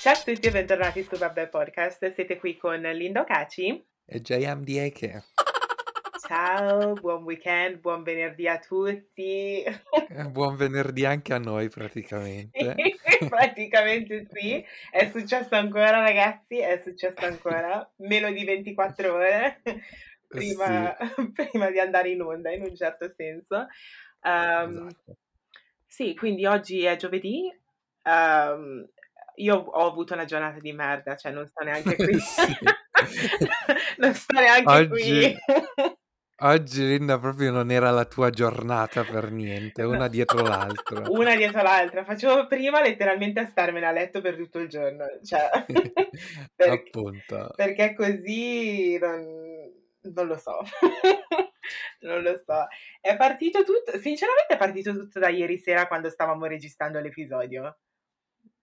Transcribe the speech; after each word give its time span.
Ciao 0.00 0.14
a 0.14 0.16
tutti 0.16 0.46
e 0.46 0.50
bentornati 0.50 1.02
su 1.02 1.18
Vabbè 1.18 1.48
Podcast. 1.48 2.14
Siete 2.14 2.38
qui 2.38 2.56
con 2.56 2.80
Linda 2.80 3.20
Ocaci 3.20 3.84
e 4.06 4.20
JM 4.22 4.64
Dieke. 4.64 5.24
Ciao, 6.26 6.94
buon 6.94 7.24
weekend, 7.24 7.80
buon 7.80 8.02
venerdì 8.02 8.48
a 8.48 8.58
tutti. 8.58 9.62
Eh, 9.62 10.28
buon 10.30 10.56
venerdì 10.56 11.04
anche 11.04 11.34
a 11.34 11.38
noi 11.38 11.68
praticamente. 11.68 12.76
Sì, 12.78 13.26
praticamente 13.28 14.26
sì. 14.32 14.64
È 14.90 15.10
successo 15.10 15.54
ancora 15.54 16.00
ragazzi, 16.00 16.58
è 16.60 16.80
successo 16.82 17.26
ancora. 17.26 17.86
Meno 17.96 18.32
di 18.32 18.42
24 18.42 19.12
ore 19.12 19.60
prima, 20.26 20.96
sì. 21.14 21.30
prima 21.36 21.70
di 21.70 21.78
andare 21.78 22.08
in 22.08 22.22
onda 22.22 22.50
in 22.50 22.62
un 22.62 22.74
certo 22.74 23.12
senso. 23.14 23.66
Um, 24.22 24.86
esatto. 24.86 25.16
Sì, 25.86 26.16
quindi 26.16 26.46
oggi 26.46 26.84
è 26.84 26.96
giovedì. 26.96 27.54
Um, 28.04 28.88
io 29.42 29.56
ho 29.56 29.86
avuto 29.86 30.14
una 30.14 30.24
giornata 30.24 30.58
di 30.58 30.72
merda, 30.72 31.16
cioè 31.16 31.32
non 31.32 31.46
sto 31.46 31.64
neanche 31.64 31.96
qui. 31.96 32.18
non 33.98 34.14
sto 34.14 34.40
neanche 34.40 34.72
oggi, 34.72 34.88
qui. 34.88 35.36
oggi 36.40 36.86
Linda 36.86 37.18
proprio 37.18 37.50
non 37.50 37.70
era 37.70 37.90
la 37.90 38.04
tua 38.04 38.30
giornata 38.30 39.04
per 39.04 39.30
niente, 39.30 39.82
una 39.82 40.08
dietro 40.08 40.42
l'altra. 40.42 41.02
Una 41.10 41.34
dietro 41.34 41.62
l'altra. 41.62 42.04
Facevo 42.04 42.46
prima 42.46 42.80
letteralmente 42.82 43.40
a 43.40 43.46
starmene 43.46 43.86
a 43.86 43.92
letto 43.92 44.20
per 44.20 44.36
tutto 44.36 44.58
il 44.58 44.68
giorno. 44.68 45.04
Cioè, 45.22 45.48
perché, 46.54 46.88
Appunto. 46.88 47.52
Perché 47.56 47.94
così 47.94 48.98
non, 48.98 49.24
non 50.02 50.26
lo 50.26 50.36
so. 50.36 50.58
non 52.00 52.22
lo 52.22 52.36
so. 52.44 52.66
È 53.00 53.16
partito 53.16 53.64
tutto, 53.64 53.98
sinceramente 53.98 54.54
è 54.54 54.58
partito 54.58 54.92
tutto 54.92 55.18
da 55.18 55.28
ieri 55.28 55.58
sera 55.58 55.86
quando 55.86 56.10
stavamo 56.10 56.46
registrando 56.46 57.00
l'episodio. 57.00 57.78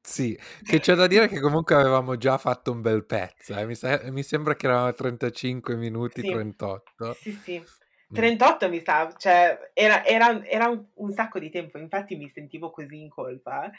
Sì, 0.10 0.40
che 0.64 0.80
c'è 0.80 0.96
da 0.96 1.06
dire 1.06 1.28
che 1.28 1.42
comunque 1.42 1.76
avevamo 1.76 2.16
già 2.16 2.38
fatto 2.38 2.72
un 2.72 2.82
bel 2.82 3.06
pezzo, 3.06 3.54
eh. 3.58 3.66
mi, 3.66 3.76
sa- 3.76 4.00
mi 4.10 4.24
sembra 4.24 4.56
che 4.56 4.66
eravamo 4.66 4.88
a 4.88 4.94
35 4.94 5.76
minuti, 5.76 6.22
Sì. 6.22 6.30
38. 6.30 7.14
Sì, 7.14 7.32
sì. 7.34 7.62
38 8.10 8.70
mi 8.70 8.82
sa, 8.82 9.14
cioè 9.18 9.72
era, 9.74 10.06
era- 10.06 10.42
era 10.46 10.70
un, 10.70 10.82
un 10.96 11.12
sacco 11.12 11.40
di 11.40 11.50
tempo, 11.50 11.78
infatti 11.78 12.16
mi 12.16 12.30
sentivo 12.30 12.72
così 12.72 13.02
in 13.02 13.10
colpa, 13.10 13.70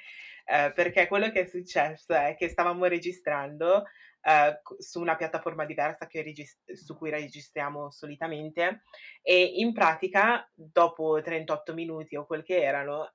eh, 0.45 0.71
perché 0.75 1.07
quello 1.09 1.31
che 1.31 1.41
è 1.45 1.47
successo 1.47 2.13
è 2.13 2.35
che 2.37 2.49
stavamo 2.51 2.85
registrando 2.85 3.85
eh, 4.21 4.61
co- 4.63 4.77
su 4.79 5.01
una 5.01 5.17
piattaforma 5.17 5.65
diversa 5.65 6.07
che 6.07 6.23
regis- 6.23 6.59
su 6.75 6.95
cui 6.99 7.09
registriamo 7.09 7.91
solitamente 7.91 8.83
e 9.23 9.43
in 9.57 9.73
pratica 9.73 10.47
dopo 10.55 11.23
38 11.23 11.73
minuti 11.73 12.17
o 12.17 12.27
quel 12.27 12.43
che 12.43 12.63
erano 12.63 13.15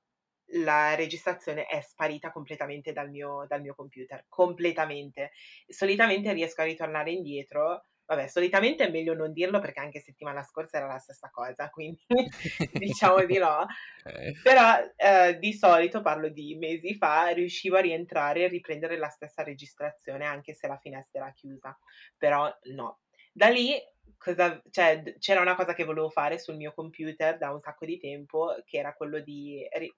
la 0.54 0.94
registrazione 0.94 1.66
è 1.66 1.80
sparita 1.80 2.30
completamente 2.30 2.92
dal 2.92 3.10
mio, 3.10 3.44
dal 3.48 3.60
mio 3.60 3.74
computer, 3.74 4.24
completamente. 4.28 5.32
Solitamente 5.66 6.32
riesco 6.32 6.60
a 6.60 6.64
ritornare 6.64 7.10
indietro, 7.10 7.82
vabbè, 8.06 8.28
solitamente 8.28 8.84
è 8.84 8.90
meglio 8.90 9.14
non 9.14 9.32
dirlo 9.32 9.58
perché 9.60 9.80
anche 9.80 10.00
settimana 10.00 10.42
scorsa 10.42 10.76
era 10.76 10.86
la 10.86 10.98
stessa 10.98 11.30
cosa, 11.30 11.70
quindi 11.70 12.04
diciamo 12.72 13.24
di 13.24 13.38
no. 13.38 13.66
Eh. 14.04 14.32
Però 14.42 14.78
eh, 14.96 15.38
di 15.38 15.52
solito, 15.52 16.02
parlo 16.02 16.28
di 16.28 16.54
mesi 16.56 16.94
fa, 16.94 17.28
riuscivo 17.28 17.76
a 17.76 17.80
rientrare 17.80 18.44
e 18.44 18.48
riprendere 18.48 18.96
la 18.96 19.08
stessa 19.08 19.42
registrazione 19.42 20.24
anche 20.24 20.54
se 20.54 20.66
la 20.68 20.78
finestra 20.78 21.22
era 21.22 21.32
chiusa, 21.32 21.76
però 22.16 22.52
no. 22.74 23.00
Da 23.32 23.48
lì 23.48 23.74
cosa, 24.16 24.62
cioè, 24.70 25.02
c'era 25.18 25.40
una 25.40 25.56
cosa 25.56 25.74
che 25.74 25.84
volevo 25.84 26.08
fare 26.08 26.38
sul 26.38 26.56
mio 26.56 26.72
computer 26.72 27.36
da 27.36 27.50
un 27.50 27.60
sacco 27.60 27.84
di 27.84 27.98
tempo, 27.98 28.54
che 28.64 28.78
era 28.78 28.94
quello 28.94 29.18
di 29.20 29.66
ri- 29.72 29.92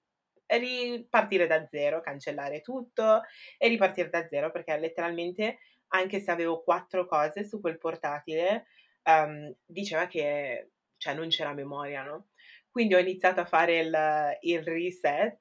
ripartire 0.47 1.47
da 1.47 1.65
zero, 1.67 2.01
cancellare 2.01 2.61
tutto 2.61 3.21
e 3.57 3.67
ripartire 3.67 4.09
da 4.09 4.27
zero 4.27 4.51
perché 4.51 4.77
letteralmente 4.77 5.59
anche 5.89 6.19
se 6.19 6.31
avevo 6.31 6.63
quattro 6.63 7.05
cose 7.05 7.43
su 7.45 7.59
quel 7.61 7.77
portatile 7.77 8.67
um, 9.03 9.53
diceva 9.65 10.07
che 10.07 10.71
cioè, 10.97 11.13
non 11.13 11.27
c'era 11.29 11.53
memoria, 11.53 12.03
no? 12.03 12.29
Quindi 12.69 12.95
ho 12.95 12.99
iniziato 12.99 13.39
a 13.41 13.45
fare 13.45 13.79
il, 13.79 14.37
il 14.41 14.63
reset 14.63 15.37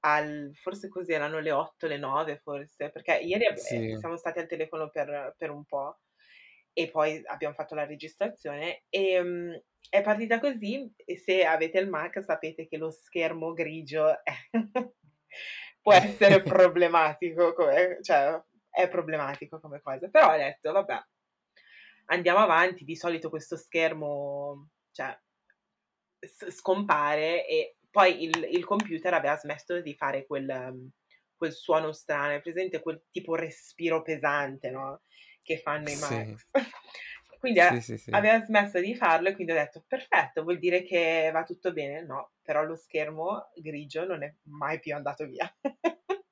al, 0.00 0.50
forse 0.54 0.88
così 0.88 1.12
erano 1.12 1.40
le 1.40 1.52
8, 1.52 1.86
le 1.86 1.96
9 1.98 2.38
forse, 2.38 2.90
perché 2.90 3.16
ieri 3.18 3.44
Sì. 3.54 3.78
siamo 3.96 4.16
stati 4.16 4.38
al 4.38 4.46
telefono 4.46 4.90
per, 4.90 5.34
per 5.36 5.50
un 5.50 5.64
po' 5.64 5.98
e 6.78 6.88
poi 6.90 7.20
abbiamo 7.24 7.54
fatto 7.54 7.74
la 7.74 7.84
registrazione 7.84 8.84
e 8.88 9.18
um, 9.18 9.60
è 9.88 10.00
partita 10.00 10.38
così 10.38 10.88
e 10.94 11.16
se 11.16 11.44
avete 11.44 11.80
il 11.80 11.88
Mac 11.88 12.22
sapete 12.22 12.68
che 12.68 12.76
lo 12.76 12.92
schermo 12.92 13.52
grigio 13.52 14.22
è 14.22 14.32
può 15.82 15.92
essere 15.92 16.40
problematico, 16.40 17.52
come, 17.52 17.98
cioè 18.00 18.40
è 18.70 18.88
problematico 18.88 19.58
come 19.58 19.80
cosa, 19.80 20.06
però 20.06 20.32
ho 20.32 20.36
detto 20.36 20.70
vabbè, 20.70 21.02
andiamo 22.06 22.38
avanti, 22.38 22.84
di 22.84 22.94
solito 22.94 23.28
questo 23.28 23.56
schermo 23.56 24.68
cioè, 24.92 25.18
scompare 26.50 27.44
e 27.44 27.78
poi 27.90 28.22
il, 28.22 28.48
il, 28.52 28.64
computer 28.64 29.14
aveva 29.14 29.36
smesso 29.36 29.80
di 29.80 29.94
fare 29.96 30.26
quel, 30.26 30.92
quel 31.34 31.52
suono 31.52 31.90
strano, 31.90 32.34
è 32.34 32.40
presente 32.40 32.80
quel 32.80 33.02
tipo 33.10 33.34
respiro 33.34 34.00
pesante, 34.02 34.70
no? 34.70 35.00
Che 35.48 35.56
fanno 35.60 35.88
i 35.88 35.96
Sì. 35.96 36.36
Macs. 36.36 36.46
quindi 37.40 37.60
Sì, 37.60 37.80
sì, 37.80 37.96
sì. 37.96 38.10
aveva 38.10 38.44
smesso 38.44 38.78
di 38.80 38.94
farlo 38.94 39.28
e 39.28 39.34
quindi 39.34 39.52
ho 39.52 39.54
detto 39.54 39.82
perfetto, 39.88 40.42
vuol 40.42 40.58
dire 40.58 40.82
che 40.82 41.30
va 41.32 41.42
tutto 41.44 41.72
bene? 41.72 42.02
No, 42.02 42.32
però 42.42 42.64
lo 42.64 42.76
schermo 42.76 43.48
grigio 43.54 44.04
non 44.04 44.22
è 44.22 44.34
mai 44.42 44.78
più 44.78 44.94
andato 44.94 45.24
via. 45.24 45.50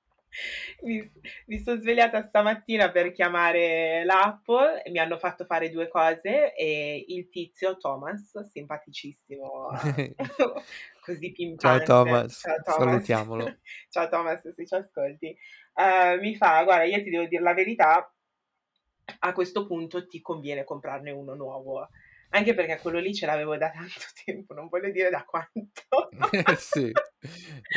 mi, 0.82 1.10
mi 1.47 1.59
sono 1.60 1.81
svegliata 1.81 2.26
stamattina 2.26 2.91
per 2.91 3.12
chiamare 3.12 4.05
l'Apple 4.05 4.82
e 4.82 4.91
mi 4.91 4.99
hanno 4.99 5.16
fatto 5.16 5.47
fare 5.47 5.71
due 5.71 5.88
cose 5.88 6.55
e 6.55 7.03
il 7.09 7.31
tizio 7.31 7.78
Thomas, 7.78 8.38
simpaticissimo, 8.50 9.69
così 11.00 11.32
pimpante. 11.32 11.84
Ciao 11.87 12.05
Thomas, 12.05 12.41
Ciao, 12.43 12.56
Thomas. 12.62 12.76
salutiamolo. 12.78 13.56
Ciao 13.88 14.09
Thomas, 14.10 14.47
se 14.50 14.66
ci 14.66 14.75
ascolti. 14.75 15.34
Uh, 15.72 16.21
mi 16.21 16.37
fa, 16.37 16.62
guarda, 16.65 16.84
io 16.84 17.03
ti 17.03 17.10
devo 17.10 17.26
dire 17.26 17.43
la 17.43 17.55
verità, 17.55 18.10
a 19.21 19.33
questo 19.33 19.67
punto 19.67 20.06
ti 20.06 20.21
conviene 20.21 20.65
comprarne 20.65 21.11
uno 21.11 21.34
nuovo. 21.34 21.89
Anche 22.31 22.55
perché 22.55 22.78
quello 22.78 22.99
lì 22.99 23.15
ce 23.15 23.25
l'avevo 23.25 23.56
da 23.56 23.71
tanto 23.71 23.94
tempo, 24.25 24.53
non 24.53 24.69
voglio 24.69 24.91
dire 24.91 25.11
da 25.11 25.25
quanto. 25.25 26.11
sì, 26.59 26.91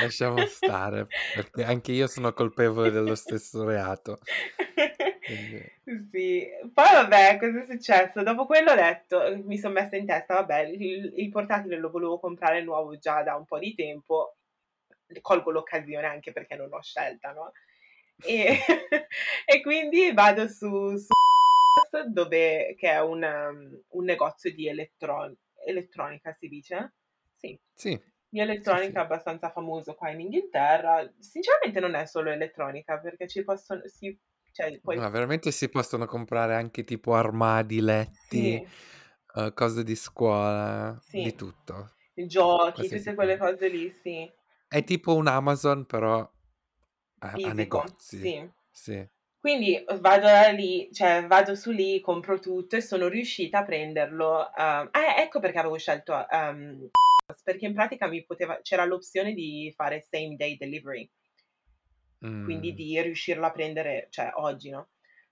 lasciamo 0.02 0.44
stare, 0.48 1.08
perché 1.36 1.64
anche 1.64 1.92
io 1.92 2.08
sono 2.08 2.34
colpevole 2.34 2.90
dello 2.90 3.16
stesso 3.16 3.64
reato. 3.64 4.20
Sì, 6.12 6.48
poi 6.74 6.92
vabbè, 6.94 7.38
cosa 7.40 7.62
è 7.62 7.66
successo? 7.66 8.24
Dopo 8.24 8.48
quello 8.48 8.72
ho 8.72 8.76
detto, 8.76 9.40
mi 9.44 9.58
sono 9.58 9.74
messa 9.74 9.96
in 9.96 10.08
testa, 10.08 10.34
vabbè, 10.34 10.62
il, 10.62 11.14
il 11.16 11.30
portatile 11.30 11.78
lo 11.78 11.92
volevo 11.92 12.20
comprare 12.20 12.64
nuovo 12.64 12.98
già 12.98 13.22
da 13.22 13.36
un 13.36 13.46
po' 13.46 13.60
di 13.60 13.76
tempo, 13.76 14.38
colgo 15.22 15.52
l'occasione 15.52 16.08
anche 16.08 16.32
perché 16.32 16.56
non 16.56 16.74
ho 16.74 16.82
scelta, 16.82 17.32
no? 17.32 17.52
E, 18.24 18.60
e 19.46 19.62
quindi 19.62 20.12
vado 20.14 20.48
su, 20.48 20.96
su 20.98 21.08
dove 22.08 22.76
che 22.78 22.90
è 22.90 23.02
un, 23.02 23.24
um, 23.24 23.82
un 23.90 24.04
negozio 24.04 24.54
di 24.54 24.68
elettron- 24.68 25.36
elettronica, 25.66 26.32
si 26.32 26.48
dice? 26.48 26.94
Sì. 27.36 27.60
Sì. 27.74 28.02
Di 28.32 28.40
elettronica 28.40 28.86
sì, 28.86 28.92
sì. 28.92 28.98
abbastanza 28.98 29.50
famoso 29.52 29.96
qua 29.96 30.10
in 30.10 30.20
Inghilterra. 30.20 31.10
Sinceramente 31.18 31.80
non 31.80 31.96
è 31.96 32.06
solo 32.06 32.30
elettronica, 32.30 33.00
perché 33.00 33.28
ci 33.28 33.44
possono... 33.44 33.82
Si, 33.86 34.18
cioè, 34.52 34.80
poi... 34.80 34.98
Ma 34.98 35.10
veramente 35.10 35.52
si 35.52 35.70
possono 35.70 36.06
comprare 36.06 36.56
anche 36.56 36.84
tipo 36.84 37.16
armadi, 37.16 37.82
letti, 37.82 38.68
uh, 39.34 39.54
cose 39.54 39.84
di 39.84 39.96
scuola, 39.96 41.00
di 41.12 41.34
tutto. 41.34 41.94
Giochi, 42.14 42.74
Qualsiasi 42.74 42.98
tutte 42.98 43.16
quelle 43.16 43.38
cose 43.38 43.68
lì, 43.70 43.92
sì. 43.92 44.30
È 44.68 44.84
tipo 44.84 45.16
un 45.16 45.28
Amazon, 45.28 45.86
però 45.86 46.30
a, 47.20 47.28
a 47.28 47.32
Fisico, 47.32 47.54
negozi. 47.54 48.18
sì. 48.20 48.50
Sì. 48.72 49.08
Quindi 49.40 49.84
vado 50.00 50.26
da 50.26 50.50
lì, 50.50 50.90
cioè 50.92 51.26
vado 51.26 51.56
su 51.56 51.72
lì, 51.72 52.02
compro 52.02 52.40
tutto 52.40 52.76
e 52.76 52.82
sono 52.82 53.08
riuscita 53.08 53.60
a 53.60 53.64
prenderlo. 53.64 54.52
Um, 54.56 54.90
eh, 54.92 55.22
ecco 55.22 55.40
perché 55.40 55.60
avevo 55.60 55.78
scelto 55.78 56.14
um, 56.30 56.90
perché 57.44 57.66
in 57.66 57.74
pratica 57.74 58.08
mi 58.08 58.26
poteva, 58.26 58.60
c'era 58.62 58.86
l'opzione 58.86 59.34
di 59.34 59.72
fare 59.76 60.02
same 60.02 60.36
day 60.36 60.58
delivery, 60.58 61.10
Mm. 62.26 62.44
quindi 62.44 62.74
di 62.74 63.02
riuscirlo 63.02 63.46
a 63.46 63.52
prendere, 63.52 64.08
cioè 64.10 64.32
oggi, 64.36 64.70
no? 64.70 64.90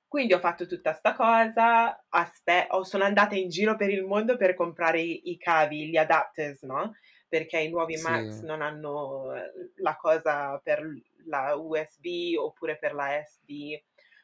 Quindi 0.07 0.33
ho 0.33 0.39
fatto 0.39 0.65
tutta 0.67 0.93
sta 0.93 1.13
cosa, 1.15 2.01
aspe- 2.07 2.67
oh, 2.69 2.83
sono 2.85 3.03
andata 3.03 3.35
in 3.35 3.49
giro 3.49 3.75
per 3.75 3.89
il 3.89 4.05
mondo 4.05 4.37
per 4.37 4.53
comprare 4.53 5.01
i, 5.01 5.31
i 5.31 5.37
cavi, 5.37 5.89
gli 5.89 5.97
adapters, 5.97 6.61
no? 6.61 6.93
Perché 7.29 7.59
i 7.59 7.69
nuovi 7.69 7.97
Sì. 8.01 8.13
Macs 8.13 8.41
non 8.41 8.62
hanno 8.62 9.31
la 9.77 9.95
cosa 9.97 10.59
per 10.63 10.81
la 11.25 11.56
USB 11.56 12.06
oppure 12.38 12.77
per 12.77 12.94
la 12.94 13.21
SD 13.25 13.77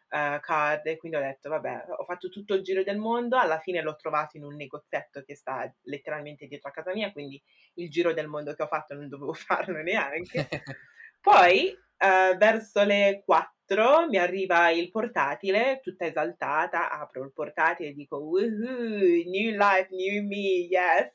uh, 0.09 0.39
card 0.39 0.85
e 0.87 0.97
quindi 0.97 1.17
ho 1.17 1.21
detto 1.21 1.49
vabbè 1.49 1.85
ho 1.97 2.05
fatto 2.05 2.29
tutto 2.29 2.53
il 2.53 2.63
giro 2.63 2.83
del 2.83 2.97
mondo 2.97 3.37
alla 3.37 3.59
fine 3.59 3.81
l'ho 3.81 3.95
trovato 3.97 4.37
in 4.37 4.43
un 4.45 4.55
negozietto 4.55 5.21
che 5.23 5.35
sta 5.35 5.69
letteralmente 5.83 6.47
dietro 6.47 6.69
a 6.69 6.71
casa 6.73 6.93
mia 6.93 7.11
quindi 7.11 7.41
il 7.75 7.89
giro 7.89 8.13
del 8.13 8.27
mondo 8.27 8.53
che 8.53 8.63
ho 8.63 8.67
fatto 8.67 8.93
non 8.93 9.09
dovevo 9.09 9.33
farlo 9.35 9.81
neanche 9.81 10.47
poi 11.19 11.83
uh, 11.99 12.37
verso 12.37 12.83
le 12.83 13.21
4 13.25 13.51
4 13.65 14.07
mi 14.09 14.17
arriva 14.17 14.69
il 14.71 14.91
portatile, 14.91 15.79
tutta 15.81 16.05
esaltata, 16.05 16.91
apro 16.91 17.23
il 17.23 17.31
portatile 17.31 17.89
e 17.89 17.93
dico: 17.93 18.17
"Woohoo, 18.17 19.23
new 19.25 19.55
life, 19.57 19.87
new 19.89 20.21
me, 20.27 20.67
yes". 20.69 21.11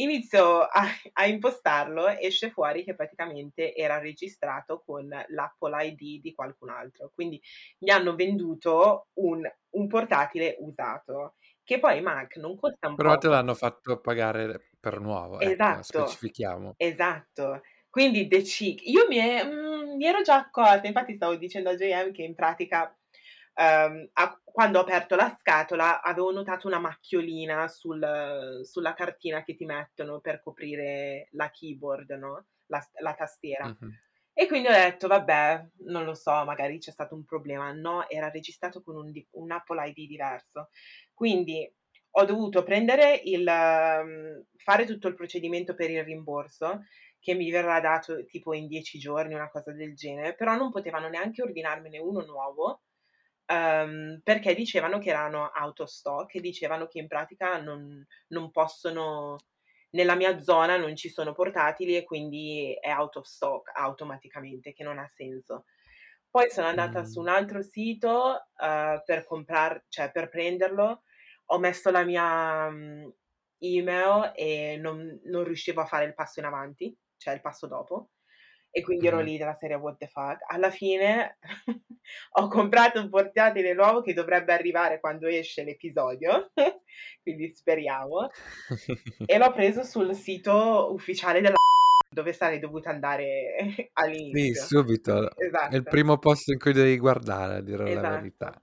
Inizio 0.00 0.60
a 0.62 0.84
a 1.12 1.26
impostarlo, 1.26 2.08
esce 2.08 2.50
fuori 2.50 2.84
che 2.84 2.94
praticamente 2.94 3.74
era 3.74 3.98
registrato 3.98 4.80
con 4.84 5.08
l'Apple 5.08 5.86
ID 5.86 6.20
di 6.20 6.32
qualcun 6.34 6.70
altro. 6.70 7.10
Quindi 7.14 7.40
mi 7.80 7.90
hanno 7.90 8.14
venduto 8.14 9.08
un 9.14 9.42
un 9.72 9.86
portatile 9.86 10.56
usato, 10.60 11.36
che 11.62 11.78
poi 11.78 12.00
Mac 12.02 12.36
non 12.36 12.56
costan 12.56 12.98
Però 12.98 13.18
te 13.18 13.26
poco. 13.26 13.28
l'hanno 13.28 13.54
fatto 13.54 14.00
pagare 14.00 14.70
per 14.78 15.00
nuovo, 15.00 15.40
ecco, 15.40 15.82
Esatto, 15.82 15.82
specifichiamo. 15.82 16.76
esatto. 16.76 17.62
Quindi 17.90 18.28
the 18.28 18.42
cheek. 18.42 18.82
Io 18.86 19.06
mi 19.08 19.18
e 19.18 19.44
mhmm, 19.44 19.96
mi 19.96 20.06
ero 20.06 20.22
già 20.22 20.36
accorta, 20.36 20.86
infatti 20.86 21.14
stavo 21.16 21.36
dicendo 21.36 21.70
a 21.70 21.74
JM 21.74 22.12
che 22.12 22.22
in 22.22 22.34
pratica, 22.34 22.96
ehm, 23.60 24.10
a 24.14 24.40
quando 24.44 24.78
ho 24.78 24.82
aperto 24.82 25.16
la 25.16 25.36
scatola 25.38 26.02
avevo 26.02 26.32
notato 26.32 26.66
una 26.66 26.78
macchiolina 26.78 27.68
sul 27.68 28.60
sulla 28.64 28.94
cartina 28.94 29.42
che 29.42 29.54
ti 29.54 29.64
mettono 29.64 30.20
per 30.20 30.40
coprire 30.42 31.28
la 31.32 31.50
keyboard, 31.50 32.10
no, 32.12 32.46
la 32.66 32.80
la 33.00 33.14
tastiera. 33.14 33.66
Mh-mh. 33.66 33.90
E 34.32 34.46
quindi 34.46 34.68
ho 34.68 34.72
detto: 34.72 35.06
"Vabbè, 35.08 35.68
non 35.88 36.04
lo 36.04 36.14
so, 36.14 36.30
magari 36.44 36.78
c'è 36.78 36.90
stato 36.92 37.14
un 37.14 37.24
problema". 37.24 37.72
No, 37.72 38.08
era 38.08 38.30
registrato 38.30 38.82
con 38.82 38.96
un 38.96 39.12
un 39.32 39.50
Apple 39.50 39.88
ID 39.88 40.06
diverso. 40.06 40.70
Quindi 41.12 41.70
ho 42.12 42.24
dovuto 42.24 42.62
prendere 42.62 43.20
il 43.24 43.42
mhmm, 43.44 44.46
fare 44.56 44.84
tutto 44.86 45.08
il 45.08 45.14
procedimento 45.14 45.74
per 45.74 45.90
il 45.90 46.04
rimborso, 46.04 46.84
che 47.18 47.34
mi 47.34 47.50
verrà 47.50 47.80
dato 47.80 48.24
tipo 48.24 48.54
in 48.54 48.66
10 48.66 48.98
giorni, 48.98 49.34
una 49.34 49.50
cosa 49.50 49.72
del 49.72 49.94
genere, 49.94 50.34
però 50.34 50.56
non 50.56 50.70
potevano 50.70 51.08
neanche 51.08 51.42
ordinarmene 51.42 51.98
uno 51.98 52.24
nuovo, 52.24 52.82
ehm, 53.50 54.20
perché 54.24 54.54
dicevano 54.54 54.98
che 54.98 55.10
erano 55.10 55.50
out 55.54 55.80
of 55.80 55.88
stock 55.88 56.34
e 56.36 56.40
dicevano 56.40 56.86
che 56.86 56.98
in 57.00 57.08
pratica 57.08 57.60
non 57.60 58.04
non 58.28 58.50
possono 58.50 59.36
nella 59.92 60.14
mia 60.16 60.40
zona 60.40 60.76
non 60.76 60.94
ci 60.96 61.08
sono 61.10 61.32
portatili 61.32 61.96
e 61.96 62.04
quindi 62.04 62.72
è 62.80 62.92
out 62.92 63.16
of 63.16 63.24
stock 63.26 63.70
automaticamente, 63.76 64.72
che 64.72 64.84
non 64.84 64.98
ha 64.98 65.08
senso. 65.08 65.64
Poi 66.30 66.48
sono 66.50 66.68
andata 66.68 67.04
su 67.04 67.18
Mh. 67.18 67.22
un 67.22 67.28
altro 67.28 67.60
sito, 67.62 68.46
uhm, 68.60 69.02
per 69.04 69.24
comprar 69.26 69.84
cioè 69.88 70.10
per 70.12 70.28
prenderlo, 70.28 71.02
ho 71.46 71.58
messo 71.58 71.90
la 71.90 72.04
mia, 72.04 72.70
mhmm, 72.70 73.12
email 73.58 74.32
e 74.34 74.76
non 74.80 75.20
non 75.24 75.44
riuscivo 75.44 75.80
a 75.82 75.86
fare 75.86 76.04
il 76.06 76.14
passo 76.14 76.38
in 76.40 76.46
avanti, 76.46 76.96
cioè 77.16 77.34
il 77.34 77.40
passo 77.40 77.66
dopo, 77.66 78.10
e 78.70 78.82
quindi 78.82 79.06
ero 79.06 79.20
lì 79.20 79.36
della 79.38 79.54
serie: 79.54 79.76
"What 79.76 79.98
the 79.98 80.06
fuck?" 80.08 80.38
Alla 80.48 80.70
fine 80.70 81.38
ho 82.32 82.48
comprato 82.48 83.00
un 83.00 83.08
portatile 83.10 83.72
nuovo 83.74 84.00
che 84.02 84.14
dovrebbe 84.14 84.52
arrivare 84.52 85.00
quando 85.00 85.26
esce 85.26 85.64
l'episodio, 85.64 86.50
quindi 87.22 87.52
speriamo, 87.54 88.30
e 89.24 89.38
l'ho 89.38 89.52
preso 89.52 89.82
sul 89.84 90.14
sito 90.14 90.92
ufficiale 90.92 91.40
della 91.40 91.56
dove 92.10 92.32
sarei 92.32 92.58
dovuta 92.58 92.90
andare 92.90 93.90
Sì, 94.32 94.54
all'inizio. 94.54 94.54
subito. 94.54 95.28
È 95.66 95.76
il 95.76 95.86
Esatto. 95.86 95.86
primo 95.86 96.18
posto 96.18 96.52
in 96.52 96.58
cui 96.58 96.72
devi 96.72 96.96
guardare, 96.98 97.56
a 97.56 97.60
dire 97.60 97.92
la 97.92 98.04
Esatto, 98.04 98.04
verità. 98.04 98.62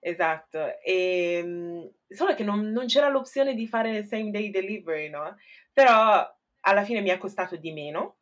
esatto. 0.00 0.80
Ehm, 0.82 1.90
solo 2.08 2.34
che 2.34 2.44
non 2.44 2.70
non 2.70 2.86
c'era 2.86 3.08
l'opzione 3.08 3.54
di 3.54 3.66
fare 3.68 4.04
same 4.04 4.30
day 4.30 4.50
delivery, 4.50 5.08
no, 5.10 5.36
però 5.72 6.26
alla 6.60 6.84
fine 6.84 7.00
mi 7.00 7.10
è 7.10 7.18
costato 7.18 7.56
di 7.56 7.72
meno 7.72 8.17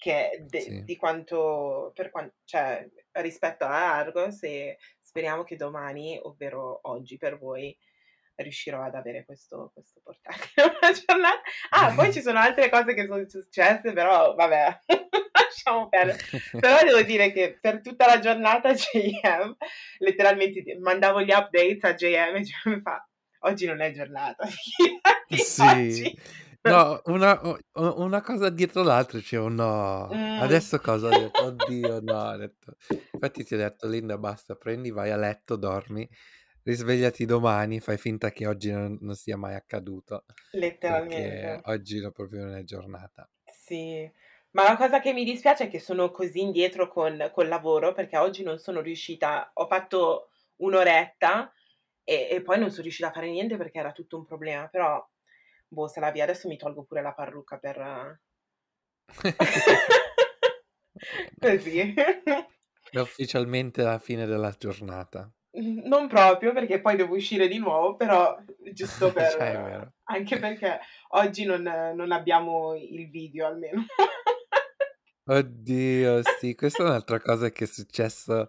che 0.00 0.44
de 0.48 0.60
Sì. 0.60 0.84
di 0.84 0.96
quanto 0.96 1.92
per 1.94 2.10
quan 2.10 2.32
cioè 2.44 2.88
rispetto 3.12 3.64
a 3.64 3.96
Argos 3.96 4.42
e 4.44 4.78
speriamo 5.00 5.44
che 5.44 5.56
domani, 5.56 6.18
ovvero 6.22 6.80
oggi 6.84 7.18
per 7.18 7.38
voi, 7.38 7.76
riuscirò 8.36 8.82
ad 8.82 8.94
avere 8.94 9.26
questo 9.26 9.70
questo 9.74 10.00
portatile 10.02 10.72
ah, 11.70 11.92
poi 11.94 12.10
ci 12.12 12.22
sono 12.22 12.38
altre 12.38 12.70
cose 12.70 12.94
che 12.94 13.06
son 13.06 13.28
successe, 13.28 13.92
però 13.92 14.34
vabbè, 14.34 14.78
lasciamo 15.36 15.88
perdere. 15.90 16.18
Però 16.58 16.82
devo 16.82 17.02
dire 17.02 17.30
che 17.32 17.58
per 17.60 17.82
tutta 17.82 18.06
la 18.06 18.18
giornata 18.18 18.72
JM 18.72 19.54
letteralmente 19.98 20.78
mandavo 20.80 21.20
gli 21.20 21.30
updates 21.32 21.84
a 21.84 21.92
JM 21.94 22.36
e 22.36 22.40
JM 22.40 22.80
fa: 22.80 23.06
"Oggi 23.40 23.66
non 23.66 23.82
è 23.82 23.90
giornata, 23.92 24.46
Sì. 25.28 25.60
oggi" 25.62 26.18
No, 26.64 27.00
una 27.06 27.40
u 27.42 27.56
u 27.74 28.02
una 28.04 28.20
cosa 28.20 28.50
dietro 28.50 28.82
l'altra, 28.82 29.18
dicevo: 29.18 29.48
"No, 29.48 30.10
Mh. 30.10 30.30
adesso 30.34 30.78
cosa?" 30.78 31.08
Ho 31.08 31.12
detto: 31.14 31.44
"Oddio 31.44 32.00
no." 32.02 32.20
Ho 32.32 32.36
detto 32.36 32.76
infatti 33.14 33.44
ti 33.44 33.54
ho 33.54 33.56
detto: 33.56 33.88
"Linda 33.88 34.18
basta, 34.18 34.56
prendi, 34.56 34.90
vai 34.90 35.10
a 35.10 35.16
letto, 35.16 35.56
dormi, 35.56 36.06
risvegliati 36.62 37.24
domani, 37.24 37.80
fai 37.80 37.96
finta 37.96 38.30
che 38.30 38.46
oggi 38.46 38.70
non 38.72 38.98
non 39.00 39.14
sia 39.16 39.38
mai 39.38 39.54
accaduto, 39.54 40.26
perché 40.82 41.58
Letteralmente. 41.58 41.64
oggi 41.64 41.98
no 42.00 42.10
proprio 42.10 42.44
non 42.44 42.54
è 42.54 42.62
giornata." 42.64 43.26
Sì, 43.48 44.10
ma 44.52 44.62
la 44.64 44.76
cosa 44.76 45.00
che 45.00 45.12
mi 45.12 45.24
dispiace 45.24 45.64
è 45.64 45.68
che 45.70 45.78
sono 45.80 46.10
così 46.10 46.40
indietro 46.40 46.88
con 46.88 47.30
col 47.32 47.48
lavoro, 47.48 47.92
perché 47.92 48.16
oggi 48.16 48.42
non 48.42 48.58
sono 48.58 48.80
riuscita 48.80 49.50
ho 49.54 49.66
fatto 49.66 50.28
1 50.56 50.74
oretta 50.74 51.52
e 52.04 52.28
e 52.30 52.42
poi 52.42 52.58
non 52.58 52.70
son 52.70 52.82
riuscita 52.82 53.08
a 53.08 53.12
fare 53.12 53.30
niente 53.30 53.56
perché 53.56 53.78
era 53.78 53.92
tutto 53.92 54.16
un 54.16 54.24
problema, 54.24 54.68
però 54.68 55.04
boh, 55.70 55.88
se 55.88 56.00
la 56.00 56.10
via. 56.10 56.24
Adesso 56.24 56.48
mi 56.48 56.56
tolgo 56.56 56.84
pure 56.84 57.02
la 57.02 57.12
parrucca 57.14 57.58
per 57.58 58.20
così. 61.40 61.94
È 62.88 62.98
ufficialmente 63.00 63.82
la 63.82 63.98
fine 63.98 64.26
della 64.26 64.54
giornata. 64.56 65.28
Non 65.52 66.06
proprio, 66.06 66.52
perché 66.52 66.80
poi 66.80 66.94
devo 66.96 67.16
uscire 67.16 67.48
di 67.48 67.58
nuovo, 67.58 67.96
però 67.96 68.38
giusto 68.72 69.10
Cioè, 69.16 69.52
è 69.52 69.54
per 69.56 69.62
vero. 69.62 69.92
anche 70.04 70.38
perché 70.38 70.78
oggi 71.08 71.44
non 71.44 71.62
non 71.62 72.12
abbiamo 72.12 72.74
il 72.76 73.10
video 73.10 73.46
almeno. 73.46 73.84
Oddio, 75.26 76.20
sì, 76.40 76.54
questa 76.54 76.82
è 76.82 76.86
un'altra 76.86 77.20
cosa 77.20 77.50
che 77.50 77.64
è 77.64 77.66
successo, 77.66 78.48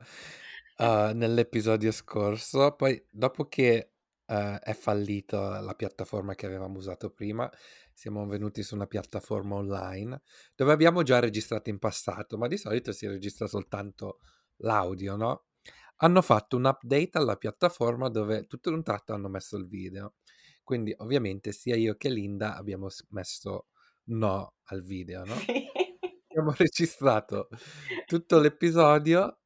uhm, 0.78 1.12
nell'episodio 1.16 1.92
scorso. 1.92 2.76
Poi 2.76 3.04
dopo 3.10 3.48
che, 3.48 3.91
uhm, 4.32 4.58
è 4.60 4.74
fallito 4.74 5.40
la 5.62 5.74
piattaforma 5.76 6.36
che 6.36 6.46
avevamo 6.46 6.78
usato 6.78 7.12
prima, 7.12 7.50
siamo 7.94 8.26
venuti 8.28 8.64
su 8.64 8.76
una 8.76 8.88
piattaforma 8.88 9.56
online, 9.56 10.22
dove 10.56 10.72
abbiamo 10.74 11.04
già 11.04 11.20
registrato 11.20 11.70
in 11.70 11.80
passato, 11.80 12.38
ma 12.38 12.48
di 12.48 12.58
solito 12.58 12.92
si 12.92 13.08
registra 13.08 13.48
soltanto 13.48 14.20
l'audio, 14.58 15.16
no, 15.16 15.46
hanno 15.98 16.22
fatto 16.22 16.58
un 16.58 16.66
update 16.66 17.12
alla 17.18 17.36
piattaforma 17.38 18.10
dove 18.10 18.46
tutto 18.48 18.70
d'un 18.72 18.84
tratto 18.84 19.14
hanno 19.14 19.30
messo 19.30 19.58
il 19.58 19.68
video. 19.68 20.16
Quindi 20.64 20.94
ovviamente 20.98 21.52
sia 21.52 21.76
io 21.76 21.96
che 21.98 22.10
Linda 22.10 22.56
abbiamo 22.56 22.88
messo 23.10 23.68
no 24.06 24.56
al 24.66 24.84
video, 24.84 25.26
no, 25.26 25.36
abbiamo 26.30 26.54
registrato 26.58 27.50
tutto 28.06 28.40
l'episodio, 28.40 29.40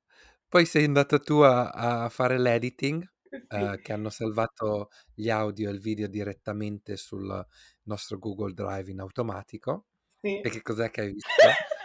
poi 0.48 0.66
sei 0.66 0.86
andata 0.86 1.20
tu 1.20 1.40
a 1.40 1.70
a 1.70 2.10
fare 2.10 2.40
l'editing, 2.40 3.06
Uhm, 3.50 3.82
che 3.82 3.94
hanno 3.94 4.10
salvato 4.10 4.90
gli 5.14 5.30
audio 5.30 5.70
e 5.70 5.74
il 5.74 5.80
video 5.80 6.08
direttamente 6.08 6.98
sul 6.98 7.46
nostro 7.84 8.18
Google 8.18 8.54
Drive 8.54 8.92
in 8.92 9.00
automatico. 9.00 9.86
Sì. 10.22 10.42
E 10.42 10.50
che 10.50 10.62
cos'è 10.62 10.90
che 10.92 11.02
hai 11.02 11.14
visto? 11.14 11.30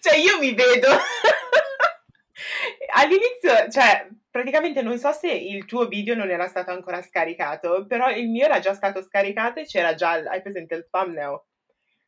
Cioè 0.00 0.16
io 0.16 0.38
mi 0.38 0.54
vedo 0.54 0.88
all'inizio 2.94 3.70
cioè 3.70 4.08
praticamente 4.30 4.82
non 4.82 4.98
so 4.98 5.12
se 5.12 5.30
il 5.30 5.64
tuo 5.64 5.86
video 5.86 6.14
non 6.14 6.30
era 6.30 6.48
stato 6.48 6.70
ancora 6.70 7.02
scaricato, 7.02 7.86
però 7.86 8.10
il 8.10 8.28
mio 8.28 8.44
era 8.44 8.58
già 8.58 8.74
stato 8.74 9.02
scaricato 9.02 9.60
e 9.60 9.64
c'era 9.64 9.94
già 9.94 10.12
hai 10.12 10.42
presente 10.42 10.74
il 10.74 10.88
thumbnail? 10.90 11.40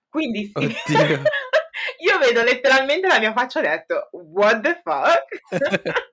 Quindi 0.08 0.50
sì, 0.54 0.64
Oddio. 0.64 1.22
io 2.00 2.18
vedo 2.18 2.42
letteralmente 2.42 3.06
la 3.06 3.18
mia 3.18 3.32
faccia, 3.32 3.60
ho 3.60 3.62
detto: 3.62 4.08
"What 4.12 4.60
the 4.62 4.80
fuck? 4.82 6.07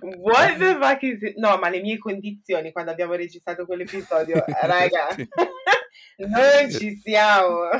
What 0.00 0.58
the 0.58 0.78
fuck 0.80 1.02
is 1.02 1.18
thi" 1.18 1.34
no, 1.36 1.58
ma 1.58 1.68
le 1.68 1.80
mie 1.80 1.98
condizioni 1.98 2.72
quando 2.72 2.90
abbiamo 2.90 3.14
registrato 3.14 3.66
quell'episodio, 3.66 4.44
raga, 4.62 5.08
Sì. 6.18 6.32
non 6.34 6.70
ci 6.70 6.96
siamo. 6.96 7.70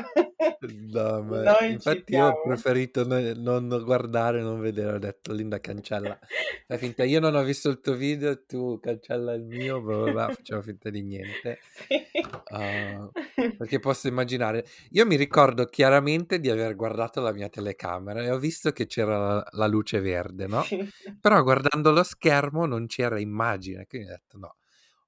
No, 0.63 1.23
ma 1.23 1.45
Non 1.45 1.79
ci 1.79 1.97
infatti 1.97 2.13
io 2.15 2.27
ho 2.27 2.39
preferito 2.39 3.03
no 3.03 3.17
non 3.33 3.83
guardare, 3.83 4.41
non 4.43 4.59
vedere, 4.59 4.93
ho 4.93 4.99
detto: 4.99 5.33
"Linda 5.33 5.59
cancella, 5.59 6.19
fai 6.67 6.77
finta 6.77 7.03
io 7.03 7.19
non 7.19 7.33
ho 7.33 7.41
visto 7.43 7.67
il 7.69 7.79
tuo 7.81 7.95
video, 7.95 8.45
tu 8.45 8.79
cancella 8.79 9.33
il 9.33 9.43
mio, 9.43 9.81
bla 9.81 9.97
bla 9.97 10.09
bla", 10.11 10.29
facciamo 10.29 10.61
finta 10.61 10.91
di 10.91 11.01
niente. 11.01 11.61
Sì. 11.73 12.31
Uhm, 12.49 13.11
perché 13.57 13.79
posso 13.79 14.07
immaginare 14.07 14.65
io 14.91 15.05
mi 15.07 15.15
ricordo 15.15 15.65
chiaramente 15.65 16.39
di 16.39 16.49
aver 16.49 16.75
guardato 16.75 17.21
la 17.21 17.31
mia 17.33 17.49
telecamera 17.49 18.21
e 18.23 18.29
ho 18.31 18.37
visto 18.39 18.71
che 18.71 18.85
c'era 18.87 19.17
la 19.17 19.47
la 19.51 19.67
luce 19.67 19.99
verde, 19.99 20.45
no, 20.47 20.69
Sì. 20.69 20.87
però 21.19 21.41
guardando 21.43 21.91
lo 21.91 22.03
schermo 22.03 22.65
non 22.67 22.85
c'era 22.87 23.19
immagine, 23.19 23.87
quindi 23.87 24.09
ho 24.09 24.11
detto: 24.11 24.37
"No". 24.37 24.57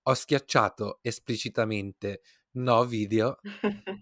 Ho 0.08 0.14
schiacciato 0.16 1.00
esplicitamente 1.04 2.22
no 2.54 2.86
video, 2.86 3.40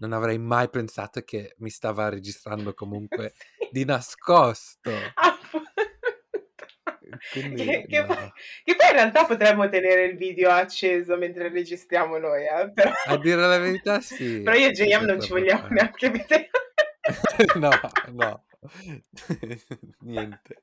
non 0.00 0.12
avrei 0.16 0.38
mai 0.38 0.68
pensato 0.70 1.22
che 1.22 1.54
mi 1.58 1.70
stava 1.70 2.08
registrando 2.08 2.74
comunque 2.74 3.34
Sì. 3.58 3.68
di 3.70 3.84
nascosto. 3.84 4.90
Quindi 7.32 7.64
Che 7.64 7.86
che 7.86 8.04
poi 8.04 8.16
no. 8.16 8.32
che 8.64 8.74
poi 8.74 8.86
in 8.88 8.92
realtà 8.94 9.24
potremmo 9.26 9.68
tenere 9.68 10.04
il 10.06 10.16
video 10.16 10.50
acceso 10.50 11.16
mentre 11.16 11.50
registriamo 11.50 12.18
noi, 12.18 12.42
eh, 12.44 12.70
però 12.72 12.90
A 13.06 13.16
dire 13.18 13.40
la 13.40 13.58
verità 13.58 14.00
sì, 14.00 14.40
però 14.42 14.56
io 14.56 14.68
e 14.68 14.72
JM 14.72 15.04
non 15.04 15.20
ci 15.20 15.28
vogliamo 15.30 15.62
fare. 15.62 15.74
neanche 15.74 16.10
vedere. 16.10 16.50
No, 17.56 17.70
no. 18.12 18.44
Niente. 20.00 20.62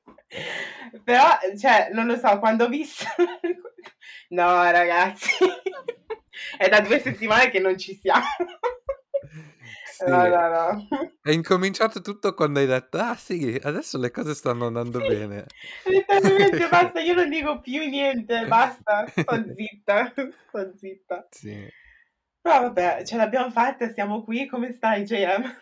Però, 1.04 1.24
cioè, 1.58 1.90
non 1.92 2.06
lo 2.06 2.16
so, 2.16 2.38
quando 2.38 2.64
ho 2.64 2.68
visto 2.68 3.04
no 4.30 4.46
ragazzi, 4.70 5.30
è 6.56 6.68
da 6.68 6.80
2 6.80 6.98
settimane 7.00 7.50
che 7.50 7.58
non 7.60 7.76
ci 7.78 7.94
siamo. 7.94 8.24
No, 10.06 10.26
Sì, 10.26 10.28
no, 10.28 10.48
no. 10.48 10.88
è 11.22 11.30
incominciato 11.30 12.00
tutto 12.02 12.34
quando 12.34 12.60
hai 12.60 12.66
detto: 12.66 12.98
"Ah 12.98 13.16
sì, 13.16 13.58
adesso 13.62 13.98
le 13.98 14.10
cose 14.10 14.34
stanno 14.34 14.66
andando 14.66 15.00
Sì, 15.00 15.06
bene." 15.06 15.46
letteralmente 15.92 16.68
basta, 16.68 17.00
io 17.00 17.14
non 17.14 17.28
dico 17.28 17.60
più 17.60 17.84
niente, 17.88 18.46
basta, 18.46 19.06
sto 19.06 19.44
zitta, 19.54 20.12
sto 20.48 20.72
zitta. 20.76 21.28
Sì. 21.30 21.70
Però 22.42 22.60
vabbè, 22.62 23.02
ce 23.06 23.16
l'abbiam 23.16 23.50
fatta, 23.50 23.88
siamo 23.92 24.22
qui. 24.22 24.46
Come 24.46 24.72
stai 24.72 25.04
JM? 25.04 25.56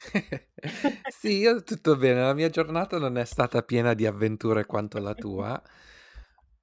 Sì, 1.08 1.38
io 1.38 1.62
tutto 1.62 1.96
bene. 1.96 2.20
La 2.20 2.34
mia 2.34 2.48
giornata 2.50 2.98
non 2.98 3.16
è 3.18 3.24
stata 3.24 3.62
piena 3.62 3.94
di 3.94 4.06
avventure 4.06 4.66
quanto 4.66 4.98
la 4.98 5.14
tua. 5.14 5.60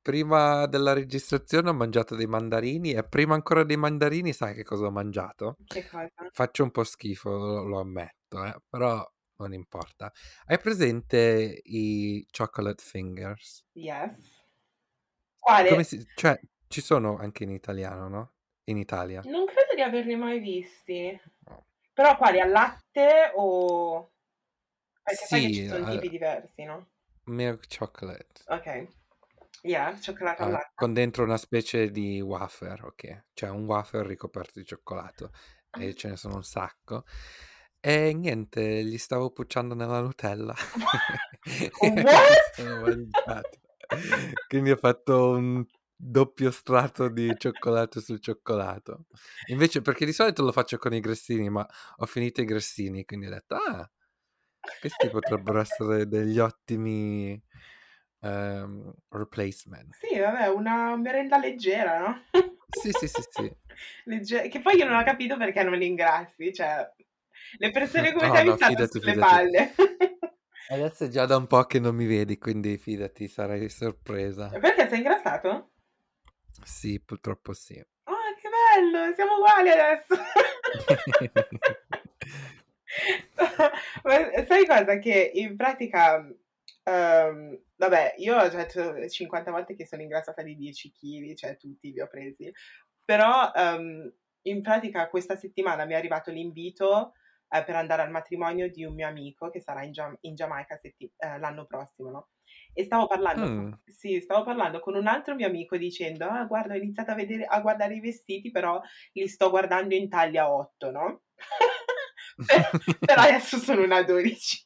Prima 0.03 0.65
della 0.65 0.91
registrazione 0.91 1.69
ho 1.69 1.73
mangiato 1.73 2.15
dei 2.15 2.27
mandarini 2.27 2.91
e 2.91 3.05
prima 3.07 3.35
ancora 3.35 3.63
dei 3.63 3.77
mandarini 3.77 4.33
sai 4.33 4.53
che 4.53 4.63
cosa 4.63 4.87
ho 4.87 4.91
mangiato? 4.91 5.55
Che 5.65 5.87
cosa? 5.87 6.09
Faccio 6.29 6.63
un 6.63 6.71
po' 6.71 6.83
schifo, 6.83 7.29
lo 7.29 7.63
lo 7.63 7.79
ammetto, 7.79 8.43
eh, 8.43 8.53
però 8.67 9.01
non 9.37 9.53
importa. 9.53 10.11
Hai 10.45 10.59
presente 10.59 11.61
i 11.63 12.27
chocolate 12.29 12.83
fingers? 12.83 13.63
Yes. 13.75 14.11
Quale? 15.39 15.83
si 15.85 16.05
cioè, 16.15 16.37
ci 16.67 16.81
sono 16.81 17.17
anche 17.17 17.45
in 17.45 17.51
italiano, 17.51 18.09
no, 18.09 18.33
in 18.65 18.75
Italia. 18.75 19.21
Non 19.23 19.45
credo 19.45 19.73
di 19.73 19.81
averli 19.81 20.17
mai 20.17 20.39
visti. 20.39 21.17
No. 21.47 21.65
Però 21.93 22.17
quali, 22.17 22.41
al 22.41 22.51
latte 22.51 23.31
o 23.35 24.11
perché 25.01 25.25
sai 25.25 25.41
che 25.47 25.53
ci 25.53 25.61
Sì, 25.61 25.67
son 25.69 25.89
tipi 25.89 26.09
diversi, 26.09 26.63
no? 26.65 26.87
milk 27.25 27.67
chocolate. 27.67 28.43
Okay. 28.47 28.87
Yeah, 29.63 29.97
cioccolato 29.99 30.43
al 30.43 30.49
Uhm, 30.49 30.55
latte. 30.55 30.73
con 30.73 30.93
dentro 30.93 31.23
una 31.23 31.37
specie 31.37 31.91
di 31.91 32.19
wafer, 32.21 32.83
okay, 32.85 33.25
cioè 33.33 33.49
un 33.49 33.65
wafer 33.65 34.05
ricoperto 34.05 34.59
di 34.59 34.65
cioccolato 34.65 35.31
e 35.71 35.93
Ah. 35.93 35.93
ce 35.95 36.09
ne 36.09 36.17
sono 36.17 36.35
un 36.35 36.43
sacco. 36.43 37.05
E 37.79 38.13
niente, 38.13 38.81
li 38.81 38.97
stavo 38.97 39.31
pucciando 39.31 39.75
nella 39.75 40.01
Nutella 40.01 40.55
e 41.81 41.89
li 41.91 42.35
What? 43.25 43.59
Quindi 44.47 44.71
ho 44.71 44.75
fatto 44.77 45.31
un 45.31 45.65
doppio 45.95 46.51
strato 46.51 47.09
di 47.09 47.37
cioccolato 47.37 47.99
sul 48.01 48.19
cioccolato. 48.21 49.05
Invece 49.47 49.81
perché 49.81 50.05
di 50.05 50.13
solito 50.13 50.43
lo 50.43 50.51
faccio 50.51 50.77
con 50.77 50.93
i 50.93 50.99
grissini, 50.99 51.49
ma 51.49 51.65
ho 51.97 52.05
finito 52.05 52.41
i 52.41 52.45
grissini, 52.45 53.05
quindi 53.05 53.27
ho 53.27 53.29
detto: 53.29 53.55
"Ah, 53.55 53.89
questi 54.79 55.09
potrebbero 55.09 55.59
essere 55.59 56.07
degli 56.07 56.39
ottimi, 56.39 57.41
ehm, 58.23 58.93
replacement." 59.09 59.93
Sì, 59.99 60.19
vabbè, 60.19 60.47
una 60.47 60.95
merenda 60.97 61.37
leggera, 61.37 61.99
no? 61.99 62.23
Sì, 62.71 62.91
sì, 62.91 63.07
sì, 63.07 63.21
sì. 63.29 63.51
Legge 64.05 64.47
che 64.49 64.61
poi 64.61 64.77
io 64.77 64.85
non 64.85 64.97
ho 64.97 65.03
capito 65.03 65.37
perché 65.37 65.63
non 65.63 65.77
li 65.77 65.87
ingrassi, 65.87 66.53
cioè 66.53 66.89
le 67.57 67.71
persone 67.71 68.13
come 68.13 68.27
No, 68.27 68.33
te 68.33 68.43
mi 68.43 68.49
no, 68.49 68.55
stanno 68.55 68.75
fidati, 68.75 68.99
sulle 68.99 69.11
fidati. 69.11 69.19
palle. 69.19 69.75
Adesso 70.71 71.03
è 71.05 71.07
già 71.09 71.25
da 71.25 71.37
un 71.37 71.47
po' 71.47 71.63
che 71.65 71.79
non 71.79 71.95
mi 71.95 72.05
vedi, 72.05 72.37
quindi 72.37 72.77
fidati, 72.77 73.27
sarai 73.27 73.69
sorpresa. 73.69 74.49
perché 74.59 74.87
sei 74.89 74.97
ingrassato? 74.97 75.71
Sì, 76.65 76.99
purtroppo 76.99 77.53
sì. 77.53 77.81
Ah, 78.05 78.33
che 78.39 78.49
bello, 78.49 79.13
siamo 79.13 79.37
uguali 79.37 79.69
adesso. 79.69 80.15
Sai 84.47 84.65
cosa? 84.65 84.97
Che 84.99 85.31
in 85.35 85.55
pratica, 85.55 86.27
uhm, 86.85 87.61
vabbè, 87.75 88.15
io 88.17 88.37
ho 88.37 88.49
già 88.49 88.57
detto 88.57 89.07
50 89.09 89.51
volte 89.51 89.75
che 89.75 89.85
sono 89.87 90.01
ingrassata 90.01 90.41
di 90.43 90.55
10 90.55 90.91
chili, 90.91 91.35
cioè 91.35 91.57
tutti 91.57 91.91
li 91.91 91.99
ho 92.01 92.07
presi. 92.07 92.51
Però, 93.05 93.51
uhm, 93.53 94.13
in 94.43 94.61
pratica 94.61 95.09
questa 95.09 95.35
settimana 95.35 95.85
mi 95.85 95.93
è 95.93 95.95
arrivato 95.97 96.31
l'invito, 96.31 97.13
ehm, 97.49 97.63
per 97.65 97.75
andare 97.75 98.01
al 98.03 98.11
matrimonio 98.11 98.69
di 98.71 98.83
un 98.85 98.93
mio 98.93 99.07
amico 99.07 99.49
che 99.49 99.61
sarà 99.61 99.83
in 99.83 99.91
Gia 99.91 100.15
in 100.21 100.35
Giamaica 100.35 100.77
setti 100.77 101.11
ehm, 101.17 101.39
l'anno 101.39 101.65
prossimo, 101.65 102.09
no, 102.09 102.29
e 102.73 102.83
stavo 102.83 103.07
parlando 103.07 103.51
Mh. 103.57 103.73
sì, 103.85 104.19
stavo 104.21 104.43
parlando 104.45 104.79
con 104.79 104.95
un 104.95 105.07
altro 105.07 105.35
mio 105.35 105.47
amico 105.47 105.77
dicendo: 105.77 106.25
"Ah, 106.25 106.45
guarda 106.45 106.73
ho 106.73 106.77
iniziato 106.77 107.11
a 107.11 107.15
vedere 107.15 107.45
a 107.45 107.59
guardare 107.61 107.95
i 107.95 107.99
vestiti, 107.99 108.49
però 108.51 108.81
li 109.13 109.27
sto 109.27 109.49
guardando 109.49 109.93
in 109.95 110.09
taglia 110.09 110.51
8, 110.53 110.89
no, 110.91 111.23
però 113.03 113.21
adesso 113.23 113.57
sono 113.57 113.83
una 113.83 114.03
12." 114.03 114.61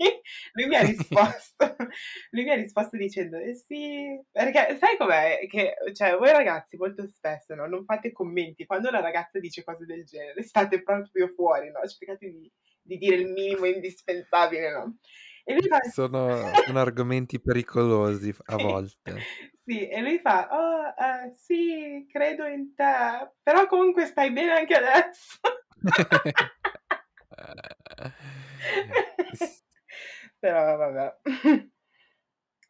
Lui 0.53 0.67
mi 0.67 0.75
ha 0.75 0.81
risposto 0.81 1.75
lui 2.31 2.43
mi 2.43 2.51
ha 2.51 2.55
risposto 2.55 2.97
dicendo: 2.97 3.37
"Eh 3.37 3.55
sì" 3.55 4.19
perché 4.31 4.77
sai 4.77 4.97
com'è? 4.97 5.45
Che, 5.49 5.75
cioè, 5.93 6.15
voi 6.17 6.31
ragazzi 6.31 6.77
molto 6.77 7.07
spesso, 7.07 7.55
no, 7.55 7.67
non 7.67 7.85
fate 7.85 8.11
commenti. 8.11 8.65
Quando 8.65 8.89
una 8.89 9.01
ragazza 9.01 9.39
dice 9.39 9.63
cose 9.63 9.85
del 9.85 10.05
genere 10.05 10.41
state 10.43 10.83
proprio 10.83 11.27
fuori, 11.35 11.71
no, 11.71 11.85
cercate 11.87 12.29
di 12.29 12.51
di 12.87 12.97
dire 12.97 13.17
il 13.17 13.27
minimo 13.27 13.65
indispensabile, 13.65 14.71
no, 14.71 14.97
e 15.43 15.53
lui 15.53 15.67
fa 15.67 15.79
Sono 15.81 16.53
sono 16.55 16.79
argomenti 16.79 17.39
pericolosi 17.41 18.33
a 18.45 18.57
sì, 18.57 18.57
volte. 18.57 19.27
sì, 19.63 19.87
e 19.87 20.01
lui 20.01 20.19
fa: 20.19 20.47
"Oh, 20.51 20.93
ehm, 20.97 21.33
sì, 21.35 22.05
credo 22.09 22.45
in 22.45 22.73
te, 22.75 23.31
però 23.43 23.67
comunque 23.67 24.05
stai 24.05 24.31
bene 24.31 24.51
anche 24.53 24.75
adesso." 24.75 25.39
Però 30.39 30.77
vabbè. 30.77 31.19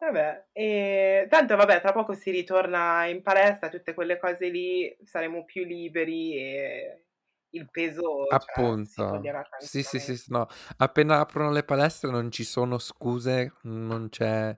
Vabbè, 0.00 0.48
ehm, 0.52 1.28
tanto 1.28 1.56
vabbè 1.56 1.80
tra 1.80 1.92
poco 1.92 2.14
si 2.14 2.30
ritorna 2.30 3.06
in 3.06 3.20
palestra, 3.22 3.68
tutte 3.68 3.94
quelle 3.94 4.18
cose 4.18 4.48
lì, 4.48 4.96
saremo 5.04 5.44
più 5.44 5.64
liberi 5.64 6.36
e 6.36 7.06
il 7.50 7.68
peso, 7.70 8.36
cioè, 8.38 8.78
si 8.84 9.04
Appunto. 9.06 9.06
toglierà 9.06 9.42
Sì, 9.56 9.82
sì, 9.82 9.98
sì, 9.98 10.14
tranquillamente. 10.14 10.16
s 10.16 10.28
no, 10.28 10.46
appena 10.76 11.18
aprono 11.20 11.50
le 11.50 11.64
palestre 11.64 12.10
non 12.10 12.30
ci 12.30 12.44
sono 12.44 12.78
scuse, 12.78 13.54
non 13.62 14.08
c'è 14.10 14.56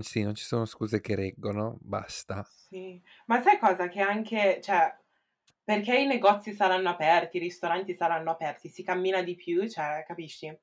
sì, 0.00 0.22
non 0.22 0.34
ci 0.34 0.44
sono 0.44 0.64
scuse 0.66 1.00
che 1.00 1.14
reggono, 1.16 1.78
basta. 1.80 2.46
Sì, 2.70 3.00
ma 3.26 3.40
sai 3.40 3.58
cosa? 3.58 3.86
Che 3.88 4.00
anche 4.00 4.60
cioè, 4.60 4.92
perché 5.66 5.98
i 5.98 6.06
negozi 6.06 6.54
saranno 6.54 6.88
aperti, 6.88 7.36
i 7.36 7.40
ristoranti 7.40 7.94
saranno 7.94 8.30
aperti, 8.30 8.70
si 8.70 8.82
cammina 8.82 9.22
di 9.22 9.34
più, 9.36 9.68
cioè, 9.68 10.04
capisci? 10.06 10.56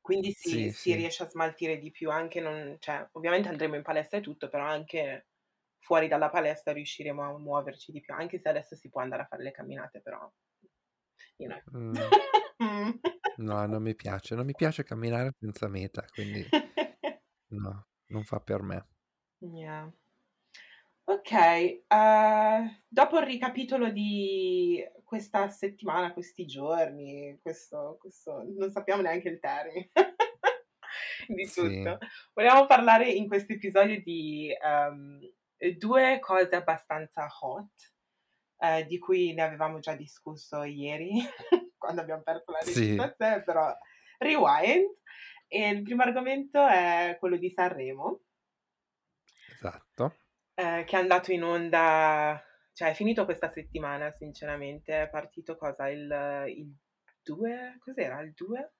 Quindi 0.00 0.32
si 0.32 0.68
Sì, 0.68 0.70
si 0.70 0.92
sì. 0.92 0.94
riesce 0.94 1.22
a 1.22 1.28
smaltire 1.28 1.78
di 1.78 1.90
più, 1.92 2.10
anche 2.10 2.40
non 2.40 2.76
cioè, 2.80 3.08
ovviamente 3.12 3.48
andremo 3.48 3.76
in 3.76 3.82
palestra 3.82 4.18
e 4.18 4.22
tutto, 4.22 4.48
però 4.48 4.64
anche 4.64 5.28
fuori 5.78 6.08
dalla 6.08 6.30
palestra 6.30 6.72
riusciremo 6.72 7.22
a 7.22 7.38
muoverci 7.38 7.92
di 7.92 8.00
più, 8.00 8.12
anche 8.14 8.38
se 8.40 8.48
adesso 8.48 8.74
si 8.74 8.88
può 8.88 9.00
andare 9.02 9.22
a 9.22 9.26
fare 9.26 9.42
le 9.44 9.50
camminate, 9.52 10.00
però 10.00 10.28
you 11.38 11.46
know. 11.48 11.60
Mh. 11.72 12.12
No, 13.38 13.64
non 13.66 13.82
mi 13.82 13.94
piace, 13.94 14.34
non 14.34 14.44
mi 14.44 14.54
piace 14.54 14.82
camminare 14.84 15.32
senza 15.38 15.68
meta, 15.68 16.04
quindi 16.12 16.46
no, 17.50 17.86
non 18.08 18.24
fa 18.24 18.40
per 18.40 18.62
me. 18.62 18.86
Yeah. 19.40 19.90
Okay, 21.10 21.84
uhm, 21.88 22.82
dopo 22.86 23.18
il 23.18 23.24
ricapitolo 23.24 23.88
di 23.90 24.84
questa 25.04 25.48
settimana, 25.48 26.12
questi 26.12 26.44
giorni, 26.44 27.38
questo 27.40 27.96
questo 27.98 28.42
non 28.58 28.70
sappiamo 28.70 29.00
neanche 29.00 29.30
il 29.30 29.40
termine 29.40 29.88
di 31.32 31.50
Sì. 31.54 31.94
tutto, 31.94 31.98
vogliamo 32.34 32.66
parlare 32.66 33.10
in 33.10 33.26
questo 33.26 33.54
episodio 33.54 34.02
di, 34.02 34.50
uhm, 34.62 35.18
2 35.78 36.18
cose 36.20 36.54
abbastanza 36.56 37.26
hot, 37.40 37.94
ehm, 38.58 38.86
di 38.86 38.98
cui 38.98 39.32
ne 39.34 39.42
avevamo 39.42 39.78
già 39.80 39.94
discusso 39.94 40.62
ieri 40.64 41.12
quando 41.78 42.02
abbiam 42.02 42.22
perso 42.22 42.52
la 42.52 42.60
Sì. 42.60 43.10
registrazione, 43.14 43.42
però 43.42 43.74
rewind. 44.18 44.96
E 45.50 45.70
il 45.70 45.82
primo 45.82 46.02
argomento 46.02 46.66
è 46.66 47.16
quello 47.18 47.36
di 47.38 47.50
Sanremo 47.50 48.24
Ehm, 50.60 50.84
che 50.84 50.96
è 50.96 51.00
andato 51.00 51.30
in 51.30 51.44
onda 51.44 52.42
cioè 52.72 52.90
è 52.90 52.94
finito 52.94 53.24
questa 53.24 53.48
settimana 53.48 54.10
sinceramente, 54.10 55.02
è 55.02 55.08
partito 55.08 55.56
cosa, 55.56 55.88
il 55.88 56.44
il 56.48 56.74
2? 57.22 57.76
Cos'era, 57.78 58.20
il 58.22 58.32
2? 58.34 58.72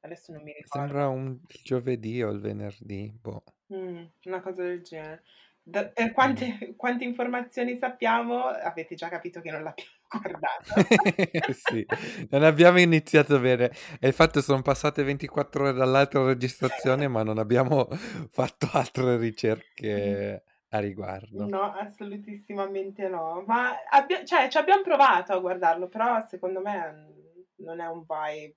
Adesso 0.00 0.32
non 0.32 0.42
mi 0.44 0.52
Sembra 0.64 1.08
ricordo. 1.08 1.08
un 1.08 1.38
il 1.48 1.60
giovedì 1.64 2.22
o 2.22 2.30
il 2.30 2.40
venerdì, 2.40 3.12
boh. 3.20 3.42
Mh, 3.68 4.04
una 4.26 4.40
cosa 4.42 4.62
del 4.62 4.82
genere. 4.82 5.22
D 5.62 5.90
ehm, 5.94 6.06
Mh. 6.06 6.12
quante 6.12 6.74
quante 6.76 7.04
informazioni 7.04 7.76
sappiamo, 7.76 8.44
avete 8.44 8.94
già 8.94 9.08
capito 9.08 9.40
che 9.40 9.50
non 9.50 9.64
l'abbiamo 9.64 9.90
guardata. 10.08 10.86
Sì, 11.52 11.86
non 12.30 12.42
abbiamo 12.44 12.78
iniziato 12.80 13.38
bene. 13.40 13.70
E 14.00 14.08
il 14.08 14.12
fatto 14.14 14.40
son 14.40 14.62
passate 14.62 15.02
24 15.02 15.64
ore 15.64 15.72
dall'altra 15.72 16.24
registrazione, 16.24 17.08
ma 17.08 17.22
non 17.22 17.38
abbiamo 17.38 17.88
fatto 18.30 18.68
altre 18.72 19.16
ricerche 19.16 20.42
a 20.76 20.80
riguardo. 20.80 21.52
No, 21.52 21.62
assolutissimamente 21.72 23.08
no. 23.08 23.42
Ma 23.46 23.74
abbia 23.90 24.24
cioè 24.24 24.48
ci 24.48 24.58
abbiam 24.58 24.82
provato 24.82 25.32
a 25.32 25.38
guardarlo, 25.38 25.88
però 25.88 26.26
secondo 26.26 26.60
me, 26.60 26.92
mhmm, 26.92 27.64
non 27.66 27.80
è 27.80 27.86
un 27.86 28.04
vibe 28.06 28.56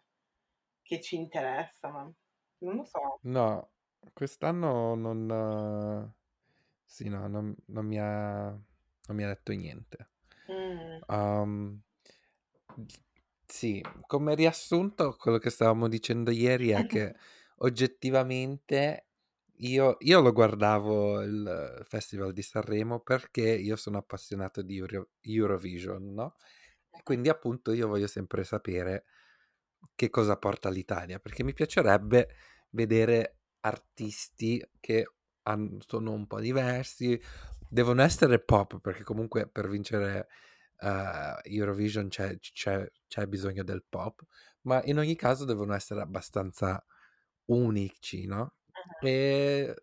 che 0.81 1.01
ci 1.01 1.15
interessa, 1.15 1.89
ma 1.89 2.11
non 2.59 2.75
lo 2.75 2.85
so. 2.85 3.21
No, 3.21 3.71
quest'anno 4.13 4.95
non 4.95 6.13
sì, 6.85 7.09
no, 7.09 7.27
non 7.27 7.55
non 7.67 7.85
mi 7.85 7.99
ha 7.99 8.49
non 8.49 9.15
mi 9.17 9.23
ha 9.23 9.27
detto 9.27 9.51
niente. 9.53 10.09
Mh. 10.47 10.99
Uhm, 11.07 11.81
sì, 13.45 13.83
come 14.05 14.35
riassunto 14.35 15.15
quello 15.17 15.37
che 15.37 15.49
stavamo 15.49 15.87
dicendo 15.87 16.31
ieri 16.31 16.69
è 16.69 16.85
che 16.85 17.15
oggettivamente 17.57 19.08
io 19.61 19.97
io 19.99 20.21
lo 20.21 20.31
guardavo 20.33 21.21
il 21.21 21.83
Festival 21.87 22.33
di 22.33 22.41
Sanremo 22.41 23.01
perché 23.01 23.41
io 23.49 23.75
sono 23.75 23.97
appassionato 23.97 24.61
di 24.61 24.77
Euro 24.77 25.09
Eurovision, 25.21 26.13
no, 26.13 26.35
e 26.91 27.01
quindi 27.03 27.29
appunto 27.29 27.73
io 27.73 27.87
voglio 27.87 28.07
sempre 28.07 28.43
sapere 28.43 29.05
che 29.95 30.09
cosa 30.09 30.37
porta 30.37 30.69
l'Italia, 30.69 31.19
perché 31.19 31.43
mi 31.43 31.53
piacerebbe 31.53 32.29
vedere 32.71 33.39
artisti 33.61 34.63
che 34.79 35.05
han 35.43 35.79
sono 35.87 36.11
un 36.13 36.27
po' 36.27 36.39
diversi, 36.39 37.19
devono 37.69 38.01
essere 38.03 38.39
pop, 38.43 38.79
perché 38.81 39.03
comunque 39.03 39.47
per 39.49 39.69
vincere, 39.69 40.27
uhm, 40.81 41.39
Eurovision 41.43 42.09
c'è 42.09 42.37
c'è 42.39 42.89
c'è 43.07 43.25
bisogno 43.27 43.63
del 43.63 43.83
pop, 43.87 44.21
ma 44.63 44.81
in 44.85 44.97
ogni 44.99 45.15
caso 45.15 45.45
devono 45.45 45.73
essere 45.75 46.01
abbastanza 46.01 46.83
unici, 47.45 48.25
no, 48.27 48.55
Ah-ah. 48.87 49.07
ehm, 49.07 49.73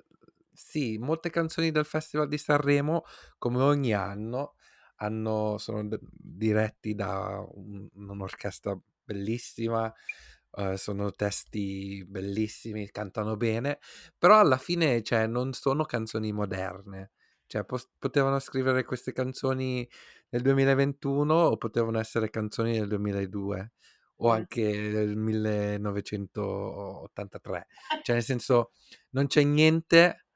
sì, 0.53 0.99
molte 0.99 1.31
canzoni 1.31 1.71
del 1.71 1.85
Festival 1.85 2.29
di 2.29 2.38
Sanremo, 2.38 3.05
come 3.38 3.62
ogni 3.62 3.93
anno, 3.95 4.55
hanno 4.97 5.59
sono 5.59 5.87
d 5.87 5.99
diretti 6.11 6.95
da 6.95 7.45
un 7.55 7.88
un'orchestra 7.95 8.79
bellissima, 9.05 9.93
uhm, 10.53 10.75
sono 10.75 11.11
testi 11.12 12.05
bellissimi, 12.07 12.91
cantano 12.91 13.37
bene, 13.37 13.79
però 14.19 14.38
alla 14.41 14.57
fine, 14.59 15.03
cioè, 15.03 15.26
non 15.26 15.53
sono 15.53 15.85
canzoni 15.85 16.33
moderne. 16.33 17.11
Cioè, 17.47 17.65
pos 17.65 17.88
potevano 17.99 18.38
scrivere 18.41 18.85
queste 18.85 19.12
canzoni 19.12 19.88
nel 20.31 20.43
2021 20.43 21.35
o 21.35 21.57
potevano 21.59 21.99
essere 22.00 22.29
canzoni 22.31 22.73
del 22.79 22.88
2002 22.88 23.73
o 24.17 24.31
anche 24.31 24.91
del 24.91 25.17
1983. 25.17 27.67
Cioè, 28.03 28.15
nel 28.15 28.25
senso, 28.25 28.73
non 29.11 29.27
c'è 29.27 29.43
niente 29.43 30.27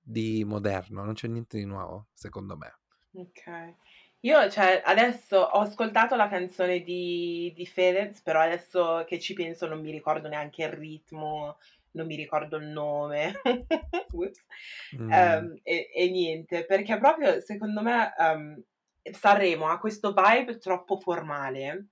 di 0.00 0.44
moderno, 0.44 1.04
non 1.04 1.14
c'è 1.14 1.28
niente 1.28 1.58
di 1.58 1.64
nuovo, 1.64 2.08
secondo 2.12 2.56
me. 2.56 2.78
Okay. 3.14 3.74
Io 4.20 4.50
cioè, 4.50 4.82
adesso 4.84 5.38
ho 5.38 5.60
ascoltato 5.60 6.14
la 6.16 6.28
canzone 6.28 6.82
di 6.82 7.52
di 7.54 7.66
Fedez, 7.66 8.20
però 8.22 8.40
adesso 8.40 9.04
che 9.06 9.18
ci 9.18 9.32
penso 9.34 9.66
non 9.66 9.80
mi 9.80 9.90
ricordo 9.90 10.28
neanche 10.28 10.64
il 10.64 10.70
ritmo, 10.72 11.58
non 11.92 12.06
mi 12.06 12.16
ricordo 12.16 12.56
il 12.58 12.66
nome. 12.66 13.40
Ups. 14.12 14.44
Mh. 14.92 15.08
Ehm, 15.14 15.58
e 15.62 15.90
e 15.94 16.10
niente, 16.10 16.64
perché 16.66 16.98
proprio 16.98 17.40
secondo 17.40 17.80
me, 17.82 18.12
uhm, 18.18 18.62
Sanremo 19.10 19.68
ha 19.68 19.78
questo 19.78 20.12
vibe 20.12 20.58
troppo 20.58 20.98
formale 20.98 21.86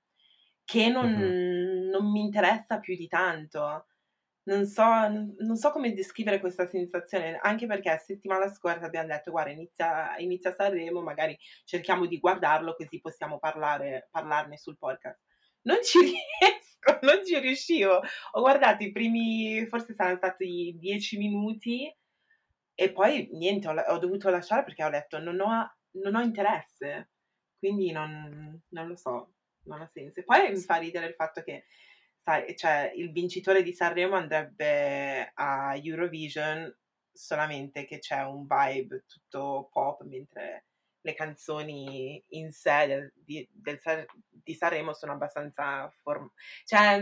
che 0.67 0.91
non 0.91 1.09
Mh-mh. 1.09 1.37
non 1.91 2.13
mi 2.13 2.21
interessa 2.23 2.81
più 2.81 2.97
di 2.97 3.09
tanto. 3.09 3.87
Non 4.45 4.67
so 4.67 4.85
non 5.09 5.57
so 5.57 5.73
come 5.73 5.95
descrivere 5.95 6.41
questa 6.41 6.67
sensazione, 6.69 7.39
anche 7.43 7.67
perché 7.67 7.99
settimana 8.05 8.49
scorsa 8.53 8.87
abbiam 8.87 9.07
detto: 9.09 9.31
"Guarda 9.33 9.53
inizia 9.53 10.17
inizia 10.19 10.53
Sanremo, 10.55 11.03
magari 11.03 11.39
cerchiamo 11.65 12.07
di 12.07 12.19
guardarlo 12.21 12.75
così 12.77 13.01
possiamo 13.01 13.39
parlare 13.41 14.09
parlarne 14.11 14.59
sul 14.59 14.79
podcast." 14.79 15.21
Non 15.63 15.79
ci 15.85 15.99
riesco, 16.03 16.99
non 17.03 17.25
ci 17.25 17.39
riuscivo. 17.41 18.01
Ho 18.33 18.41
guardato 18.41 18.85
i 18.85 18.93
primi 18.93 19.67
forse 19.69 19.95
saran 19.95 20.17
stati 20.19 20.77
10 20.79 21.19
minuti 21.19 21.93
e 22.75 22.93
poi 22.93 23.29
niente, 23.33 23.69
ho 23.69 23.75
ho 23.75 23.99
dovuto 23.99 24.29
lasciare 24.31 24.65
perché 24.65 24.85
ho 24.85 24.91
detto: 24.91 25.19
"Non 25.19 25.41
ho 25.41 25.77
non 26.03 26.15
ho 26.17 26.21
interesse." 26.23 27.11
Quindi 27.59 27.91
non 27.93 28.61
non 28.69 28.89
lo 28.89 28.97
so, 28.97 29.36
non 29.67 29.81
ha 29.83 29.87
senso. 29.93 30.21
E 30.21 30.25
poi 30.25 30.51
mi 30.53 30.61
fa 30.61 30.77
ridere 30.77 31.07
il 31.07 31.15
fatto 31.15 31.43
che, 31.43 31.67
sai, 32.23 32.57
cioè 32.57 32.93
il 32.97 33.13
vincitore 33.13 33.63
di 33.63 33.73
Sanremo 33.73 34.17
andrebbe 34.17 35.31
a 35.35 35.75
Eurovision 35.77 36.75
solamente 37.13 37.85
che 37.87 37.99
c'è 37.99 38.23
un 38.25 38.47
vibe 38.47 39.05
tutto 39.09 39.69
pop, 39.73 40.03
mentre 40.05 40.67
le 41.07 41.15
canzoni 41.15 42.23
in 42.31 42.51
sé 42.53 42.87
del 42.89 43.13
di 43.15 43.49
del 43.53 43.81
di 44.31 44.55
Sanremo 44.55 44.93
sono 44.93 45.13
abbastanza 45.13 45.89
form 46.03 46.31
cioè, 46.65 47.01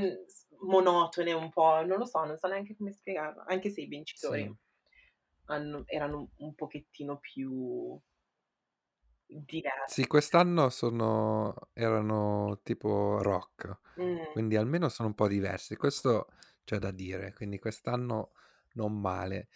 monotone 0.60 1.32
un 1.32 1.50
po', 1.50 1.84
non 1.84 1.98
lo 1.98 2.04
so, 2.06 2.24
non 2.24 2.36
so 2.38 2.46
neanche 2.48 2.76
come 2.76 2.92
spiegarlo, 2.92 3.44
anche 3.46 3.70
se 3.70 3.80
i 3.82 3.86
vincitori 3.86 4.46
Sì. 4.46 4.56
hanno 5.46 5.84
erano 5.86 6.30
un 6.38 6.54
pochettino 6.54 7.18
più 7.18 7.98
Sì, 9.86 10.06
diversi. 10.06 10.06
quest'anno 10.06 10.70
sono 10.70 11.54
erano 11.74 12.60
tipo 12.62 13.20
rock, 13.22 13.78
Mh. 13.96 14.26
quindi 14.32 14.56
almeno 14.56 14.88
sono 14.88 15.08
un 15.08 15.14
po' 15.14 15.28
diversi. 15.28 15.76
Questo 15.76 16.28
c'è 16.64 16.78
da 16.78 16.90
dire, 16.90 17.32
quindi 17.34 17.58
quest'anno 17.58 18.32
non 18.72 18.98
male. 19.00 19.48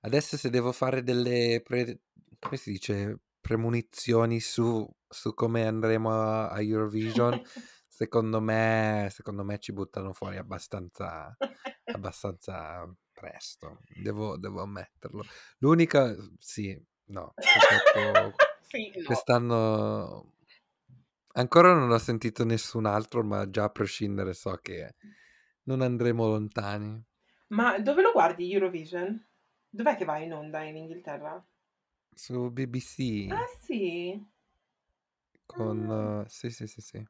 Adesso 0.00 0.36
se 0.36 0.50
devo 0.50 0.72
fare 0.72 1.02
delle 1.02 1.60
pre 1.64 2.00
come 2.38 2.56
si 2.56 2.70
dice, 2.72 3.20
premonizioni 3.40 4.40
su 4.40 4.86
su 5.08 5.34
come 5.34 5.66
andremo 5.66 6.10
a 6.12 6.48
a 6.50 6.60
Eurovision, 6.62 7.40
secondo 7.88 8.40
me 8.40 9.08
secondo 9.10 9.44
me 9.44 9.58
ci 9.58 9.72
buttano 9.72 10.12
fuori 10.12 10.36
abbastanza 10.38 11.36
abbastanza 11.90 12.86
presto, 13.12 13.80
devo 13.88 14.36
devo 14.38 14.62
ammetterlo. 14.62 15.24
L'unica 15.58 16.14
sì, 16.38 16.80
no, 17.06 17.36
purtroppo 17.50 18.40
Sì, 18.74 18.90
no. 18.96 19.04
quest'anno 19.04 20.32
ancora 21.34 21.74
non 21.74 21.90
ho 21.90 21.98
sentito 21.98 22.44
nessun 22.44 22.86
altro, 22.86 23.22
ma 23.22 23.48
già 23.48 23.64
a 23.64 23.70
prescindere 23.70 24.34
so 24.34 24.56
che 24.60 24.94
non 25.64 25.80
andremo 25.80 26.26
lontani. 26.26 27.00
Ma 27.48 27.78
dove 27.78 28.02
lo 28.02 28.10
guardi 28.12 28.52
Eurovision? 28.52 29.24
Dov'è 29.68 29.96
che 29.96 30.04
va 30.04 30.18
in 30.18 30.32
onda 30.32 30.62
in 30.62 30.76
Inghilterra? 30.76 31.44
Su 32.14 32.50
BBC. 32.50 33.28
Ah 33.30 33.46
sì? 33.60 34.12
Ah. 34.12 35.44
Con 35.46 36.24
sì, 36.28 36.50
sì, 36.50 36.66
sì, 36.66 36.80
sì. 36.80 37.06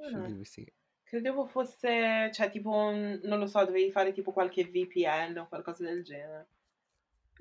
Su 0.00 0.16
Ah. 0.16 0.20
BBC. 0.20 0.64
Credevo 1.02 1.46
fosse 1.46 2.30
cioè 2.32 2.50
tipo 2.50 2.70
un 2.70 3.20
non 3.24 3.38
lo 3.38 3.46
so, 3.46 3.64
dovevi 3.64 3.90
fare 3.92 4.12
tipo 4.12 4.32
qualche 4.32 4.64
VPN 4.64 5.38
o 5.38 5.48
qualcosa 5.48 5.84
del 5.84 6.02
genere. 6.02 6.48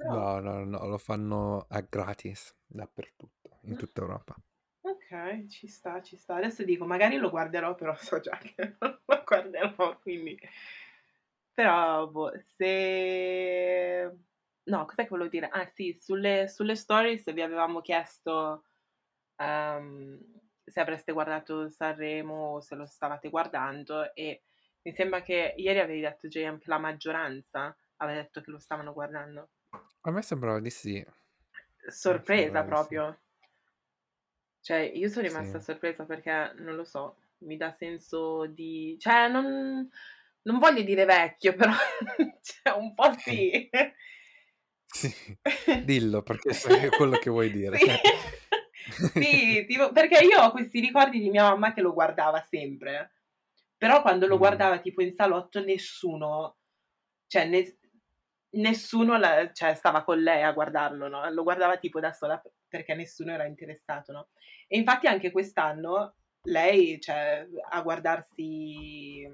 No, 0.04 0.40
no, 0.40 0.64
no, 0.66 0.86
lo 0.88 0.98
fanno 0.98 1.66
a 1.68 1.82
gratis 1.82 2.58
dappertutto, 2.66 3.60
in 3.64 3.76
Mh. 3.76 3.76
tutta 3.76 4.00
Europa. 4.02 4.36
Okay, 4.84 5.48
ci 5.50 5.68
sta, 5.68 6.02
ci 6.02 6.16
sta. 6.16 6.36
Adesso 6.36 6.64
dico 6.64 6.86
magari 6.86 7.18
lo 7.18 7.30
guarderò, 7.32 7.74
però 7.76 7.96
so 7.98 8.20
già 8.20 8.38
che 8.38 8.76
non 8.80 9.02
lo 9.06 9.24
guarderò, 9.26 9.98
quindi 10.00 10.40
Però 11.54 12.08
boh, 12.08 12.32
se 12.58 14.12
no, 14.64 14.86
cos'è 14.86 15.04
che 15.04 15.10
volevo 15.10 15.30
dire? 15.30 15.48
Ah 15.50 15.66
sì, 15.66 15.98
sulle 16.00 16.48
sulle 16.50 16.76
stories 16.76 17.32
vi 17.34 17.42
avevamo 17.42 17.80
chiesto, 17.82 18.66
uhm, 19.38 20.20
se 20.66 20.80
avreste 20.82 21.14
guardato 21.14 21.70
Sanremo 21.70 22.56
o 22.56 22.62
se 22.62 22.76
lo 22.76 22.86
stavate 22.86 23.30
guardando 23.30 24.14
e 24.14 24.44
mi 24.84 24.94
sembra 24.94 25.22
che 25.22 25.54
ieri 25.58 25.80
avevi 25.80 26.02
detto 26.02 26.28
JM 26.28 26.60
che 26.60 26.70
la 26.70 26.78
maggioranza 26.80 27.76
aveva 27.98 28.22
detto 28.22 28.42
che 28.42 28.52
lo 28.52 28.60
stavano 28.60 28.92
guardando. 28.94 29.52
A 30.08 30.12
me 30.12 30.22
sembrava 30.22 30.60
di 30.60 30.70
sì. 30.70 31.04
Sorpresa 31.88 32.64
sembrava 32.64 32.64
di 32.64 32.76
sì. 32.76 32.88
proprio. 32.90 33.20
Cioè, 34.62 34.92
io 34.96 35.10
son 35.10 35.24
rimasta 35.24 35.60
Sì. 35.60 35.66
sorpresa 35.66 36.06
perché, 36.06 36.54
non 36.58 36.76
lo 36.76 36.84
so, 36.86 37.18
mi 37.40 37.58
dà 37.58 37.72
senso 37.72 38.46
di 38.48 38.98
cioè 39.00 39.28
non 39.28 39.88
non 40.44 40.60
voglio 40.60 40.82
dire 40.84 41.06
vecchio, 41.06 41.54
però 41.58 41.72
cioè 42.42 42.76
un 42.78 42.94
po' 42.94 43.14
sì. 43.18 43.70
Sì, 44.88 45.14
dillo 45.84 46.22
perché 46.24 46.50
è 46.52 46.90
quello 46.90 47.18
che 47.18 47.30
vuoi 47.30 47.52
dire. 47.52 47.78
Sì. 47.78 47.92
Sì, 49.14 49.66
tipo 49.68 49.92
perché 49.92 50.24
io 50.24 50.40
ho 50.42 50.52
questi 50.52 50.80
ricordi 50.80 51.20
di 51.20 51.30
mia 51.30 51.44
mamma 51.50 51.74
che 51.74 51.82
lo 51.82 51.94
guardava 51.94 52.40
sempre, 52.42 53.14
però 53.78 54.02
quando 54.02 54.28
lo 54.28 54.36
Mh. 54.36 54.38
guardava 54.38 54.80
tipo 54.80 55.02
in 55.02 55.12
salotto 55.14 55.64
nessuno 55.64 56.58
cioè 57.28 57.48
nes 57.48 57.76
nessuno 58.56 59.18
la 59.18 59.52
cioè 59.52 59.74
stava 59.76 60.04
con 60.04 60.20
lei 60.20 60.44
a 60.44 60.52
guardarlo, 60.52 61.08
no, 61.08 61.30
lo 61.30 61.44
guardava 61.44 61.78
tipo 61.78 62.00
da 62.00 62.12
sola 62.12 62.42
perché 62.68 62.94
nessuno 62.94 63.32
era 63.32 63.46
interessato, 63.46 64.12
no. 64.12 64.28
E 64.68 64.78
infatti 64.78 65.08
anche 65.08 65.32
quest'anno 65.32 66.16
lei, 66.44 67.00
cioè, 67.00 67.48
a 67.70 67.82
guardarsi 67.82 69.28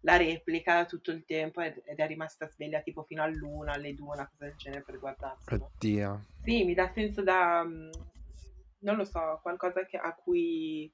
la 0.00 0.16
replica 0.16 0.84
tutto 0.84 1.10
il 1.10 1.24
tempo 1.24 1.60
ed 1.60 1.82
è 1.84 2.06
rimasta 2.06 2.48
sveglia 2.48 2.80
tipo 2.80 3.02
fino 3.02 3.22
all'1, 3.22 3.72
alle 3.72 3.94
2, 3.94 4.14
una 4.14 4.28
cosa 4.28 4.44
del 4.44 4.56
genere 4.56 4.82
per 4.82 4.98
guardarselo. 4.98 5.72
Oddio. 5.74 6.24
Sì, 6.44 6.64
mi 6.64 6.74
dà 6.74 6.90
senso 6.94 7.22
da 7.22 7.64
mhmm, 7.64 7.90
non 8.80 8.96
lo 8.96 9.04
so, 9.04 9.40
qualcosa 9.42 9.84
che 9.84 9.96
a 9.96 10.14
cui 10.14 10.92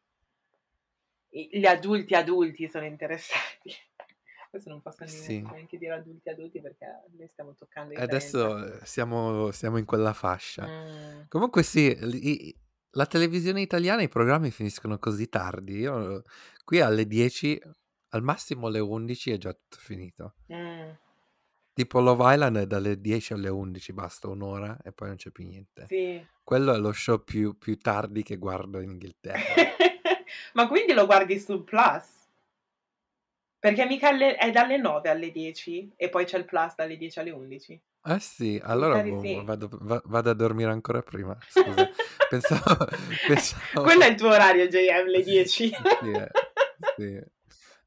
gli 1.28 1.66
adulti, 1.66 2.14
adulti 2.14 2.68
sono 2.68 2.85
interessati. 2.85 3.74
Adesso 4.54 4.68
non 4.68 4.82
posso 4.82 5.06
Sì. 5.06 5.40
neanche 5.40 5.78
dire 5.78 5.94
adulti, 5.94 6.28
adulti 6.28 6.60
perché 6.60 6.86
noi 7.16 7.26
stiamo 7.28 7.54
toccando 7.56 7.92
i 7.92 7.96
30. 7.96 8.14
adesso 8.14 8.84
siamo 8.84 9.50
siamo 9.50 9.78
in 9.78 9.86
quella 9.86 10.12
fascia. 10.12 10.66
Mh. 10.66 11.28
Comunque 11.28 11.62
sì, 11.62 11.86
i 11.86 12.54
la 12.94 13.06
televisione 13.06 13.62
italiana, 13.62 14.02
i 14.02 14.08
programmi 14.08 14.50
finiscono 14.50 14.98
così 14.98 15.30
tardi. 15.30 15.78
Io 15.78 16.22
qui 16.64 16.80
alle 16.80 17.06
10, 17.06 17.58
al 18.10 18.22
massimo 18.22 18.66
alle 18.66 18.80
11 18.80 19.30
è 19.30 19.38
già 19.38 19.54
tutto 19.54 19.78
finito. 19.78 20.34
Mh. 20.48 20.90
Tipo 21.72 22.00
Love 22.00 22.34
Island 22.34 22.58
è 22.58 22.66
dalle 22.66 23.00
10 23.00 23.32
alle 23.32 23.48
11, 23.48 23.94
basta 23.94 24.28
1 24.28 24.42
ora 24.42 24.76
e 24.84 24.92
poi 24.92 25.08
non 25.08 25.16
c'è 25.16 25.30
più 25.30 25.46
niente. 25.46 25.86
Sì. 25.88 26.22
Quello 26.44 26.74
è 26.74 26.78
lo 26.78 26.92
show 26.92 27.24
più 27.24 27.56
più 27.56 27.78
tardi 27.78 28.22
che 28.22 28.36
guardo 28.36 28.80
in 28.80 28.90
Inghilterra. 28.90 29.38
Ma 30.52 30.68
quindi 30.68 30.92
lo 30.92 31.06
guardi 31.06 31.38
sul 31.38 31.64
Plus? 31.64 32.20
Perché 33.62 33.87
mica 33.87 34.09
alle 34.09 34.35
è 34.35 34.51
dalle 34.51 34.77
9 34.77 35.09
alle 35.09 35.31
10 35.31 35.92
e 35.94 36.09
poi 36.09 36.25
c'è 36.25 36.37
il 36.37 36.44
Plus 36.46 36.75
dalle 36.75 36.96
10 36.96 37.20
alle 37.20 37.31
11? 37.31 37.83
Ah 38.01 38.18
sì? 38.18 38.55
Mi 38.55 38.61
Allora 38.64 39.01
boh, 39.01 39.20
sì. 39.20 39.40
vado 39.44 39.68
va 39.70 40.03
vado 40.07 40.31
a 40.31 40.35
dormire 40.35 40.72
ancora 40.72 41.01
prima. 41.01 41.38
Scusa. 41.46 41.88
Pensavo 42.29 42.88
pensavo 43.29 43.83
Quello 43.85 44.03
è 44.03 44.09
il 44.09 44.16
tuo 44.16 44.31
orario 44.31 44.66
JM, 44.66 45.07
le 45.07 45.22
10. 45.22 45.68
Sì, 45.68 46.11
eh, 46.11 46.31
sì. 46.96 47.25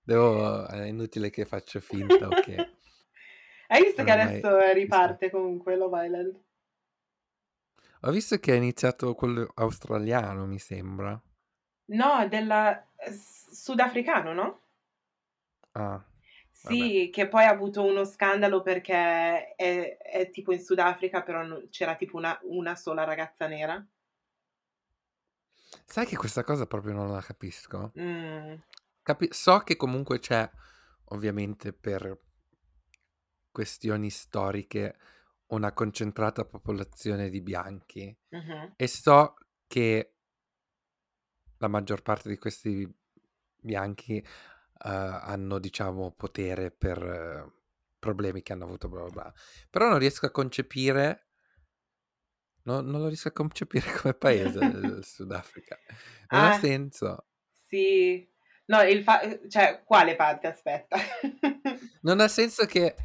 Devo 0.02 0.66
è 0.66 0.86
inutile 0.86 1.30
che 1.30 1.44
faccio 1.44 1.82
finta 1.82 2.26
o 2.26 2.30
che 2.42 2.56
Hai 3.68 3.84
visto 3.84 4.06
che 4.06 4.12
ormai 4.12 4.28
adesso 4.28 4.48
ci 4.48 4.64
sto. 4.64 4.72
riparte 4.72 5.30
comunque 5.30 5.76
Love 5.76 6.06
Island? 6.06 6.40
Ho 8.04 8.12
visto 8.12 8.38
che 8.38 8.54
è 8.54 8.56
iniziato 8.56 9.14
quello 9.14 9.52
australiano, 9.56 10.46
mi 10.46 10.58
sembra. 10.58 11.22
No, 11.88 12.28
della 12.30 12.82
sudafricano, 13.52 14.32
no? 14.32 14.60
Ah, 15.76 16.04
vabbè. 16.64 16.90
Sì, 16.90 17.10
che 17.12 17.28
poi 17.28 17.44
ha 17.46 17.50
avuto 17.50 17.84
uno 17.84 18.04
scandalo 18.06 18.62
perché 18.62 19.56
è 19.56 19.98
è 19.98 20.30
tipo 20.32 20.52
in 20.54 20.60
Sudafrica, 20.60 21.22
però 21.22 21.46
c'era 21.70 21.96
tipo 21.96 22.18
una 22.18 22.38
una 22.44 22.76
sola 22.76 23.04
ragazza 23.04 23.46
nera. 23.48 23.86
Sai 25.86 26.06
che 26.06 26.18
questa 26.18 26.44
cosa 26.44 26.66
proprio 26.66 26.94
non 26.94 27.12
la 27.12 27.22
capisco? 27.22 27.94
Mh. 27.96 28.56
Capi 29.04 29.28
so 29.32 29.60
che 29.60 29.76
comunque 29.78 30.20
c'è, 30.20 30.50
ovviamente 31.10 31.72
per 31.74 32.20
questioni 33.52 34.10
storiche, 34.10 34.98
una 35.48 35.72
concentrata 35.74 36.46
popolazione 36.46 37.30
di 37.30 37.42
bianchi 37.42 38.16
Mh-mh. 38.32 38.76
e 38.76 38.88
so 38.88 39.36
che 39.68 40.14
la 41.58 41.68
maggior 41.68 42.02
parte 42.02 42.30
di 42.30 42.38
questi 42.38 42.88
bianchi, 43.62 44.24
hanno 44.80 45.60
diciamo 45.60 46.12
potere 46.12 46.72
per 46.72 47.54
problemi 48.00 48.42
che 48.44 48.54
hanno 48.54 48.66
avuto 48.66 48.88
bla 48.90 49.02
bla 49.04 49.10
bla. 49.12 49.34
Però 49.70 49.90
non 49.90 50.00
riesco 50.00 50.26
a 50.26 50.32
concepire 50.32 51.26
no 52.66 52.82
non 52.82 53.02
lo 53.02 53.08
riesco 53.08 53.28
a 53.28 53.32
concepire 53.32 53.86
come 54.02 54.14
paese 54.14 54.60
il 54.62 55.00
Sudafrica. 55.04 55.78
Non 56.30 56.44
ha 56.44 56.52
Ah. 56.52 56.52
senso. 56.52 57.26
Sì. 57.68 58.28
No, 58.68 58.82
il 58.84 59.04
fa 59.04 59.22
uhm, 59.24 59.50
cioè 59.50 59.84
quale 59.86 60.16
parte 60.16 60.48
aspetta? 60.48 60.98
Non 62.02 62.20
ha 62.20 62.28
senso 62.28 62.66
che, 62.66 62.96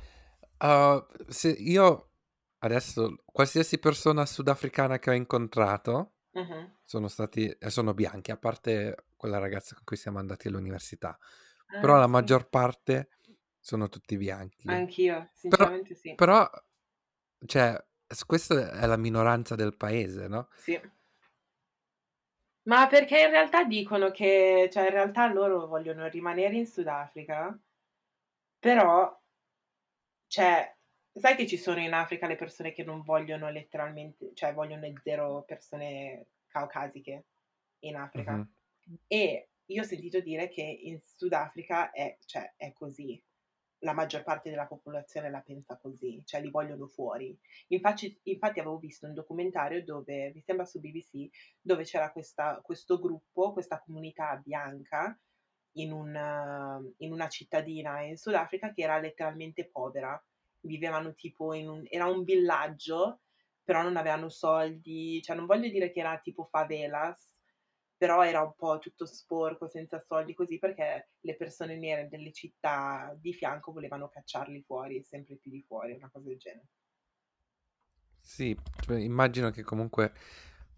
uhm, 0.58 1.06
se 1.28 1.50
io 1.50 2.10
adesso 2.58 3.16
qualsiasi 3.24 3.78
persona 3.78 4.26
sudafricana 4.26 4.98
che 4.98 5.10
ho 5.10 5.12
incontrato 5.14 6.14
Mh-mh. 6.34 6.70
sono 6.84 7.08
stati 7.08 7.56
sono 7.68 7.94
bianchi, 7.94 8.30
a 8.32 8.36
parte 8.38 9.06
quella 9.16 9.38
ragazza 9.38 9.74
con 9.74 9.84
cui 9.84 9.96
siamo 9.96 10.18
andati 10.18 10.48
all'università. 10.48 11.18
Però 11.78 11.94
Ah, 11.94 11.98
la 11.98 12.04
sì. 12.04 12.10
maggior 12.10 12.48
parte 12.48 13.08
sono 13.58 13.88
tutti 13.88 14.16
bianchi. 14.16 14.68
Anch'io, 14.68 15.14
Però 15.14 15.30
sinceramente 15.34 15.94
sì. 15.94 16.14
però 16.14 16.48
cioè 17.46 17.84
s 18.06 18.24
questa 18.24 18.72
è 18.72 18.86
la 18.86 18.96
minoranza 18.96 19.54
del 19.54 19.76
paese, 19.76 20.26
no? 20.28 20.48
Sì. 20.56 20.80
Ma 22.66 22.86
perché 22.88 23.20
in 23.22 23.30
realtà 23.30 23.64
dicono 23.64 24.10
che 24.10 24.68
cioè 24.70 24.84
in 24.84 24.90
realtà 24.90 25.32
loro 25.32 25.66
vogliono 25.66 26.06
rimanere 26.08 26.56
in 26.56 26.66
Sudafrica 26.66 27.58
però 28.60 29.18
cioè, 30.32 30.76
sai 31.12 31.34
che 31.34 31.44
ci 31.44 31.56
sono 31.56 31.80
in 31.80 31.92
Africa 31.92 32.28
le 32.28 32.36
persone 32.36 32.72
che 32.72 32.84
non 32.84 33.02
vogliono 33.02 33.50
letteralmente 33.50 34.30
cioè 34.34 34.54
vogliono 34.54 34.86
0 35.02 35.42
persone 35.42 36.26
caucasiche 36.46 37.24
in 37.80 37.96
Africa. 37.96 38.34
Mh-mh. 38.34 38.98
E 39.08 39.49
io 39.70 39.82
ho 39.82 39.84
sentito 39.84 40.20
dire 40.20 40.48
che 40.48 40.62
in 40.62 40.98
Sudafrica 41.00 41.90
è 41.90 42.16
cioè 42.24 42.54
è 42.56 42.72
così. 42.72 43.20
La 43.82 43.94
maggior 43.94 44.22
parte 44.24 44.50
della 44.50 44.66
popolazione 44.66 45.30
la 45.30 45.40
pensa 45.40 45.78
così, 45.78 46.22
cioè 46.26 46.42
li 46.42 46.50
vogliono 46.50 46.86
fuori. 46.86 47.36
Infacci 47.68 48.20
infatti 48.24 48.60
avevo 48.60 48.78
visto 48.78 49.06
un 49.06 49.14
documentario 49.14 49.82
dove, 49.82 50.32
mi 50.34 50.42
sembra 50.42 50.66
su 50.66 50.80
BBC, 50.80 51.28
dove 51.60 51.84
c'era 51.84 52.12
questa 52.12 52.60
questo 52.62 52.98
gruppo, 52.98 53.52
questa 53.52 53.80
comunità 53.80 54.36
bianca 54.44 55.18
in 55.74 55.92
un 55.92 56.92
in 56.98 57.12
una 57.12 57.28
cittadina 57.28 58.02
in 58.02 58.16
Sudafrica 58.16 58.72
che 58.72 58.82
era 58.82 58.98
letteralmente 58.98 59.68
povera. 59.70 60.22
Vivevano 60.62 61.14
tipo 61.14 61.54
in 61.54 61.68
un 61.68 61.86
era 61.88 62.06
un 62.06 62.22
villaggio, 62.24 63.20
però 63.64 63.82
non 63.82 63.96
avevano 63.96 64.28
soldi, 64.28 65.22
cioè 65.22 65.36
non 65.36 65.46
voglio 65.46 65.68
dire 65.70 65.90
che 65.90 66.00
era 66.00 66.18
tipo 66.18 66.44
favelas, 66.44 67.32
però 68.00 68.24
era 68.24 68.40
un 68.42 68.54
po' 68.56 68.78
tutto 68.78 69.04
sporco, 69.04 69.68
senza 69.68 70.00
soldi, 70.00 70.32
così, 70.32 70.58
perché 70.58 71.10
le 71.20 71.36
persone 71.36 71.76
nere 71.76 72.08
delle 72.08 72.32
città 72.32 73.14
di 73.20 73.34
fianco 73.34 73.72
volevano 73.72 74.08
cacciarli 74.08 74.62
fuori, 74.62 75.04
sempre 75.04 75.36
più 75.36 75.50
di 75.50 75.62
fuori, 75.66 75.92
una 75.92 76.10
cosa 76.10 76.28
del 76.28 76.38
genere. 76.38 76.68
Sì, 78.22 78.56
cioè 78.80 78.98
immagino 79.00 79.50
che 79.50 79.62
comunque 79.62 80.12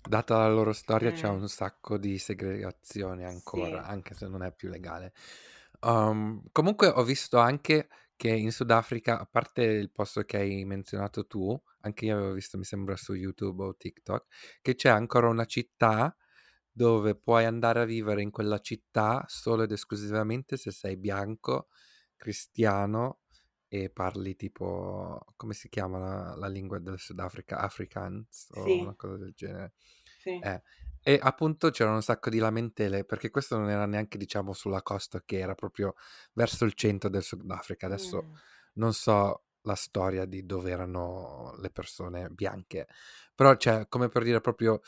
data 0.01 0.39
la 0.39 0.49
loro 0.49 0.73
storia 0.73 1.11
c'è 1.13 1.29
Mh. 1.29 1.29
un 1.29 1.49
sacco 1.49 1.99
di 1.99 2.19
segregazione 2.19 3.25
ancora, 3.27 3.83
Sì. 3.83 3.85
anche 3.85 4.15
se 4.15 4.27
non 4.29 4.43
è 4.43 4.53
più 4.55 4.69
legale. 4.69 5.13
Uhm, 5.83 6.45
comunque 6.53 6.89
ho 6.89 7.03
visto 7.05 7.39
anche 7.39 7.89
che 8.17 8.31
in 8.31 8.53
Sudafrica, 8.53 9.19
a 9.21 9.27
parte 9.27 9.63
il 9.65 9.91
posto 9.91 10.23
che 10.23 10.37
hai 10.39 10.65
menzionato 10.65 11.27
tu, 11.27 11.61
anche 11.81 12.05
io 12.07 12.17
avevo 12.17 12.33
visto 12.35 12.57
mi 12.57 12.65
sembra 12.65 12.97
su 12.97 13.15
YouTube 13.15 13.63
o 13.65 13.77
TikTok, 13.77 14.27
che 14.63 14.75
c'è 14.77 14.89
ancora 14.91 15.29
una 15.29 15.45
città 15.45 16.17
dove 16.73 17.15
puoi 17.17 17.45
andare 17.45 17.81
a 17.81 17.85
vivere 17.85 18.23
in 18.23 18.31
quella 18.31 18.59
città 18.61 19.25
solo 19.29 19.65
ed 19.65 19.73
esclusivamente 19.73 20.57
se 20.57 20.71
sei 20.73 20.97
bianco, 20.97 21.69
cristiano 22.17 23.21
e 23.69 23.91
parli 23.91 24.37
tipo 24.37 25.19
come 25.37 25.55
si 25.55 25.69
chiama 25.69 25.99
la 25.99 26.35
la 26.37 26.49
lingua 26.49 26.79
del 26.79 26.99
Sudafrica? 26.99 27.59
Afrikaans 27.59 28.49
o 28.53 28.77
una 28.79 28.95
Sì. 28.95 28.97
cosa 28.97 29.17
del 29.19 29.33
genere. 29.35 29.73
Sì. 30.19 30.45
Eh, 30.45 30.63
e 31.05 31.19
appunto 31.23 31.71
c'erano 31.71 31.97
un 31.97 32.03
sacco 32.03 32.31
di 32.31 32.39
lamentele 32.39 33.05
perché 33.05 33.31
questo 33.31 33.57
non 33.59 33.69
era 33.71 33.87
neanche 33.87 34.19
diciamo 34.19 34.53
sulla 34.53 34.83
costa 34.83 35.23
che 35.25 35.39
era 35.39 35.55
proprio 35.55 35.95
verso 36.35 36.65
il 36.65 36.75
centro 36.75 37.09
del 37.11 37.23
Sudafrica. 37.23 37.87
Adesso 37.87 38.29
Mh. 38.29 38.41
non 38.75 38.93
so 38.95 39.45
la 39.63 39.75
storia 39.77 40.25
di 40.27 40.45
dove 40.47 40.71
erano 40.71 41.55
le 41.61 41.71
persone 41.71 42.29
bianche, 42.31 42.87
però 43.35 43.55
cioè, 43.57 43.87
come 43.89 44.09
per 44.09 44.25
dire 44.25 44.41
proprio 44.41 44.81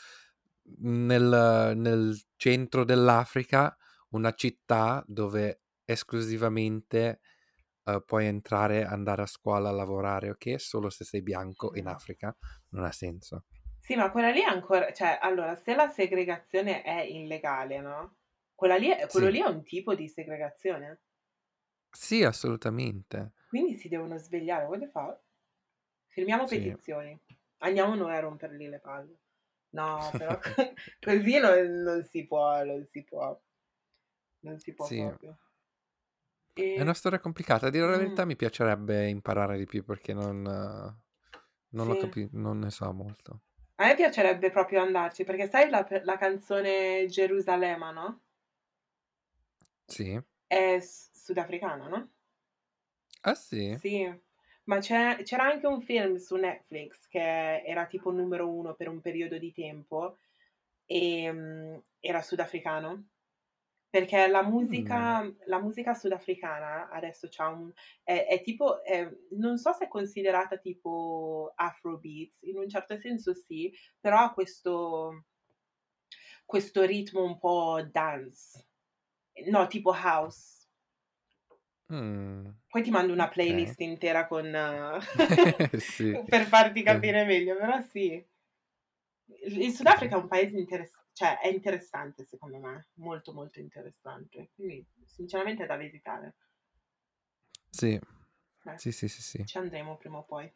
nel 0.79 1.73
nel 1.77 2.19
centro 2.35 2.83
dell'Africa, 2.85 3.75
una 4.09 4.33
città 4.33 5.03
dove 5.07 5.61
esclusivamente, 5.85 7.19
uhm, 7.85 8.03
puoi 8.05 8.25
entrare, 8.27 8.85
andare 8.85 9.23
a 9.23 9.25
scuola, 9.27 9.71
lavorare 9.71 10.29
o 10.31 10.35
che, 10.37 10.59
solo 10.59 10.89
se 10.89 11.05
sei 11.05 11.21
bianco 11.23 11.75
in. 11.75 11.87
Africa, 11.87 12.35
non 12.69 12.83
ha 12.85 12.91
senso. 12.91 13.43
Sì, 13.79 13.95
ma 13.95 14.09
quella 14.11 14.31
lì 14.31 14.41
è 14.41 14.45
ancora 14.45 14.91
cioè 14.91 15.17
allora 15.21 15.55
se 15.55 15.75
la 15.75 15.87
segregazione 15.87 16.81
è 16.81 17.01
illegale, 17.01 17.79
no, 17.79 18.17
quella 18.55 18.77
lì 18.77 18.87
è 18.89 19.07
quello 19.07 19.27
Sì. 19.27 19.29
lì 19.29 19.39
è 19.39 19.45
un 19.47 19.63
tipo 19.63 19.93
di 19.95 20.07
segregazione? 20.09 20.99
Sì, 21.93 22.23
assolutamente. 22.23 23.33
Quindi 23.51 23.77
si 23.77 23.87
devono 23.89 24.17
svegliare, 24.17 24.65
what 24.65 24.79
the 24.79 24.87
fuck? 24.89 25.19
Firmiamo 26.07 26.47
Sì. 26.47 26.75
petizioni. 26.87 27.19
Andiamo 27.59 27.95
noi 27.95 28.15
a 28.15 28.19
rompergli 28.19 28.67
le 28.67 28.79
palle. 28.79 29.17
No, 29.79 30.15
però 30.17 30.39
co 30.41 30.53
così 31.03 31.37
non 31.39 31.81
non 31.83 32.03
si 32.03 32.25
può, 32.25 32.63
non 32.63 32.85
si 32.91 33.03
può. 33.03 33.39
Non 34.45 34.59
si 34.59 34.73
può 34.73 34.87
Sì. 34.87 34.93
proprio. 34.93 35.37
È 36.71 36.79
una 36.81 36.93
E 36.93 36.93
storia 36.93 37.19
complicata. 37.19 37.65
A 37.67 37.69
dire 37.71 37.89
la 37.89 37.97
verità 37.97 38.23
Mh. 38.23 38.25
mi 38.25 38.35
piacerebbe 38.35 39.07
imparare 39.09 39.57
di 39.57 39.65
più 39.65 39.83
perché 39.83 40.13
non 40.13 40.43
Non 41.69 41.87
Sì. 41.87 41.97
capi 41.97 42.27
non 42.33 42.59
ne 42.59 42.71
so 42.71 42.91
molto. 42.93 43.41
A 43.77 43.85
me 43.85 43.95
piacerebbe 43.95 44.51
proprio 44.51 44.81
andarci, 44.81 45.23
perché 45.23 45.47
sai 45.47 45.69
la 45.69 45.87
la 46.03 46.17
canzone 46.17 47.05
Gerusalemme, 47.07 47.91
no? 47.93 48.21
Sì. 49.87 50.21
È 50.47 50.79
sudafricana, 50.81 51.87
no? 51.87 52.09
Ah 53.23 53.35
sì? 53.35 53.77
Sì, 53.81 54.03
ma 54.65 54.79
c'è 54.79 55.21
c'era 55.23 55.43
anche 55.45 55.67
un 55.67 55.81
film 55.81 56.15
su 56.17 56.35
Netflix 56.37 57.07
che 57.07 57.63
era 57.63 57.85
tipo 57.87 58.11
numero 58.11 58.49
1 58.49 58.75
per 58.75 58.89
un 58.89 59.01
periodo 59.01 59.37
di 59.37 59.51
tempo, 59.53 60.17
ehm, 60.85 61.83
era 61.99 62.21
sudafricano. 62.21 63.09
Perché 63.89 64.27
la 64.27 64.43
Mh. 64.69 65.15
musica 65.23 65.23
la 65.47 65.61
musica 65.61 65.93
sudafricana 65.95 66.89
adesso 66.89 67.27
c'ha 67.31 67.47
un 67.49 67.71
è 68.03 68.27
è 68.27 68.41
tipo 68.43 68.83
ehm, 68.83 69.27
non 69.31 69.57
so 69.57 69.73
se 69.73 69.85
è 69.85 69.87
considerata 69.89 70.57
tipo 70.57 71.53
afrobeats, 71.55 72.41
in 72.43 72.57
un 72.59 72.69
certo 72.69 72.97
senso 72.97 73.33
sì, 73.33 73.73
però 74.01 74.19
ha 74.25 74.33
questo 74.33 75.25
questo 76.49 76.83
ritmo 76.83 77.23
un 77.23 77.39
po' 77.39 77.81
dance. 77.91 78.67
No, 79.47 79.67
tipo 79.67 79.91
house. 79.93 80.64
Mh, 81.89 82.49
Poi 82.69 82.83
ti 82.83 82.89
mando 82.91 83.13
una 83.13 83.29
okay. 83.29 83.29
playlist 83.29 83.79
intera 83.81 84.27
con 84.27 84.45
Sì, 85.79 86.19
per 86.27 86.45
farti 86.45 86.83
eh. 86.83 86.83
capire 86.83 87.25
meglio, 87.25 87.55
però 87.57 87.79
sì. 87.81 88.25
Il 89.43 89.61
il 89.61 89.71
Okay. 89.83 90.11
Sudafrica 90.11 90.15
è 90.15 90.19
un 90.19 90.27
paese 90.27 90.57
interess 90.57 91.03
cioè 91.11 91.39
è 91.39 91.47
interessante 91.47 92.25
secondo 92.25 92.59
me, 92.59 92.89
molto, 92.95 93.33
molto 93.33 93.59
interessante. 93.59 94.51
Quindi 94.53 94.85
sinceramente 95.05 95.63
è 95.63 95.65
da 95.65 95.77
visitare. 95.77 96.35
Sì. 97.71 97.99
Eh, 98.65 98.79
Sì, 98.79 98.91
sì, 98.91 99.07
sì, 99.07 99.21
sì. 99.21 99.45
ci 99.45 99.57
andremo 99.57 99.97
prima 99.97 100.17
o 100.19 100.23
poi. 100.25 100.53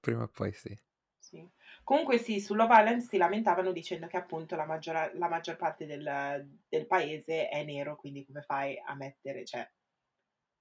Prima 0.00 0.22
o 0.24 0.28
poi 0.28 0.52
sì. 0.52 0.76
Sì. 1.22 1.48
Comunque 1.84 2.18
sì, 2.18 2.40
su 2.40 2.54
Love 2.54 2.74
Island 2.80 3.00
si 3.02 3.16
lamentavano 3.18 3.72
dicendo 3.72 4.06
che 4.06 4.16
appunto 4.16 4.56
la 4.56 4.64
maggiora 4.64 5.10
la 5.14 5.28
maggior 5.28 5.56
parte 5.56 5.86
del 5.86 6.58
del 6.68 6.86
paese 6.86 7.48
è 7.48 7.62
nero, 7.64 7.96
quindi 7.96 8.24
come 8.24 8.40
fai 8.42 8.78
a 8.82 8.94
mettere 8.94 9.44
cioè 9.44 9.70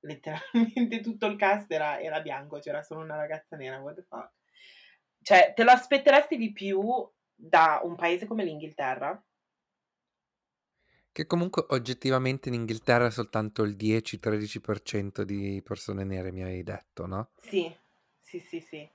letteralmente 0.01 1.01
tutto 1.01 1.25
il 1.25 1.35
cast 1.35 1.71
era 1.71 1.99
era 1.99 2.21
bianco, 2.21 2.59
c'era 2.59 2.81
solo 2.83 3.01
una 3.01 3.15
ragazza 3.15 3.55
nera, 3.55 3.79
what 3.79 3.95
the 3.95 4.03
fuck. 4.03 4.31
Cioè, 5.21 5.53
te 5.55 5.63
lo 5.63 5.71
aspetteresti 5.71 6.37
di 6.37 6.51
più 6.51 6.81
da 7.35 7.81
un 7.83 7.95
paese 7.95 8.25
come 8.25 8.43
l'Inghilterra? 8.43 9.21
Che 11.11 11.25
comunque 11.25 11.65
oggettivamente 11.69 12.49
in 12.49 12.55
Inghilterra 12.55 13.07
è 13.07 13.11
soltanto 13.11 13.63
il 13.63 13.75
10-13% 13.75 15.21
di 15.23 15.61
persone 15.63 16.03
nere 16.03 16.31
mi 16.31 16.43
avevi 16.43 16.63
detto, 16.63 17.05
no? 17.05 17.31
Sì, 17.41 17.75
sì, 18.21 18.39
sì, 18.39 18.59
sì. 18.61 18.89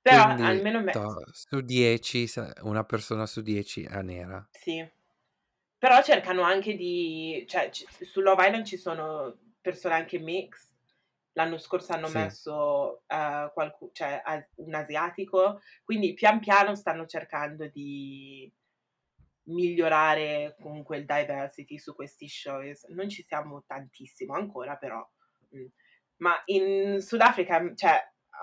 Però 0.00 0.24
Quindi 0.26 0.42
almeno 0.42 0.80
me 0.80 0.92
toh, 0.92 1.24
su 1.32 1.60
10 1.60 2.26
sa 2.26 2.52
una 2.62 2.84
persona 2.84 3.26
su 3.26 3.40
10 3.40 3.84
è 3.84 4.02
nera. 4.02 4.46
Sì. 4.52 4.86
Però 5.78 6.02
cercano 6.02 6.42
anche 6.42 6.76
di 6.76 7.44
cioè 7.48 7.70
c 7.70 7.86
su 8.04 8.20
Love 8.20 8.44
Island 8.46 8.64
ci 8.64 8.76
sono 8.76 9.36
persone 9.60 9.94
anche 9.94 10.18
mix. 10.18 10.74
L'anno 11.32 11.58
scorso 11.58 11.92
hanno 11.92 12.08
Sì. 12.08 12.08
messo, 12.08 13.04
ehm, 13.06 13.52
qualcu 13.52 13.90
cioè 13.92 14.20
a 14.24 14.44
un 14.56 14.74
asiatico, 14.74 15.60
quindi 15.84 16.14
pian 16.14 16.40
piano 16.40 16.74
stanno 16.74 17.06
cercando 17.06 17.68
di 17.68 18.52
migliorare 19.44 20.56
comunque 20.60 20.98
il 20.98 21.06
diversity 21.06 21.78
su 21.78 21.94
questi 21.94 22.28
shows. 22.28 22.84
Non 22.88 23.08
ci 23.08 23.22
siamo 23.26 23.64
tantissimo 23.66 24.34
ancora, 24.34 24.76
però, 24.76 25.06
mh. 25.50 25.64
Ma 26.18 26.42
in 26.46 27.00
Sudafrica, 27.00 27.60
mhmm, 27.60 27.74
cioè 27.76 28.00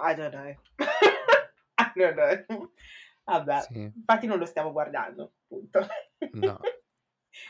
I 0.10 0.16
don't 0.16 0.32
know. 0.34 0.56
I 1.78 1.92
don't 1.96 2.16
know. 2.50 2.72
Vabbè, 3.26 3.70
Sì. 3.70 3.96
infatti 3.96 4.28
non 4.28 4.38
lo 4.40 4.46
stiamo 4.46 4.72
guardando, 4.72 5.34
punto. 5.48 5.86
No. 6.34 6.60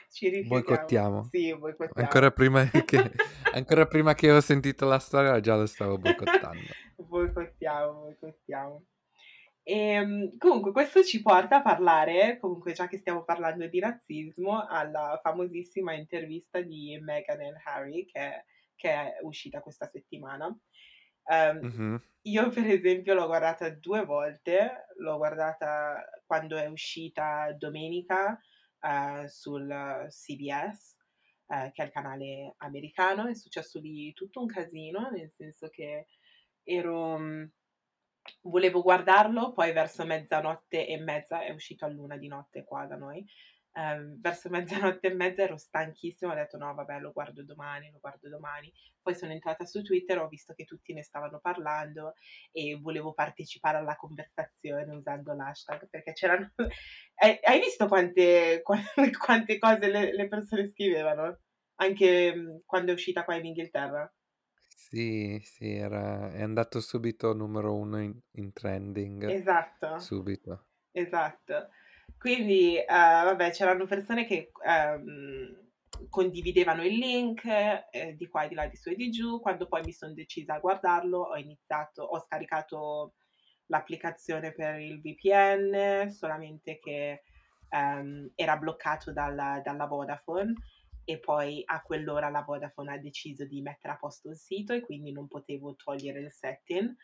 Ci 0.09 0.29
rifiutiamo. 0.29 0.63
Boicottiamo. 0.63 1.23
Sì, 1.23 1.55
boicottiamo. 1.57 2.07
Ancora 2.07 2.31
prima 2.31 2.63
che 2.85 3.11
ancora 3.53 3.85
prima 3.85 4.13
che 4.13 4.31
ho 4.31 4.41
sentito 4.41 4.85
la 4.85 4.99
storia 4.99 5.39
già 5.39 5.55
lo 5.55 5.65
stavo 5.65 5.97
boicottando. 5.97 6.63
Boicottiamo, 6.95 8.01
boicottiamo. 8.01 8.85
Ehm, 9.63 10.37
comunque 10.37 10.71
questo 10.71 11.03
ci 11.03 11.21
porta 11.21 11.57
a 11.57 11.61
parlare, 11.61 12.37
comunque 12.39 12.73
già 12.73 12.87
che 12.87 12.97
stiamo 12.97 13.23
parlando 13.23 13.65
di 13.67 13.79
razzismo, 13.79 14.65
alla 14.67 15.19
famosissima 15.23 15.93
intervista 15.93 16.61
di 16.61 16.97
Meghan 17.01 17.41
e 17.41 17.53
Harry 17.63 18.05
che 18.05 18.45
che 18.75 18.89
è 18.91 19.17
uscita 19.23 19.61
questa 19.61 19.87
settimana. 19.87 20.55
Ehm, 21.27 21.59
Mh-mh. 21.61 22.01
io 22.23 22.49
per 22.49 22.67
esempio 22.67 23.13
l'ho 23.13 23.25
guardata 23.25 23.69
2 23.69 24.05
volte, 24.05 24.87
l'ho 24.97 25.17
guardata 25.17 26.03
quando 26.25 26.57
è 26.57 26.67
uscita 26.67 27.51
domenica, 27.57 28.39
ehm, 28.81 29.25
sul 29.25 30.07
CBS, 30.09 30.95
ehm, 31.47 31.71
che 31.71 31.83
è 31.83 31.85
il 31.85 31.91
canale 31.91 32.53
americano. 32.57 33.27
È 33.27 33.33
successo 33.35 33.79
lì 33.79 34.13
tutto 34.13 34.41
un 34.41 34.47
casino, 34.47 35.09
nel 35.11 35.31
senso 35.31 35.69
che 35.69 36.07
ero 36.63 37.17
mhmm, 37.17 37.49
volevo 38.43 38.81
guardarlo, 38.81 39.53
poi 39.53 39.71
verso 39.73 40.05
mezzanotte 40.05 40.87
e 40.87 40.97
mezza 40.97 41.43
è 41.43 41.51
uscito 41.51 41.85
all'1 41.85 42.17
di 42.17 42.27
notte 42.27 42.63
qua 42.63 42.85
da 42.85 42.95
noi. 42.97 43.25
Ehm, 43.77 44.21
verso 44.21 44.49
mezzanotte 44.49 45.07
e 45.07 45.13
mezza 45.13 45.41
ero 45.43 45.57
stanchissima, 45.57 46.31
ho 46.31 46.35
detto: 46.35 46.57
"No 46.57 46.73
vabbè, 46.73 46.99
lo 46.99 47.11
guardo 47.11 47.43
domani, 47.43 47.91
lo 47.91 47.99
guardo 47.99 48.29
domani". 48.29 48.71
Poi 49.01 49.13
sono 49.15 49.33
entrata 49.33 49.65
su 49.65 49.81
Twitter, 49.83 50.19
ho 50.19 50.27
visto 50.29 50.53
che 50.53 50.63
tutti 50.65 50.93
ne 50.93 51.03
stavano 51.03 51.39
parlando 51.41 52.13
e 52.51 52.79
volevo 52.81 53.13
partecipare 53.13 53.77
alla 53.77 53.95
conversazione 53.95 54.95
usando 54.95 55.33
l'hashtag, 55.33 55.89
perché 55.89 56.13
c'erano 56.13 56.51
hai 57.17 57.59
visto 57.59 57.87
quante 57.87 58.61
qua 58.63 58.77
quante 59.25 59.57
cose 59.59 59.87
le 59.89 60.13
le 60.13 60.27
persone 60.27 60.69
scrivevano? 60.69 61.39
Anche, 61.77 62.33
mhmm, 62.35 62.61
quando 62.65 62.91
è 62.91 62.93
uscita 62.93 63.23
qua 63.25 63.35
in 63.35 63.45
Inghilterra? 63.45 64.09
Sì, 64.67 65.39
sì, 65.43 65.71
era 65.71 66.29
è 66.31 66.41
andato 66.41 66.79
subito 66.81 67.33
numero 67.33 67.73
1 67.75 68.01
in 68.01 68.19
in 68.31 68.51
trending, 68.51 69.33
Esatto, 69.33 69.89
subito. 69.95 70.67
esatto. 70.93 71.69
Quindi, 72.25 72.75
ehm, 72.77 72.85
vabbè 73.25 73.51
c'erano 73.51 73.85
persone 73.85 74.25
che, 74.25 74.49
ehm, 74.65 75.63
condividevano 76.09 76.83
il 76.83 76.95
link, 76.95 77.43
ehm, 77.45 78.15
di 78.15 78.27
qua 78.27 78.43
e 78.45 78.47
di 78.47 78.55
là, 78.55 78.65
di 78.67 78.75
su 78.75 78.89
e 78.89 78.95
di 78.95 79.11
giù. 79.11 79.39
Quando 79.39 79.67
poi 79.67 79.83
mi 79.83 79.91
son 79.93 80.15
decisa 80.15 80.55
a 80.55 80.59
guardarlo, 80.59 81.19
ho 81.21 81.37
iniziato 81.37 82.01
ho 82.01 82.19
scaricato 82.19 83.13
l'applicazione 83.67 84.53
per 84.53 84.79
il 84.79 84.99
VPN, 85.01 86.09
solamente 86.09 86.79
che, 86.79 87.21
ehm, 87.69 88.31
era 88.33 88.57
bloccato 88.57 89.13
dalla 89.13 89.61
dalla 89.63 89.85
Vodafone 89.85 90.53
e 91.03 91.19
poi 91.19 91.61
a 91.63 91.83
quell'ora 91.83 92.29
la 92.29 92.41
Vodafone 92.41 92.93
ha 92.93 92.97
deciso 92.97 93.45
di 93.45 93.61
mettere 93.61 93.93
a 93.93 93.97
posto 93.97 94.29
il 94.29 94.37
sito 94.37 94.73
e 94.73 94.81
quindi 94.81 95.11
non 95.11 95.27
potevo 95.27 95.75
togliere 95.75 96.21
il 96.21 96.31
setting. 96.31 96.95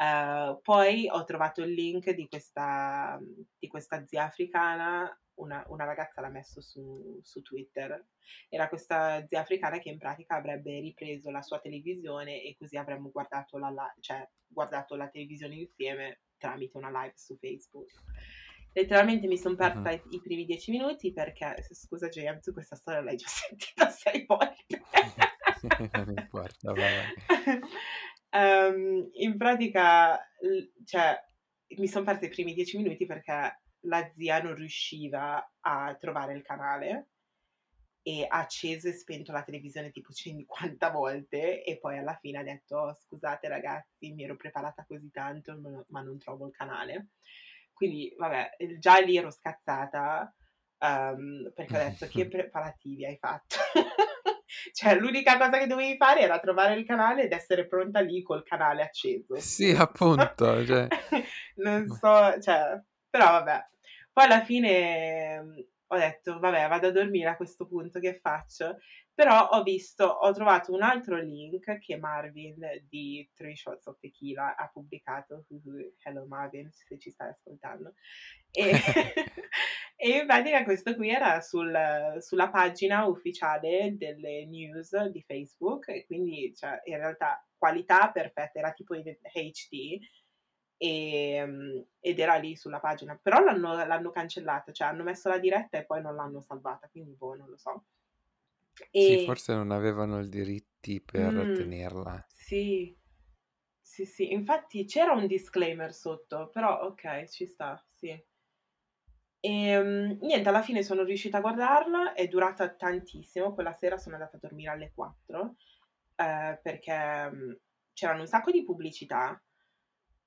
Ehm, 0.00 0.60
poi 0.62 1.08
ho 1.10 1.24
trovato 1.24 1.62
il 1.62 1.72
link 1.72 2.10
di 2.10 2.28
questa 2.28 3.18
mhmm, 3.20 3.44
di 3.58 3.66
questa 3.68 4.04
zia 4.06 4.24
africana, 4.24 5.10
una 5.34 5.64
una 5.68 5.84
ragazza 5.84 6.20
l'ha 6.20 6.28
messo 6.30 6.60
su 6.60 7.18
su 7.22 7.42
Twitter. 7.42 8.06
Era 8.48 8.68
questa 8.68 9.24
zia 9.26 9.40
africana 9.40 9.78
che 9.78 9.88
in 9.88 9.98
pratica 9.98 10.36
avrebbe 10.36 10.78
ripreso 10.80 11.30
la 11.30 11.42
sua 11.42 11.58
televisione 11.60 12.42
e 12.42 12.54
così 12.56 12.76
avremmo 12.76 13.10
guardato 13.10 13.58
la 13.58 13.70
la 13.70 13.92
cioè 14.00 14.28
guardato 14.46 14.94
la 14.96 15.08
televisione 15.08 15.56
insieme 15.56 16.20
tramite 16.38 16.76
una 16.76 16.90
live 16.90 17.14
su 17.16 17.36
Facebook. 17.36 17.90
Letteralmente 18.72 19.26
mi 19.26 19.38
son 19.38 19.56
Mh-mh. 19.58 19.82
persa 19.82 19.90
i 19.92 20.00
i 20.10 20.20
primi 20.20 20.44
10 20.44 20.70
minuti 20.70 21.12
perché 21.12 21.56
scusa 21.72 22.08
JM, 22.08 22.40
tu 22.40 22.52
questa 22.52 22.76
storia 22.76 23.00
l'hai 23.00 23.16
già 23.16 23.26
sentita 23.28 23.88
6 23.90 24.24
volte. 24.26 24.86
Non 25.92 26.08
importa, 26.10 26.72
vai. 26.74 27.12
Ehm, 28.30 29.08
in 29.14 29.36
pratica 29.38 30.14
l 30.40 30.84
cioè 30.84 31.18
mi 31.78 31.88
son 31.88 32.04
persa 32.04 32.26
i 32.26 32.28
primi 32.30 32.52
10 32.54 32.76
minuti 32.76 33.06
perché 33.06 33.60
la 33.82 34.10
zia 34.14 34.42
non 34.42 34.54
riusciva 34.54 35.52
a 35.60 35.94
trovare 35.98 36.34
il 36.34 36.42
canale 36.42 37.08
e 38.02 38.24
ha 38.28 38.38
acceso 38.38 38.88
e 38.88 38.92
spento 38.92 39.32
la 39.32 39.42
televisione 39.42 39.90
tipo 39.90 40.12
50 40.12 40.90
volte 40.90 41.62
e 41.64 41.78
poi 41.78 41.98
alla 41.98 42.16
fine 42.20 42.38
ha 42.38 42.42
detto: 42.42 42.76
"Oh 42.78 42.94
scusate 42.94 43.48
ragazzi, 43.48 44.12
mi 44.12 44.24
ero 44.24 44.36
preparata 44.36 44.84
così 44.86 45.10
tanto, 45.10 45.58
ma 45.88 46.00
non 46.02 46.18
trovo 46.18 46.46
il 46.46 46.52
canale". 46.52 47.08
Quindi 47.72 48.14
vabbè, 48.16 48.56
ehm, 48.58 48.78
già 48.78 48.98
lì 48.98 49.16
ero 49.16 49.30
scazzata, 49.30 50.34
uhm, 50.80 51.52
perché 51.54 51.76
ho 51.76 51.80
detto: 51.80 52.06
"Che 52.08 52.26
preparativi 52.28 53.06
hai 53.06 53.16
fatto?" 53.18 53.56
Cioè 54.72 54.94
l'unica 54.98 55.36
cosa 55.38 55.58
che 55.58 55.66
dovevi 55.66 55.96
fare 55.96 56.20
era 56.20 56.38
trovare 56.38 56.74
il 56.74 56.84
canale 56.86 57.24
ed 57.24 57.32
essere 57.32 57.66
pronta 57.66 58.00
lì 58.00 58.22
col 58.22 58.42
canale 58.44 58.82
acceso, 58.82 59.36
Sì, 59.36 59.74
punto. 59.74 59.82
appunto, 59.82 60.64
cioè 60.66 60.86
Non 61.56 61.86
so 61.88 62.40
cioè 62.40 62.80
però 63.10 63.26
vabbè. 63.30 63.66
Poi 64.12 64.24
alla 64.24 64.42
fine, 64.44 65.40
mhmm, 65.42 65.64
ho 65.90 65.96
detto: 65.96 66.38
"Vabbè, 66.38 66.68
vado 66.68 66.88
a 66.88 66.90
dormire 66.90 67.28
a 67.30 67.36
questo 67.36 67.66
punto, 67.66 68.00
che 68.00 68.18
faccio?" 68.20 68.78
Però 69.14 69.48
ho 69.48 69.62
visto 69.64 70.04
ho 70.04 70.32
trovato 70.32 70.72
un 70.72 70.82
altro 70.82 71.16
link 71.20 71.78
che 71.78 71.96
Marvin 71.96 72.56
di 72.88 73.28
Three 73.34 73.56
Shots 73.56 73.86
of 73.86 73.98
Tequila 73.98 74.54
ha 74.54 74.68
pubblicato, 74.72 75.44
hello 76.04 76.24
Marvin 76.26 76.70
se 76.72 76.96
ci 76.98 77.10
stai 77.10 77.30
ascoltando, 77.30 77.94
e 78.52 78.70
e 80.00 80.18
in 80.18 80.26
pratica 80.26 80.62
questo 80.64 80.94
qui 80.94 81.10
era 81.10 81.40
sul 81.40 82.16
sulla 82.20 82.48
pagina 82.50 83.04
ufficiale 83.06 83.96
delle 83.96 84.46
news 84.46 84.96
di 85.08 85.22
Facebook 85.22 85.88
e 85.88 86.06
quindi, 86.06 86.54
cioè, 86.54 86.80
in 86.84 86.96
realtà 86.98 87.44
qualità 87.56 88.10
perfetta, 88.12 88.58
era 88.60 88.72
tipo 88.72 88.94
in 88.94 89.02
HD, 89.04 89.98
ehm, 90.76 91.84
ed 92.00 92.18
era 92.20 92.36
lì 92.36 92.54
sulla 92.56 92.78
pagina. 92.80 93.18
Però 93.20 93.40
l'hanno 93.42 93.74
l'hanno 93.86 94.10
cancellata, 94.10 94.72
cioè 94.72 94.88
hanno 94.88 95.02
messo 95.04 95.28
la 95.28 95.38
diretta 95.38 95.78
e 95.78 95.84
poi 95.86 96.00
non 96.02 96.14
l'hanno 96.14 96.40
salvata, 96.40 96.88
quindi 96.88 97.14
boh, 97.16 97.34
non 97.34 97.48
lo 97.50 97.56
so. 97.56 97.84
Sì, 98.94 99.16
E 99.16 99.18
forse 99.18 99.54
non 99.54 99.70
avevano 99.70 100.20
i 100.20 100.28
diritti 100.28 101.00
per 101.00 101.48
Mh, 101.48 101.50
tenerla. 101.50 102.22
sì. 102.26 102.96
Sì, 103.80 104.04
sì, 104.06 104.32
infatti 104.32 104.84
c'era 104.86 105.12
un 105.12 105.26
disclaimer 105.26 105.92
sotto, 105.94 106.50
però 106.50 106.82
okay, 106.86 107.28
ci 107.28 107.46
sta, 107.46 107.84
sì. 107.90 108.22
Ehm, 109.44 110.18
niente, 110.20 110.48
alla 110.48 110.62
fine 110.62 110.82
sono 110.82 111.04
riuscita 111.04 111.38
a 111.38 111.40
guardarla, 111.40 112.12
è 112.14 112.26
durata 112.26 112.74
tantissimo, 112.74 113.54
quella 113.54 113.72
sera 113.72 113.96
sono 113.96 114.16
andata 114.16 114.36
a 114.36 114.40
dormire 114.40 114.70
alle 114.72 114.90
4, 114.92 115.54
ehm, 116.16 116.58
perché, 116.62 117.30
mhmm, 117.30 117.56
c'erano 117.92 118.20
un 118.22 118.26
sacco 118.26 118.50
di 118.50 118.64
pubblicità, 118.64 119.40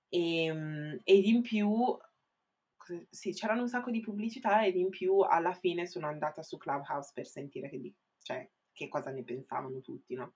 ehm, 0.09 0.99
ed 1.03 1.25
in 1.25 1.41
più 1.41 1.97
sì, 3.09 3.31
c'erano 3.33 3.61
un 3.61 3.69
sacco 3.69 3.91
di 3.91 4.01
pubblicità 4.01 4.65
ed 4.65 4.75
in 4.75 4.89
più 4.89 5.19
alla 5.19 5.53
fine 5.53 5.85
sono 5.87 6.07
andata 6.07 6.41
su 6.43 6.57
Clubhouse 6.57 7.11
per 7.13 7.25
sentire 7.27 7.69
che 7.69 7.79
di 7.79 7.93
cioè, 8.21 8.49
che 8.73 8.87
cosa 8.89 9.11
ne 9.11 9.23
pensavano 9.23 9.81
tutti, 9.81 10.13
no? 10.15 10.33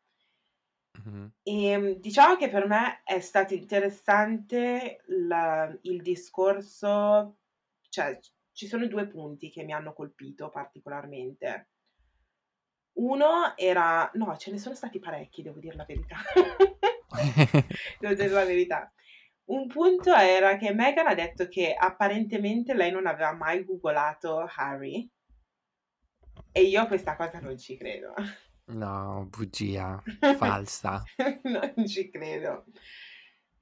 Mh-mh. 0.98 1.32
Ehm, 1.48 1.94
diciamo 2.00 2.36
che 2.38 2.50
per 2.50 2.66
me 2.68 3.02
è 3.04 3.20
stato 3.20 3.54
interessante 3.54 5.04
la 5.08 5.72
il 5.84 6.02
discorso 6.02 7.38
cioè, 7.90 8.20
ci 8.56 8.68
sono 8.68 8.88
2 8.88 9.08
punti 9.08 9.50
che 9.52 9.64
mi 9.64 9.74
hanno 9.74 9.94
colpito 9.94 10.50
particolarmente. 10.50 11.72
Uno 12.94 13.56
era 13.58 14.10
no, 14.14 14.38
ce 14.38 14.52
ne 14.52 14.58
sono 14.58 14.74
stati 14.74 15.00
parecchi, 15.00 15.42
devo 15.42 15.60
dir 15.60 15.76
la 15.76 15.84
verità. 15.84 16.16
Devo 18.00 18.14
dir 18.14 18.32
la 18.32 18.46
verità. 18.46 18.92
Un 19.46 19.68
punto 19.68 20.14
era 20.14 20.58
che 20.58 20.74
Meghan 20.74 21.08
ha 21.08 21.14
detto 21.14 21.48
che 21.48 21.74
apparentemente 21.74 22.74
lei 22.74 22.92
non 22.92 23.06
aveva 23.06 23.34
mai 23.34 23.64
googolato 23.64 24.50
Harry. 24.56 25.10
E 26.52 26.62
io 26.64 26.88
questa 26.88 27.16
cosa 27.16 27.40
non 27.40 27.58
ci 27.58 27.78
credo. 27.78 28.14
No, 28.68 29.28
bugia, 29.30 30.02
falsa. 30.38 31.04
Non 31.44 31.86
ci 31.86 32.10
credo. 32.10 32.66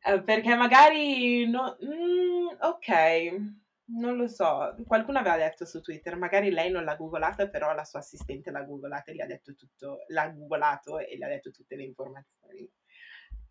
Ehm, 0.06 0.24
perché 0.24 0.56
magari 0.56 1.48
no 1.50 1.78
mhmm, 1.80 2.58
okay, 2.60 3.63
non 3.86 4.16
lo 4.16 4.28
so. 4.28 4.76
Qualcuno 4.86 5.20
aveva 5.20 5.38
detto 5.38 5.66
su 5.66 5.82
Twitter, 5.82 6.16
magari 6.16 6.52
lei 6.52 6.72
non 6.72 6.84
l'ha 6.84 6.96
googolata, 6.96 7.50
però 7.50 7.74
la 7.74 7.84
sua 7.84 8.00
assistente 8.00 8.52
l'ha 8.52 8.64
googolata 8.64 9.12
e 9.12 9.16
gli 9.16 9.22
ha 9.22 9.26
detto 9.26 9.56
tutto 9.56 10.06
l'ha 10.08 10.30
googolato 10.30 11.00
e 11.00 11.18
gli 11.18 11.24
ha 11.24 11.28
detto 11.28 11.52
tutte 11.52 11.76
le 11.76 11.84
informazioni. 11.84 12.70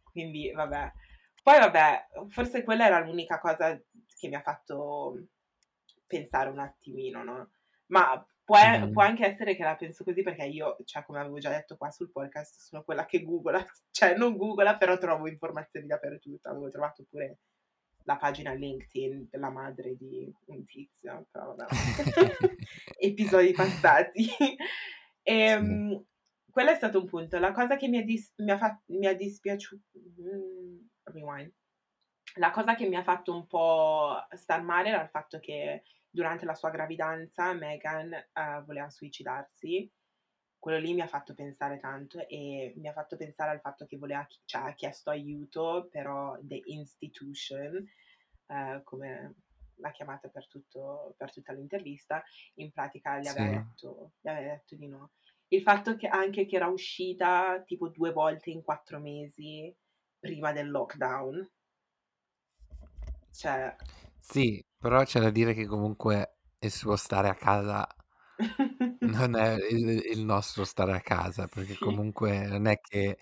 Quindi 0.03 0.51
vabbè. 0.53 0.92
Poi 1.42 1.59
vabbè, 1.59 2.07
forse 2.29 2.62
quella 2.62 2.87
era 2.87 3.01
l'unica 3.01 3.40
cosa 3.40 3.77
che 3.77 4.29
mi 4.29 4.35
ha 4.37 4.42
fatto 4.42 5.27
pensare 6.07 6.51
un 6.51 6.61
attimino, 6.61 7.25
no, 7.25 7.51
ma 7.87 8.25
può 8.45 8.57
e 8.59 8.90
può 8.90 9.03
anche 9.03 9.27
essere 9.27 9.57
che 9.57 9.62
la 9.64 9.77
penso 9.77 10.05
così 10.05 10.23
perché 10.23 10.45
io, 10.45 10.77
cioè 10.85 11.05
come 11.05 11.21
avevo 11.21 11.38
già 11.38 11.51
detto 11.51 11.77
qua 11.77 11.90
sul 11.90 12.11
podcast, 12.11 12.61
sono 12.61 12.85
quella 12.85 13.07
che 13.07 13.23
googola, 13.23 13.64
cioè 13.90 14.14
non 14.16 14.37
googola, 14.37 14.77
però 14.77 14.99
trovo 14.99 15.29
informazioni 15.29 15.87
dappertutto. 15.87 16.49
Avevo 16.49 16.68
trovato 16.68 17.05
pure 17.09 17.38
la 18.05 18.17
pagina 18.17 18.53
LinkedIn 18.53 19.29
della 19.31 19.51
madre 19.51 19.97
di 19.97 20.33
un 20.47 20.65
tizio, 20.65 21.27
però 21.31 21.55
vabbè. 21.55 21.67
Episodi 22.99 23.53
passati. 23.53 24.29
Sì. 25.23 25.31
Ehm, 25.31 26.05
quello 26.51 26.71
è 26.71 26.75
stato 26.75 26.99
un 26.99 27.07
punto. 27.07 27.38
La 27.38 27.53
cosa 27.53 27.77
che 27.77 27.87
mi 27.87 27.99
è 28.01 28.03
dis 28.03 28.33
mi 28.38 28.51
ha 28.51 28.59
fa 28.59 28.77
mi 28.87 29.07
è 29.07 29.15
dispiaciu 29.15 29.79
mhmm, 29.93 30.88
rewind. 31.05 31.53
La 32.37 32.51
cosa 32.51 32.75
che 32.75 32.88
mi 32.88 32.97
ha 32.97 33.05
fatto 33.05 33.33
un 33.33 33.47
po' 33.47 34.17
star 34.35 34.62
male 34.62 34.88
era 34.88 35.01
il 35.03 35.11
fatto 35.11 35.38
che 35.38 35.85
durante 36.11 36.45
la 36.45 36.55
sua 36.55 36.71
gravidanza 36.71 37.53
Meghan, 37.53 38.11
uhm, 38.35 38.65
voleva 38.65 38.91
suicidarsi. 38.91 39.88
Quello 40.62 40.79
lì 40.79 40.94
mi 40.94 41.01
ha 41.01 41.09
fatto 41.09 41.35
pensare 41.35 41.81
tanto 41.81 42.25
e 42.29 42.72
mi 42.77 42.87
ha 42.87 42.92
fatto 42.92 43.16
pensare 43.16 43.51
al 43.51 43.59
fatto 43.61 43.85
che 43.85 43.96
voleva 43.98 44.25
cioè 44.44 44.62
ha 44.68 44.75
chiesto 44.75 45.11
aiuto, 45.11 45.88
però 45.90 46.38
the 46.40 46.62
institution, 46.66 47.85
ehm, 48.46 48.85
come 48.85 49.35
l'ha 49.75 49.90
chiamata 49.90 50.29
per 50.29 50.46
tutto 50.46 51.14
per 51.16 51.33
tutta 51.33 51.53
l'intervista, 51.53 52.22
in 52.55 52.70
pratica 52.70 53.18
gli 53.18 53.27
aveva 53.27 53.48
Sì. 53.48 53.48
detto 53.48 54.12
gli 54.20 54.29
aveva 54.29 54.53
detto 54.55 54.77
di 54.77 54.87
no. 54.87 55.11
Il 55.48 55.62
fatto 55.62 55.96
che 55.96 56.07
anche 56.07 56.46
che 56.46 56.55
era 56.55 56.68
uscita 56.68 57.61
tipo 57.66 57.88
2 57.88 58.12
volte 58.12 58.51
in 58.51 58.62
4 58.62 59.01
mesi 59.01 59.75
prima 60.20 60.53
del 60.53 60.70
lockdown 60.70 61.44
cioè 63.33 63.77
Sì, 64.20 64.64
però 64.79 65.03
c'è 65.05 65.20
da 65.20 65.31
dire 65.31 65.53
che 65.55 65.66
comunque 65.66 66.38
il 66.61 66.70
suo 66.70 66.96
stare 66.96 67.29
a 67.29 67.35
casa 67.35 67.87
non 69.05 69.37
è 69.37 69.55
il 69.71 70.03
il 70.12 70.25
nostro 70.25 70.65
stare 70.65 70.93
a 70.93 71.01
casa, 71.01 71.47
perché 71.49 71.79
Sì. 71.79 71.79
comunque 71.79 72.47
non 72.47 72.67
è 72.67 72.79
che 72.81 73.19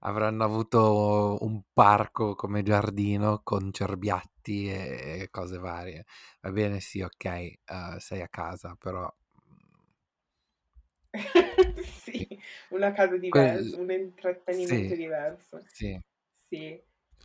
avranno 0.00 0.44
avuto 0.44 1.38
un 1.40 1.62
parco 1.72 2.34
come 2.34 2.62
giardino 2.62 3.40
con 3.42 3.72
cerbiatti 3.72 4.68
e 4.70 5.28
cose 5.30 5.58
varie. 5.58 6.04
Va 6.40 6.50
bene, 6.52 6.80
sì, 6.80 7.00
okay, 7.02 7.58
uhm, 7.70 7.96
sei 7.98 8.22
a 8.22 8.28
casa, 8.28 8.76
però, 8.78 9.02
mhmm 9.46 9.92
Sì, 11.82 12.26
Sì. 12.26 12.28
una 12.70 12.92
casa 12.92 13.16
Quel 13.28 13.56
divers 13.56 13.72
un 13.72 13.90
intrattenimento 13.90 14.94
sì, 14.94 14.94
diverso. 14.94 15.66
sì. 15.66 16.00
Sì. 16.36 16.80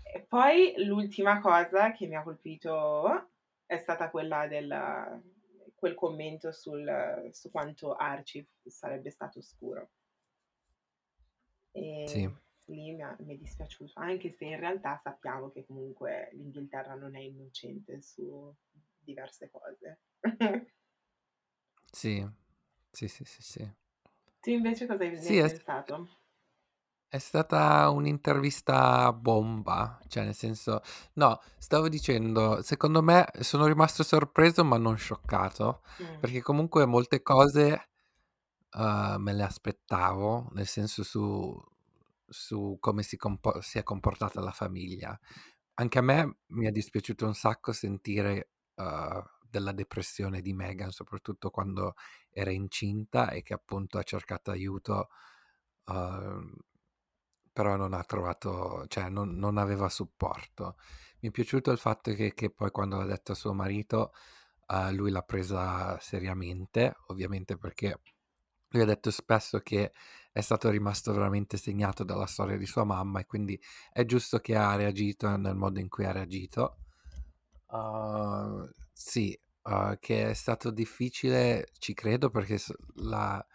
E 0.05 0.21
poi 0.27 0.73
l'ultima 0.85 1.39
cosa 1.39 1.91
che 1.91 2.07
mi 2.07 2.15
ha 2.15 2.23
colpito 2.23 3.29
è 3.65 3.77
stata 3.77 4.09
quella 4.09 4.47
del 4.47 4.67
quel 5.83 5.95
commento 5.95 6.53
sul 6.53 7.27
su 7.33 7.51
quanto 7.51 7.93
Archie 7.93 8.43
f 8.45 8.69
sarebbe 8.69 9.09
stato 9.09 9.39
oscuro. 9.39 9.89
Sì. 12.05 12.27
Ehm, 12.27 12.39
lì 12.65 12.91
mi 12.93 13.01
ha 13.01 13.15
mi 13.19 13.33
è 13.35 13.37
dispiaciuto, 13.37 13.93
anche 13.99 14.31
se 14.31 14.45
in 14.45 14.59
realtà 14.59 14.99
sappiamo 15.03 15.49
che 15.49 15.65
comunque 15.65 16.29
l'Inghilterra 16.33 16.93
non 16.93 17.15
è 17.15 17.19
innocente 17.19 18.01
su 18.01 18.53
diverse 18.99 19.49
cose. 19.49 19.99
Sì. 21.91 22.25
Sì, 22.91 23.07
sì, 23.07 23.23
sì, 23.25 23.41
sì. 23.41 23.71
Tu 24.43 24.51
invece 24.51 24.85
cosa 24.87 25.03
hai 25.05 25.11
Sì, 25.15 25.37
hai 25.37 25.39
è 25.39 25.45
pensato? 25.45 26.09
È 27.13 27.19
stata 27.19 27.89
un'intervista 27.91 29.13
bomba, 29.13 29.99
cioè 30.07 30.23
nel 30.23 30.33
senso 30.33 30.81
no, 31.13 31.39
stavo 31.59 31.87
dicendo, 31.87 32.63
secondo 32.63 33.03
me 33.03 33.27
sono 33.41 33.67
rimasto 33.67 34.01
sorpreso 34.01 34.63
ma 34.65 34.77
non 34.79 34.97
scioccato, 34.97 35.83
Mh. 35.99 36.17
perché 36.17 36.41
comunque 36.41 36.87
molte 36.87 37.21
cose, 37.21 37.89
uhm, 38.77 39.17
me 39.19 39.33
le 39.33 39.43
aspettavo, 39.43 40.49
nel 40.53 40.67
senso 40.67 41.03
su 41.03 41.59
su 42.27 42.77
come 42.79 43.03
si 43.03 43.17
compo 43.17 43.61
si 43.61 43.77
è 43.79 43.83
comportata 43.83 44.41
la 44.41 44.51
famiglia. 44.51 45.19
Anche 45.75 45.99
a 45.99 46.01
me 46.03 46.37
mi 46.47 46.67
è 46.67 46.71
dispiaciuto 46.71 47.25
un 47.27 47.35
sacco 47.35 47.73
sentire, 47.73 48.51
uhm, 48.75 49.23
della 49.49 49.71
depressione 49.73 50.41
di 50.41 50.53
Meghan, 50.53 50.91
soprattutto 50.91 51.49
quando 51.51 51.95
era 52.31 52.51
incinta 52.51 53.29
e 53.31 53.43
che 53.43 53.53
appunto 53.53 53.97
ha 53.99 54.03
cercato 54.03 54.51
aiuto, 54.51 55.09
uhm, 55.85 56.53
però 57.53 57.75
non 57.77 57.93
ha 57.93 58.03
trovato 58.03 58.85
cioè 58.89 59.09
non 59.09 59.37
non 59.37 59.57
aveva 59.57 59.89
supporto. 59.89 60.77
Mi 61.21 61.29
è 61.29 61.31
piaciuto 61.31 61.71
il 61.71 61.77
fatto 61.79 62.13
che 62.13 62.33
che 62.33 62.49
poi 62.51 62.71
quando 62.71 62.97
l'ha 62.97 63.05
detto 63.05 63.33
a 63.33 63.35
suo 63.35 63.53
marito, 63.53 64.13
uhm, 64.69 64.93
lui 64.95 65.11
l'ha 65.11 65.21
presa 65.23 65.97
seriamente, 65.99 66.95
ovviamente 67.07 67.57
perché 67.57 67.99
lui 68.69 68.83
ha 68.83 68.85
detto 68.85 69.11
spesso 69.11 69.59
che 69.61 69.93
è 70.33 70.41
stato 70.41 70.69
rimasto 70.71 71.13
veramente 71.13 71.57
segnato 71.57 72.03
dalla 72.05 72.25
storia 72.27 72.57
di 72.57 72.65
sua 72.67 72.83
mamma 72.85 73.19
e 73.21 73.25
quindi 73.27 73.59
è 73.93 74.05
giusto 74.05 74.39
che 74.39 74.55
ha 74.55 74.75
reagito 74.75 75.35
nel 75.37 75.55
modo 75.55 75.79
in 75.79 75.89
cui 75.89 76.05
ha 76.05 76.11
reagito. 76.13 76.77
Uhm, 77.71 78.69
sì, 78.93 79.39
uhm, 79.63 79.97
che 79.99 80.31
è 80.31 80.33
stato 80.35 80.71
difficile 80.71 81.69
ci 81.79 81.93
credo 81.95 82.29
perché 82.31 82.59
la 82.97 83.45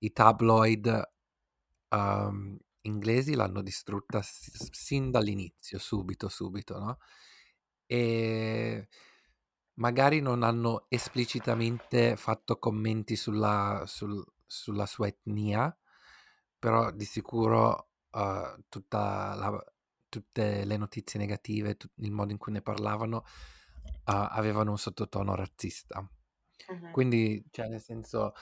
i 0.00 0.12
tabloid, 0.12 1.10
uhm, 1.90 2.58
inglesi 2.88 3.34
l'hanno 3.34 3.62
distrutta 3.62 4.20
sin 4.22 5.10
dall'inizio, 5.10 5.78
subito, 5.78 6.28
subito, 6.28 6.78
no, 6.78 6.98
ehm, 7.86 8.84
magari 9.74 10.20
non 10.20 10.42
hanno 10.42 10.86
esplicitamente 10.88 12.16
fatto 12.16 12.58
commenti 12.58 13.16
sulla 13.16 13.84
sul 13.86 14.24
sulla 14.46 14.86
sua 14.86 15.08
etnia, 15.08 15.76
però 16.58 16.90
di 16.92 17.04
sicuro, 17.04 17.90
tutta 18.68 19.34
la 19.36 19.64
tutte 20.08 20.64
le 20.64 20.76
notizie 20.78 21.18
negative, 21.20 21.76
tu 21.76 21.86
il 21.96 22.10
modo 22.12 22.32
in 22.32 22.38
cui 22.38 22.52
ne 22.52 22.62
parlavano, 22.62 23.24
uhm, 24.06 24.28
avevano 24.30 24.70
un 24.72 24.78
sottotono 24.78 25.34
razzista. 25.34 26.08
Mh-mh. 26.68 26.98
Quindi, 26.98 27.44
cioè 27.50 27.68
nel 27.68 27.80
senso, 27.82 28.32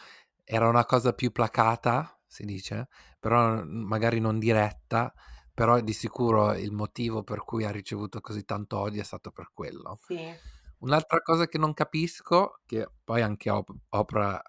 era 0.44 0.68
una 0.68 0.84
cosa 0.86 1.12
più 1.14 1.32
placata, 1.32 2.15
si 2.26 2.44
dice, 2.44 2.88
però, 3.20 3.62
magari 3.64 4.20
non 4.20 4.38
diretta, 4.38 5.12
però 5.54 5.80
di 5.80 5.92
sicuro 5.94 6.52
il 6.54 6.72
motivo 6.72 7.22
per 7.24 7.44
cui 7.44 7.64
ha 7.64 7.70
ricevuto 7.70 8.20
così 8.20 8.44
tanto 8.44 8.78
odio 8.78 9.00
è 9.02 9.04
stato 9.04 9.30
per 9.32 9.50
quello. 9.54 10.00
Sì. 10.08 10.38
Un'altra 10.80 11.20
cosa 11.22 11.46
che 11.48 11.58
non 11.58 11.74
capisco, 11.74 12.60
che 12.66 12.88
poi 13.04 13.22
anche 13.22 13.50
Op 13.50 13.70
Oprah 13.90 14.42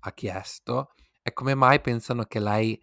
ha 0.00 0.12
chiesto, 0.12 0.92
è 1.22 1.32
come 1.32 1.54
mai 1.56 1.80
pensano 1.80 2.24
che 2.24 2.40
lei 2.40 2.80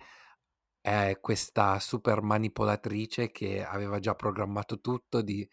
è 0.82 1.18
questa 1.22 1.80
super 1.80 2.22
manipolatrice 2.24 3.32
che 3.32 3.64
aveva 3.66 4.00
già 4.00 4.16
programmato 4.16 4.82
tutto 4.82 5.22
di, 5.22 5.48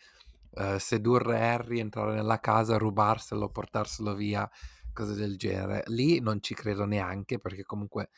uhm, 0.52 0.76
sedurre 0.78 1.40
Harry, 1.50 1.80
entrare 1.80 2.14
nella 2.14 2.40
casa, 2.40 2.78
rubarselo, 2.78 3.50
portarselo 3.50 4.14
via, 4.14 4.48
cose 4.92 5.14
del 5.14 5.36
genere. 5.38 5.82
Lì 5.88 6.20
non 6.20 6.42
ci 6.42 6.54
credo 6.54 6.84
neanche 6.86 7.38
perché 7.40 7.62
comunque 7.64 8.10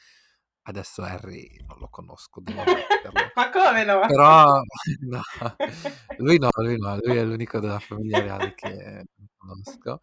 adesso 0.64 1.02
Harry 1.02 1.56
non 1.66 1.78
lo 1.78 1.88
conosco, 1.88 2.40
devo 2.44 2.60
ammetterlo. 2.60 3.30
Ma 3.34 3.50
come 3.50 3.84
no? 3.84 4.00
Però 4.06 4.44
no, 5.00 5.20
lui 6.18 6.38
no, 6.38 6.48
lui 6.56 6.76
no, 6.78 6.98
lui 7.02 7.16
è 7.16 7.24
l'unico 7.24 7.58
della 7.60 7.78
famiglia 7.78 8.20
reale 8.20 8.54
che 8.54 9.04
conosco. 9.36 10.02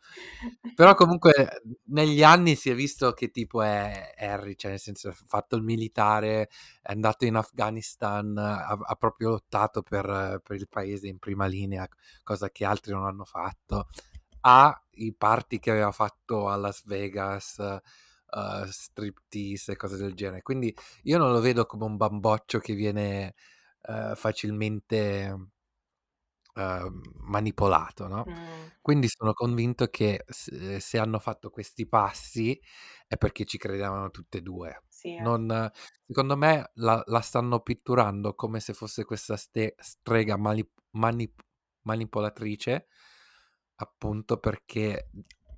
Però 0.76 0.94
comunque, 0.96 1.62
negli 1.86 2.24
anni 2.24 2.56
si 2.56 2.70
è 2.70 2.76
visto 2.76 3.12
che 3.14 3.30
tipo 3.32 3.62
è 3.62 4.14
Harry, 4.18 4.56
cioè 4.56 4.72
nel 4.72 4.80
senso 4.80 5.10
ha 5.10 5.14
fatto 5.14 5.56
il 5.56 5.64
militare, 5.64 6.50
è 6.82 6.92
andato 6.92 7.26
in 7.26 7.36
Afghanistan, 7.36 8.38
ha 8.38 8.78
ha 8.82 8.96
proprio 8.96 9.30
lottato 9.30 9.82
per 9.82 10.42
per 10.44 10.56
il 10.58 10.68
paese 10.70 11.08
in 11.08 11.20
prima 11.20 11.46
linea, 11.46 11.88
cosa 12.24 12.50
che 12.50 12.66
altri 12.66 12.94
non 12.94 13.06
hanno 13.06 13.26
fatto. 13.26 13.88
Ha 14.42 14.84
i 14.92 15.14
party 15.14 15.60
che 15.60 15.72
aveva 15.72 15.92
fatto 15.92 16.50
a 16.50 16.56
Las 16.56 16.84
Vegas, 16.86 17.60
uhm, 18.32 18.66
striptease 18.70 19.74
e 19.74 19.76
cose 19.78 19.98
del 19.98 20.14
genere. 20.16 20.42
Quindi 20.44 20.76
io 21.04 21.18
non 21.18 21.32
lo 21.32 21.40
vedo 21.42 21.66
come 21.66 21.86
un 21.86 21.98
bamboccio 21.98 22.60
che 22.60 22.74
viene, 22.76 23.36
uhm, 23.88 24.16
facilmente 24.16 25.50
uhm, 26.56 27.02
manipolato, 27.22 28.08
no, 28.08 28.26
Mh. 28.26 28.70
quindi 28.82 29.08
sono 29.08 29.34
convinto 29.34 29.88
che 29.88 30.24
s 30.28 30.78
se 30.78 30.98
hanno 30.98 31.20
fatto 31.20 31.50
questi 31.52 31.88
passi 31.88 32.60
è 33.08 33.18
perché 33.18 33.46
ci 33.46 33.58
credevano 33.58 34.10
tutte 34.10 34.40
e 34.40 34.42
2. 34.42 34.84
Sì, 34.92 35.16
eh. 35.16 35.22
Non 35.22 35.70
secondo 36.06 36.36
me 36.38 36.72
la 36.76 37.02
la 37.06 37.22
stanno 37.22 37.60
pitturando 37.62 38.34
come 38.36 38.60
se 38.62 38.74
fosse 38.74 39.04
questa 39.06 39.38
ste 39.38 39.76
strega 39.80 40.38
malip 40.38 40.72
manip 40.92 41.42
manipolatrice, 41.84 42.88
appunto 43.76 44.38
perché 44.40 45.10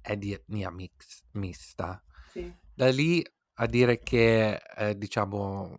è 0.01 0.17
di 0.17 0.33
etnia 0.33 0.71
mix 0.71 1.21
mista. 1.33 2.03
Sì. 2.27 2.60
Da 2.77 2.89
lì 2.89 3.21
a 3.55 3.65
dire 3.65 3.99
che, 3.99 4.55
ehm, 4.55 4.93
diciamo 4.93 5.77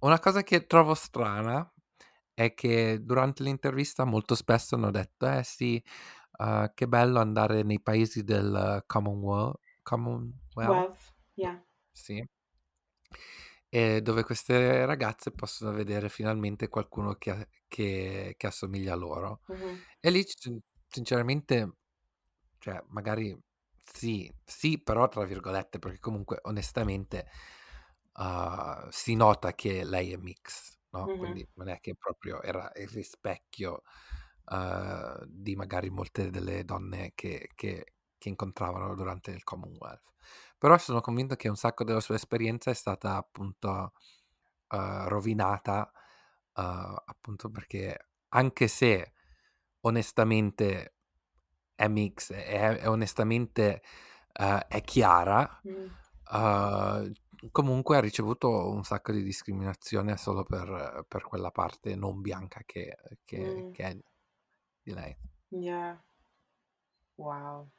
una 0.00 0.18
cosa 0.18 0.42
che 0.42 0.66
trovo 0.66 0.94
strana 0.94 1.70
è 2.34 2.54
che 2.54 2.98
durante 3.02 3.42
l'intervista 3.42 4.04
molto 4.04 4.34
spesso 4.34 4.74
hanno 4.74 4.90
detto: 4.90 5.26
"Eh 5.28 5.42
sì, 5.44 5.82
uhm, 6.38 6.72
che 6.74 6.88
bello 6.88 7.20
andare 7.20 7.62
nei 7.62 7.80
paesi 7.82 8.22
del 8.24 8.82
Commonweal 8.86 9.54
Commonwealth?" 9.82 10.34
Wealth, 10.62 11.12
yeah. 11.36 11.60
Sì. 11.96 12.22
E 13.72 14.02
dove 14.02 14.24
queste 14.24 14.84
ragazze 14.84 15.30
possono 15.30 15.70
vedere 15.70 16.08
finalmente 16.08 16.66
qualcuno 16.66 17.14
che 17.14 17.30
a 17.30 17.48
che 17.68 18.34
che 18.36 18.46
assomiglia 18.48 18.94
a 18.94 18.96
loro. 18.96 19.42
Mh-mh. 19.48 19.80
E 20.00 20.10
lì 20.10 20.24
c 20.24 20.50
sinceramente, 20.88 21.76
cioè 22.58 22.82
magari 22.88 23.38
sì, 23.92 24.32
sì 24.44 24.80
però 24.82 25.08
tra 25.08 25.24
virgolette, 25.24 25.78
perché 25.78 25.98
comunque 26.00 26.38
onestamente, 26.42 27.26
uhm, 28.14 28.88
si 28.90 29.14
nota 29.14 29.54
che 29.54 29.84
lei 29.84 30.12
è 30.12 30.16
mix, 30.16 30.78
no, 30.90 31.08
Mh-mh. 31.08 31.10
quindi 31.16 31.46
non 31.54 31.68
è 31.68 31.80
che 31.80 31.94
proprio 31.96 32.42
era 32.42 32.70
il 32.76 32.88
rispecchio, 32.88 33.82
uhm, 34.46 35.24
di 35.26 35.56
magari 35.56 35.90
molte 35.90 36.30
delle 36.30 36.64
donne 36.64 37.12
che 37.14 37.50
che 37.54 37.94
che 38.18 38.28
incontravano 38.28 38.94
durante 38.94 39.30
il 39.30 39.44
Commonwealth. 39.44 40.12
Però 40.58 40.76
sono 40.78 41.00
convinto 41.00 41.36
che 41.36 41.48
un 41.48 41.56
sacco 41.56 41.84
della 41.84 42.00
sua 42.00 42.16
esperienza 42.16 42.70
è 42.70 42.74
stata 42.74 43.16
appunto, 43.16 43.92
uhm, 44.70 45.08
rovinata, 45.08 45.90
uhm, 46.56 46.96
appunto 47.06 47.50
perché 47.50 48.08
anche 48.30 48.68
se 48.68 49.12
onestamente 49.82 50.96
è 51.80 51.88
mix, 51.88 52.32
è 52.32 52.78
è 52.78 52.88
onestamente, 52.88 53.82
uhm, 54.40 54.58
è 54.68 54.80
chiara, 54.82 55.48
Mh. 55.64 55.90
uhm, 56.32 57.12
comunque 57.52 57.96
ha 57.96 58.00
ricevuto 58.00 58.70
un 58.70 58.84
sacco 58.84 59.12
di 59.12 59.22
discriminazione 59.22 60.16
solo 60.18 60.44
per 60.44 61.04
per 61.08 61.22
quella 61.24 61.50
parte 61.50 61.96
non 61.96 62.20
bianca 62.20 62.62
che 62.66 62.96
che 63.24 63.66
Mh. 63.66 63.72
che 63.72 63.84
è 63.84 63.98
di 64.82 64.94
lei. 64.94 65.16
Yeah. 65.52 66.00
Wow. 67.18 67.70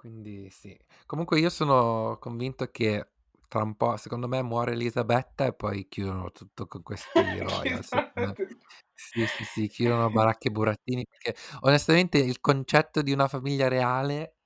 Quindi 0.00 0.48
sì. 0.50 0.78
Comunque 1.06 1.40
io 1.40 1.50
sono 1.50 2.18
convinto 2.20 2.70
che 2.70 3.14
tra 3.48 3.62
un 3.62 3.76
po', 3.76 3.96
secondo 3.96 4.28
me, 4.28 4.42
muore 4.42 4.72
Elisabetta 4.72 5.46
e 5.46 5.54
poi 5.54 5.88
chiudono 5.88 6.30
tutto 6.32 6.66
con 6.66 6.82
questi 6.82 7.36
secondo 7.82 8.28
me. 8.28 8.36
Sì, 8.94 9.26
sì, 9.26 9.44
sì, 9.44 9.68
chiudono 9.68 10.10
baracche 10.10 10.48
e 10.48 10.50
burattini, 10.52 11.06
perché 11.08 11.36
onestamente 11.60 12.18
il 12.18 12.40
concetto 12.40 13.02
di 13.02 13.12
una 13.12 13.28
famiglia 13.28 13.68
reale 13.68 14.36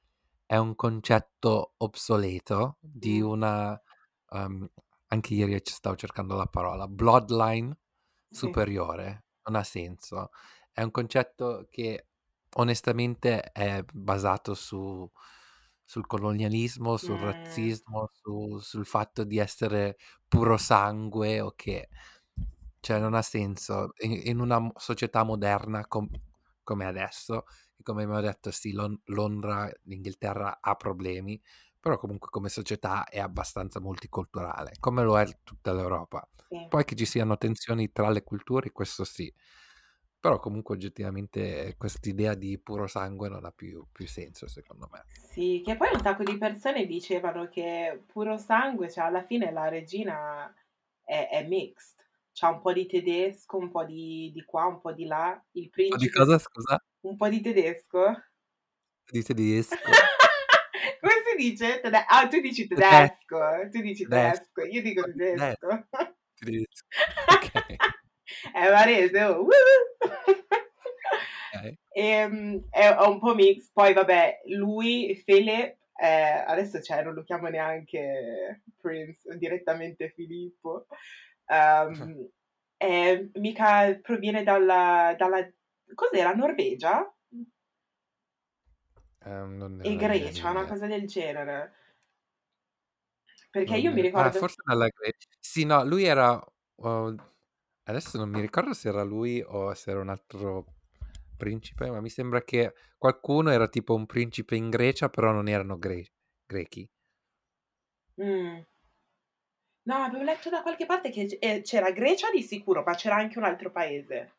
è 0.46 0.56
un 0.58 0.74
concetto 0.76 1.74
obsoleto 1.78 2.78
di 2.80 3.20
una 3.22 3.80
uhm, 4.30 4.68
anche 5.08 5.34
ieri 5.34 5.60
c 5.62 5.70
stavo 5.70 5.96
cercando 5.96 6.36
la 6.36 6.46
parola, 6.46 6.88
bloodline 6.88 7.76
Sì. 8.32 8.56
superiore. 8.56 9.26
Non 9.44 9.56
ha 9.60 9.64
senso. 9.64 10.30
È 10.72 10.82
un 10.82 10.90
concetto 10.92 11.66
che 11.70 12.08
onestamente 12.56 13.42
è 13.52 13.84
basato 13.92 14.54
su 14.54 15.10
sul 15.92 16.06
colonialismo, 16.06 16.96
sul 16.96 17.18
Mh. 17.18 17.20
razzismo, 17.20 18.08
su 18.12 18.58
sul 18.60 18.86
fatto 18.86 19.24
di 19.24 19.38
essere 19.38 19.96
puro 20.26 20.56
sangue 20.56 21.40
o 21.40 21.52
che 21.54 21.88
cioè 22.80 22.98
non 22.98 23.14
ha 23.14 23.22
senso. 23.22 23.92
In 24.00 24.12
in 24.24 24.40
una 24.40 24.70
società 24.76 25.22
moderna 25.24 25.86
com 25.86 26.08
come 26.64 26.86
adesso, 26.86 27.44
e 27.76 27.82
come 27.82 28.04
abbiamo 28.04 28.20
detto 28.22 28.50
sì, 28.52 28.72
Lon 28.72 28.98
Londra, 29.06 29.70
l'Inghilterra 29.84 30.58
ha 30.60 30.74
problemi, 30.76 31.40
però 31.80 31.98
comunque 31.98 32.28
come 32.30 32.48
società 32.48 33.04
è 33.06 33.18
abbastanza 33.20 33.80
multiculturale, 33.80 34.72
come 34.80 35.02
lo 35.04 35.18
è 35.18 35.26
tutta 35.44 35.72
l'Europa. 35.74 36.26
Sì. 36.50 36.58
Poi 36.68 36.84
che 36.84 36.94
ci 36.96 37.04
siano 37.06 37.36
tensioni 37.38 37.92
tra 37.92 38.08
le 38.10 38.22
culture, 38.24 38.72
questo 38.72 39.04
sì. 39.04 39.32
Però 40.22 40.38
comunque 40.38 40.76
oggettivamente 40.76 41.74
quest'idea 41.76 42.34
di 42.34 42.56
puro 42.60 42.86
sangue 42.86 43.28
non 43.28 43.44
ha 43.44 43.50
più 43.50 43.84
più 43.90 44.06
senso 44.06 44.46
secondo 44.46 44.88
me. 44.92 45.04
Sì, 45.10 45.62
che 45.64 45.74
poi 45.76 45.88
un 45.92 46.00
sacco 46.00 46.22
di 46.22 46.38
persone 46.38 46.86
dicevano 46.86 47.48
che 47.48 48.04
puro 48.06 48.36
sangue, 48.38 48.88
cioè 48.88 49.06
alla 49.06 49.24
fine 49.24 49.50
la 49.50 49.68
regina 49.68 50.54
è 51.02 51.28
è 51.28 51.44
mixed. 51.48 51.98
C'ha 52.32 52.50
un 52.50 52.60
po' 52.60 52.72
di 52.72 52.86
tedesco, 52.86 53.56
un 53.56 53.68
po' 53.70 53.84
di 53.84 54.30
di 54.32 54.44
qua, 54.44 54.66
un 54.66 54.80
po' 54.80 54.92
di 54.92 55.06
là. 55.06 55.42
Il 55.52 55.70
Un 55.74 55.88
po' 55.88 55.96
di 55.96 56.08
principe 56.08 56.10
cosa 56.10 56.38
scusa? 56.38 56.78
un 57.00 57.16
po' 57.16 57.28
di 57.28 57.40
tedesco. 57.40 58.14
Di 59.10 59.22
tedesco. 59.24 59.74
Come 61.00 61.14
si 61.26 61.36
dice? 61.36 61.80
Tede 61.80 62.04
ah, 62.08 62.28
tu 62.28 62.40
dici 62.40 62.68
Tede 62.68 63.16
tedesco, 63.26 63.68
tu 63.70 63.80
dici 63.80 64.06
tedesco, 64.06 64.62
io 64.62 64.82
dico 64.82 65.02
tedesco. 65.02 65.66
tedesco. 65.66 65.88
Tedesco, 66.34 66.86
okay. 67.34 67.76
È 68.52 68.68
barese, 68.70 69.22
oh. 69.24 69.48
Okay. 71.54 71.78
Ehm, 71.94 72.64
è 72.70 72.88
è 72.88 73.06
un 73.06 73.18
po' 73.20 73.34
mix, 73.34 73.70
poi 73.72 73.92
vabbè, 73.92 74.42
lui, 74.46 75.20
Philip, 75.24 75.76
ehm, 76.00 76.44
adesso 76.46 76.80
cioè 76.82 77.02
non 77.02 77.14
lo 77.14 77.22
chiamo 77.22 77.48
neanche 77.48 78.62
Prince, 78.80 79.36
direttamente 79.38 80.08
Filippo, 80.10 80.86
uhm, 81.48 82.28
ehm, 82.78 83.30
mica 83.34 83.98
proviene 84.02 84.42
dalla 84.42 85.14
dalla 85.18 85.46
cos'era, 85.94 86.32
Norvegia? 86.32 87.12
Mh. 87.28 87.42
Ehm, 89.24 89.56
non 89.58 89.80
E 89.84 89.96
Grecia, 89.96 90.50
una 90.50 90.64
cosa 90.64 90.86
del 90.86 91.06
genere. 91.08 91.72
Perché 93.54 93.76
io 93.76 93.92
mi 93.92 94.00
Non 94.00 94.08
ah, 94.12 94.30
ricordo 94.30 94.32
forse 94.32 94.56
dalla 94.64 94.88
Grec 94.88 95.26
sì, 95.40 95.64
no, 95.64 95.84
lui 95.84 96.04
era 96.04 96.42
uhm, 96.76 97.16
adesso 97.84 98.18
non 98.18 98.30
mi 98.30 98.40
ricordo 98.40 98.72
se 98.74 98.88
era 98.88 99.02
lui 99.02 99.42
o 99.46 99.74
se 99.74 99.90
era 99.90 100.00
un 100.00 100.08
altro 100.08 100.74
principe, 101.36 101.90
ma 101.90 102.00
mi 102.00 102.10
sembra 102.10 102.42
che 102.42 102.74
qualcuno 102.98 103.50
era 103.50 103.68
tipo 103.68 103.94
un 103.94 104.06
principe 104.06 104.56
in 104.56 104.70
Grecia, 104.70 105.08
però 105.08 105.32
non 105.32 105.48
erano 105.48 105.78
gre 105.78 106.04
grechi. 106.46 106.88
Mh. 108.16 108.64
No, 109.84 109.94
avevo 109.96 110.22
letto 110.24 110.48
da 110.48 110.62
qualche 110.62 110.86
parte 110.86 111.10
che 111.10 111.26
c 111.26 111.36
ehm, 111.40 111.62
c'era 111.62 111.90
Grecia 111.92 112.30
di 112.30 112.42
sicuro, 112.42 112.82
ma 112.82 112.94
c'era 112.94 113.16
anche 113.16 113.38
un 113.38 113.44
altro 113.44 113.70
paese. 113.70 114.34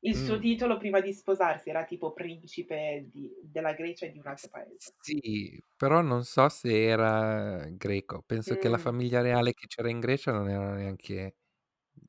Il 0.00 0.16
suo 0.16 0.38
Mh. 0.38 0.40
titolo 0.40 0.76
prima 0.78 1.00
di 1.00 1.12
sposarsi 1.12 1.70
era 1.70 1.84
tipo 1.84 2.12
principe 2.12 3.08
di 3.10 3.30
della 3.42 3.72
Grecia 3.74 4.06
e 4.06 4.12
di 4.12 4.18
un 4.18 4.26
altro 4.26 4.50
paese. 4.50 4.94
sì, 5.00 5.62
però 5.76 6.00
non 6.02 6.24
so 6.24 6.48
se 6.48 6.84
era 6.84 7.64
greco. 7.70 8.22
Penso 8.22 8.56
che 8.56 8.68
la 8.68 8.76
Mh. 8.76 8.78
famiglia 8.78 9.20
reale 9.20 9.52
che 9.52 9.66
c'era 9.66 9.90
in 9.90 10.00
Grecia 10.00 10.32
non 10.32 10.48
erano 10.48 10.74
neanche 10.74 11.36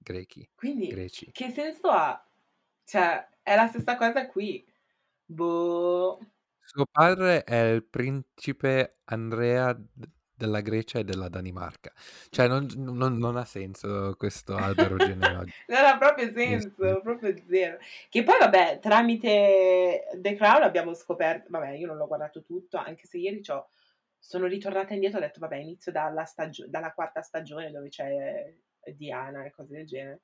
grechi 0.05 0.47
Quindi 0.59 0.87
che 0.87 0.95
greci. 0.95 1.31
che 1.31 1.51
senso 1.51 1.89
ha? 1.89 2.23
Cioè, 2.85 3.27
è 3.43 3.55
la 3.55 3.67
stessa 3.67 3.97
cosa 3.97 4.27
qui. 4.27 4.65
Boh. 5.25 6.19
Suo 6.63 6.85
padre 6.85 7.43
è 7.43 7.61
il 7.71 7.83
principe 7.85 8.97
Andrea 9.05 9.71
d 9.73 10.09
della 10.37 10.59
Grecia 10.61 10.99
e 10.99 11.03
della 11.05 11.29
Danimarca. 11.29 11.91
Cioè 12.29 12.47
non 12.47 12.67
non 12.75 13.17
non 13.17 13.37
ha 13.37 13.45
senso 13.45 14.15
questo 14.17 14.57
albero 14.57 14.97
genealogico. 14.99 15.55
Non 15.67 15.85
ha 15.85 15.97
proprio 15.97 16.31
senso, 16.31 17.01
proprio 17.01 17.35
0. 17.47 17.77
Che 18.09 18.23
poi 18.23 18.37
vabbè, 18.39 18.79
tramite 18.81 20.05
The 20.17 20.35
Crown 20.35 20.63
abbiamo 20.63 20.93
scopert 20.93 21.49
vabbè, 21.49 21.71
io 21.71 21.87
non 21.87 21.97
l'ho 21.97 22.07
guardato 22.07 22.43
tutto, 22.43 22.77
anche 22.77 23.07
se 23.07 23.17
ieri 23.17 23.41
c'ho 23.41 23.67
sono 24.19 24.47
ritornata 24.47 24.93
indietro, 24.93 25.19
ho 25.19 25.21
detto: 25.21 25.39
"Vabbè, 25.39 25.57
inizio 25.57 25.91
dalla 25.91 26.25
stagio 26.25 26.65
dalla 26.67 26.93
quarta 26.93 27.21
stagione 27.21 27.71
dove 27.71 27.89
c'è 27.89 28.53
Diana 28.93 29.45
e 29.45 29.51
cose 29.51 29.73
del 29.77 29.85
genere." 29.87 30.21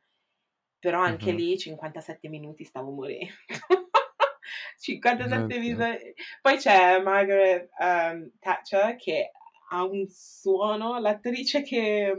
Però 0.80 1.00
anche 1.02 1.32
Mh-mh. 1.32 1.42
lì 1.42 1.58
57 1.58 2.28
minuti 2.30 2.64
stavo 2.66 2.92
morendo. 2.92 3.34
Eh, 5.18 5.52
57 5.52 5.60
sì. 5.64 5.76
minu 5.76 5.86
poi 6.42 6.58
c'è 6.58 7.00
Margaret, 7.02 7.70
uhm, 7.80 8.32
Thatcher 8.40 8.96
che 8.98 9.32
ha 9.72 9.84
un 9.84 10.06
suono 10.10 11.00
l'attrice 11.00 11.62
che 11.64 12.14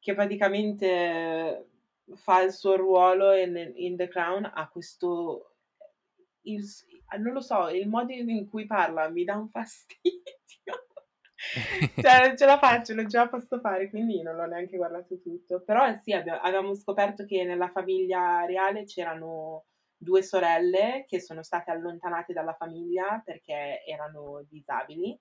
che 0.00 0.14
praticamente 0.14 1.68
fa 2.14 2.42
il 2.42 2.52
suo 2.52 2.76
ruolo 2.76 3.32
in 3.34 3.72
in 3.76 3.96
The 3.96 4.08
Crown 4.08 4.50
ha 4.52 4.68
questo 4.68 5.54
il 6.42 6.64
s 6.64 6.84
a 7.08 7.16
non 7.18 7.34
lo 7.34 7.40
so, 7.40 7.68
il 7.68 7.88
modo 7.88 8.12
in 8.12 8.48
cui 8.48 8.66
parla 8.66 9.08
mi 9.10 9.24
dà 9.24 9.36
un 9.36 9.48
fastidio. 9.48 10.22
Cioè 11.98 12.26
non 12.26 12.36
ce 12.36 12.46
la 12.46 12.58
faccio, 12.58 12.94
non 12.94 13.08
ce 13.08 13.16
la 13.16 13.28
posso 13.28 13.60
fare, 13.60 13.88
quindi 13.90 14.22
non 14.22 14.36
l'ho 14.36 14.46
neanche 14.46 14.76
guardato 14.76 15.20
tutto. 15.20 15.62
Però 15.62 15.84
sì, 16.02 16.12
avevamo 16.12 16.74
scoperto 16.74 17.24
che 17.24 17.44
nella 17.44 17.68
famiglia 17.70 18.44
reale 18.44 18.84
c'erano 18.84 19.66
2 19.96 20.22
sorelle 20.22 21.04
che 21.06 21.20
sono 21.20 21.42
state 21.44 21.70
allontanate 21.70 22.32
dalla 22.32 22.54
famiglia 22.54 23.22
perché 23.24 23.84
erano 23.86 24.44
disabili. 24.48 25.16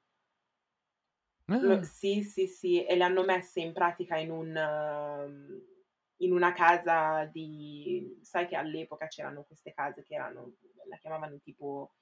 Lo 1.64 1.80
Ah. 1.80 1.84
sì, 1.84 2.24
sì, 2.24 2.48
sì, 2.48 2.84
e 2.86 2.96
le 2.96 3.04
hanno 3.04 3.24
messe 3.24 3.60
in 3.60 3.72
pratica 3.74 4.18
in 4.18 4.32
un 4.32 4.48
mhmm, 4.52 5.70
in 6.22 6.32
una 6.34 6.54
casa 6.54 7.26
di 7.26 8.18
sai 8.22 8.48
che 8.48 8.56
all'epoca 8.56 9.08
c'erano 9.08 9.44
queste 9.44 9.72
case 9.74 10.04
che 10.04 10.14
erano 10.16 10.54
la 10.88 10.98
chiamavano 10.98 11.40
tipo 11.40 11.94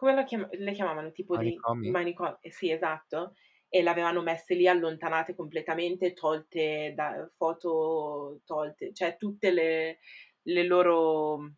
come 0.00 0.14
la 0.14 0.24
chiama 0.24 0.48
le 0.52 0.72
chiamavano 0.72 1.12
tipo 1.12 1.36
dei 1.36 1.62
Manicomi? 1.62 1.90
manico 1.90 2.38
eh 2.40 2.50
sì, 2.50 2.70
esatto, 2.70 3.34
e 3.68 3.82
l'avevano 3.82 4.22
messe 4.22 4.54
lì 4.54 4.66
allontanate 4.66 5.34
completamente, 5.34 6.14
tolte 6.14 6.94
da 6.96 7.30
foto 7.36 8.40
tolte, 8.46 8.94
cioè 8.94 9.16
tutte 9.18 9.50
le 9.52 9.98
le 10.44 10.64
loro 10.64 11.56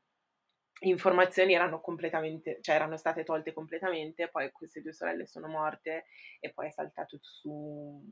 informazioni 0.81 1.55
erano 1.55 1.81
completamente 1.81 2.59
cioè 2.61 2.75
erano 2.75 2.97
state 2.97 3.23
tolte 3.23 3.53
completamente, 3.53 4.29
poi 4.29 4.51
queste 4.51 4.83
2 4.83 4.93
sorelle 4.93 5.27
sono 5.27 5.47
morte 5.49 6.07
e 6.41 6.53
poi 6.53 6.67
è 6.67 6.71
saltato 6.73 7.19
su 7.23 7.49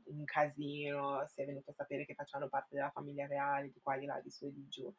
un 0.05 0.23
casino, 0.23 1.23
si 1.27 1.41
è 1.41 1.45
venuto 1.45 1.71
a 1.71 1.73
sapere 1.73 2.05
che 2.05 2.13
facevano 2.15 2.49
parte 2.49 2.75
della 2.75 2.91
famiglia 2.91 3.27
reale, 3.27 3.69
di 3.71 3.81
qua, 3.81 3.97
di 3.97 4.05
là, 4.05 4.21
di 4.21 4.29
su 4.31 4.45
e 4.47 4.51
di 4.53 4.65
giù. 4.69 4.93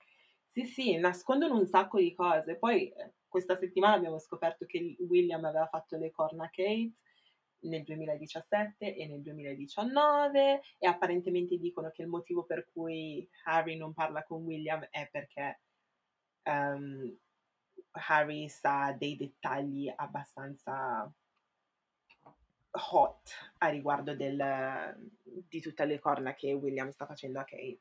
Sì, 0.55 0.67
sì, 0.67 0.97
nascondono 0.99 1.57
un 1.59 1.67
sacco 1.67 1.99
di 1.99 2.15
cose. 2.15 2.57
Poi, 2.59 2.91
ehm, 2.93 3.11
questa 3.27 3.57
settimana 3.59 3.95
abbiamo 3.95 4.19
scoperto 4.19 4.67
che 4.67 4.77
il 4.79 4.97
William 5.09 5.43
aveva 5.45 5.67
fatto 5.67 5.97
le 5.97 6.11
corna 6.11 6.45
a 6.45 6.51
Kate 6.51 6.93
nel 7.61 7.83
2017 7.85 8.95
e 8.95 9.07
nel 9.07 9.23
2019 9.23 10.61
e 10.79 10.87
apparentemente 10.87 11.57
dicono 11.57 11.91
che 11.91 12.03
il 12.03 12.09
motivo 12.09 12.45
per 12.45 12.69
cui 12.71 13.27
Harry 13.45 13.77
non 13.79 13.95
parla 13.95 14.25
con 14.25 14.43
William 14.43 14.87
è 14.91 15.09
perché, 15.11 15.61
ehm, 16.43 17.17
Harry 18.09 18.49
sa 18.49 18.95
dei 18.99 19.17
dettagli 19.17 19.91
abbastanza 19.95 21.11
hot 22.93 23.31
a 23.59 23.69
riguardo 23.69 24.15
del 24.15 25.13
di 25.25 25.61
tutte 25.61 25.85
le 25.85 25.99
corna 25.99 26.35
che 26.35 26.53
William 26.53 26.91
sta 26.91 27.07
facendo 27.07 27.39
a 27.41 27.45
Kate. 27.45 27.81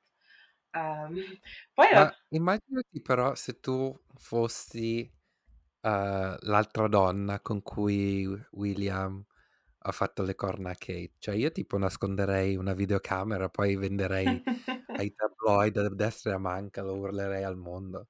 Uhm, 0.73 1.15
poi 1.75 1.93
Ma 1.93 2.03
va 2.03 2.11
immaginati 2.29 3.01
però 3.01 3.35
se 3.35 3.59
tu 3.59 3.93
fossi, 4.15 5.11
uhm, 5.81 6.37
l'altra 6.41 6.87
donna 6.87 7.41
con 7.41 7.61
cui 7.61 8.25
William 8.51 9.23
ha 9.83 9.91
fatto 9.91 10.23
le 10.23 10.35
corna 10.35 10.71
a 10.71 10.75
Kate. 10.75 11.15
Cioè 11.19 11.35
io 11.35 11.51
tipo 11.51 11.77
nasconderei 11.77 12.55
una 12.55 12.73
videocamera, 12.73 13.49
poi 13.49 13.75
venderei 13.75 14.43
ai 14.93 15.13
tabloid 15.13 15.77
a 15.77 15.89
destra 15.89 16.31
e 16.31 16.35
a 16.35 16.37
manca, 16.39 16.81
lo 16.83 16.95
urlerei 16.97 17.43
al 17.43 17.57
mondo. 17.57 18.07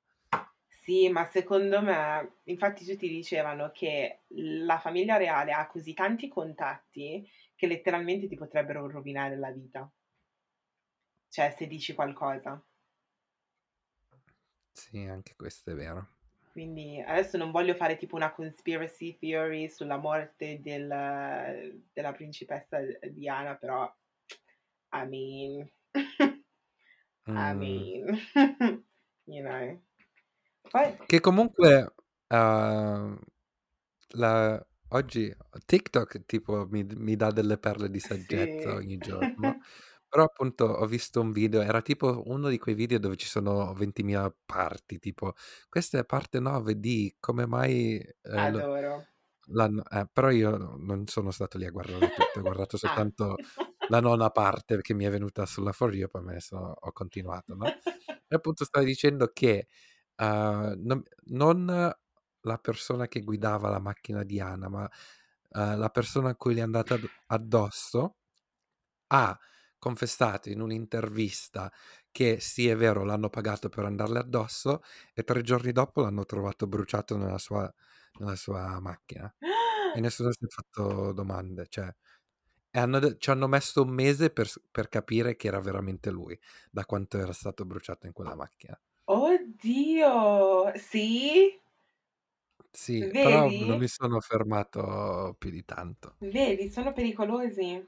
Sì, 0.67 1.09
ma 1.09 1.25
secondo 1.25 1.81
me 1.81 2.37
infatti 2.45 2.83
tutti 2.85 3.07
dicevano 3.07 3.69
che 3.71 4.23
la 4.29 4.79
famiglia 4.79 5.17
reale 5.17 5.51
ha 5.51 5.67
così 5.67 5.93
tanti 5.93 6.27
contatti 6.27 7.29
che 7.55 7.67
letteralmente 7.67 8.27
ti 8.27 8.35
potrebbero 8.35 8.89
rovinare 8.89 9.37
la 9.37 9.51
vita. 9.51 9.91
Cioè 11.33 11.49
se 11.57 11.65
dici 11.65 11.93
qualcosa. 11.93 12.61
Sì, 14.73 14.99
anche 15.05 15.35
questo 15.37 15.71
è 15.71 15.75
vero. 15.75 16.15
Quindi 16.55 16.99
adesso 16.99 17.37
non 17.37 17.49
voglio 17.51 17.73
fare 17.75 17.95
tipo 17.95 18.17
una 18.17 18.33
conspiracy 18.33 19.17
theory 19.17 19.69
sulla 19.69 19.95
morte 19.97 20.59
del 20.61 21.81
della 21.93 22.11
principessa, 22.11 22.79
Diana, 23.09 23.55
però 23.55 23.85
I 24.93 25.05
mean 25.07 25.71
I 27.35 27.53
Mh. 27.53 27.55
mean, 27.55 28.19
you 29.25 29.43
know. 29.43 29.81
Poi 30.71 30.97
Che 31.09 31.19
comunque, 31.19 31.93
uhm, 32.29 33.19
la 34.15 34.65
oggi 34.89 35.33
TikTok 35.65 36.25
tipo 36.25 36.67
mi 36.69 36.83
mi 36.85 37.15
dà 37.15 37.31
delle 37.31 37.57
perle 37.57 37.89
di 37.89 37.99
saggezza 37.99 38.73
Sì. 38.73 38.75
ogni 38.75 38.99
giorno, 38.99 39.57
però 40.11 40.25
appunto 40.25 40.65
ho 40.65 40.85
visto 40.87 41.21
un 41.21 41.31
video, 41.31 41.61
era 41.63 41.81
tipo 41.81 42.23
uno 42.27 42.49
di 42.49 42.59
quei 42.59 42.75
video 42.75 42.99
dove 42.99 43.17
ci 43.17 43.27
sono 43.27 43.73
20.000 43.75 44.33
parti, 44.45 44.99
tipo: 44.99 45.33
"Questa 45.69 45.99
è 45.99 46.05
parte 46.05 46.41
9 46.41 46.79
di 46.79 47.15
come 47.19 47.47
mai, 47.47 47.97
ehm, 48.23 48.61
Adoro. 48.61 49.07
l'hanno" 49.53 49.83
eh, 49.89 50.07
però 50.11 50.29
io 50.31 50.57
no 50.57 50.75
non 50.77 51.07
sono 51.07 51.31
stato 51.31 51.57
lì 51.59 51.65
a 51.65 51.71
guardarle 51.71 52.11
tutte, 52.11 52.39
ho 52.39 52.43
guardato 52.43 52.77
Ah. 52.83 53.03
soltanto 53.07 53.39
la 53.87 54.01
nona 54.01 54.29
parte 54.31 54.81
che 54.81 54.93
mi 54.95 55.05
è 55.05 55.09
venuta 55.11 55.45
sulla 55.47 55.71
For 55.73 55.95
You, 55.95 56.09
poi 56.09 56.23
me 56.23 56.33
ne 56.35 56.41
sono 56.41 56.73
ho 56.79 56.91
continuato, 56.93 57.55
no, 57.55 57.75
e 58.27 58.35
appunto 58.35 58.65
stava 58.65 58.85
dicendo 58.85 59.31
che, 59.33 59.67
uhm, 60.17 60.75
non 60.85 61.03
non 61.27 61.93
la 62.45 62.57
persona 62.59 63.07
che 63.07 63.21
guidava 63.23 63.69
la 63.69 63.79
macchina 63.79 64.21
di 64.23 64.35
Diana, 64.35 64.69
ma, 64.69 64.89
uhm, 65.51 65.79
la 65.79 65.89
persona 65.89 66.29
a 66.31 66.35
cui 66.37 66.53
le 66.55 66.61
è 66.61 66.63
andata 66.63 66.95
ad 66.95 67.09
addosso, 67.27 68.17
ha 69.09 69.37
confessato 69.81 70.49
in 70.49 70.61
un'intervista 70.61 71.71
che 72.11 72.39
sì, 72.39 72.67
è 72.69 72.75
vero, 72.77 73.03
l'hanno 73.03 73.29
pagato 73.29 73.69
per 73.69 73.85
andarle 73.85 74.19
addosso 74.19 74.81
e 75.13 75.23
3 75.25 75.41
giorni 75.43 75.71
dopo 75.73 76.01
l'hanno 76.01 76.25
trovato 76.25 76.67
bruciato 76.67 77.17
nella 77.17 77.39
sua 77.39 77.73
nella 78.19 78.35
sua 78.35 78.79
macchina. 78.79 79.33
E 79.91 79.99
nessuno 80.01 80.31
si 80.31 80.45
è 80.45 80.47
fatto 80.49 81.11
domande, 81.13 81.67
cioè 81.69 81.93
e 82.71 82.79
hanno 82.79 82.99
de 82.99 83.17
ci 83.19 83.31
hanno 83.31 83.47
messo 83.47 83.83
1 83.83 83.91
mese 83.93 84.31
per 84.31 84.49
per 84.71 84.89
capire 84.89 85.35
che 85.37 85.47
era 85.47 85.59
veramente 85.61 86.11
lui, 86.11 86.39
da 86.71 86.85
quanto 86.85 87.17
era 87.19 87.33
stato 87.33 87.65
bruciato 87.65 88.07
in 88.07 88.13
quella 88.13 88.35
macchina. 88.35 88.79
Oddio! 89.07 90.71
Sì? 90.77 91.59
Sì, 92.73 93.13
però 93.19 93.51
non 93.51 93.77
Vedi? 93.77 93.79
mi 93.79 93.87
sono 93.87 94.19
fermato 94.21 95.35
più 95.37 95.49
di 95.51 95.63
tanto. 95.65 96.15
Vedi, 96.23 96.69
sono 96.69 96.93
pericolosi. 96.93 97.83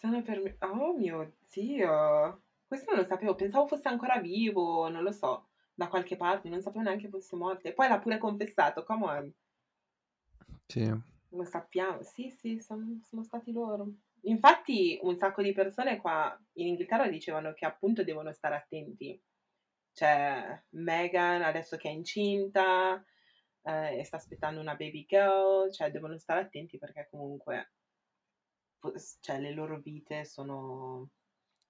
Sono 0.00 0.22
per 0.22 0.40
me 0.40 0.56
oh 0.60 0.96
mio 0.96 1.34
Dio! 1.50 2.42
Questo 2.68 2.92
non 2.92 3.00
lo 3.00 3.06
sapevo, 3.06 3.34
pensavo 3.34 3.66
fosse 3.66 3.88
ancora 3.88 4.18
vivo, 4.20 4.88
non 4.88 5.02
lo 5.02 5.10
so, 5.10 5.48
da 5.74 5.88
qualche 5.88 6.16
parte, 6.16 6.48
non 6.48 6.60
sapevo 6.62 6.84
neanche 6.84 7.08
fosse 7.08 7.34
morto. 7.34 7.66
E 7.66 7.72
poi 7.72 7.88
l'ha 7.88 7.98
pure 7.98 8.18
confessato, 8.18 8.84
come 8.84 9.04
on. 9.06 9.34
Sì. 10.66 10.84
Lo 11.30 11.44
sappiamo, 11.44 12.02
sì, 12.02 12.30
sì, 12.30 12.60
son 12.60 13.00
sono 13.02 13.24
stati 13.24 13.50
loro. 13.52 13.88
Infatti 14.22 14.98
un 15.02 15.16
sacco 15.16 15.42
di 15.42 15.52
persone 15.52 15.96
qua 16.00 16.38
in 16.54 16.68
Inghilterra 16.68 17.08
dicevano 17.08 17.52
che 17.54 17.66
appunto 17.66 18.04
devono 18.04 18.32
stare 18.32 18.54
attenti. 18.54 19.20
Cioè 19.92 20.64
Meghan 20.70 21.42
adesso 21.42 21.76
che 21.76 21.88
è 21.88 21.92
incinta, 21.92 23.02
ehm, 23.62 23.98
e 23.98 24.04
sta 24.04 24.16
aspettando 24.16 24.60
una 24.60 24.76
baby 24.76 25.04
girl, 25.06 25.72
cioè 25.72 25.90
devono 25.90 26.16
stare 26.18 26.40
attenti 26.40 26.78
perché 26.78 27.08
comunque 27.10 27.72
S 28.96 29.18
cioè 29.20 29.38
le 29.40 29.52
loro 29.52 29.78
vite 29.80 30.24
sono 30.24 31.10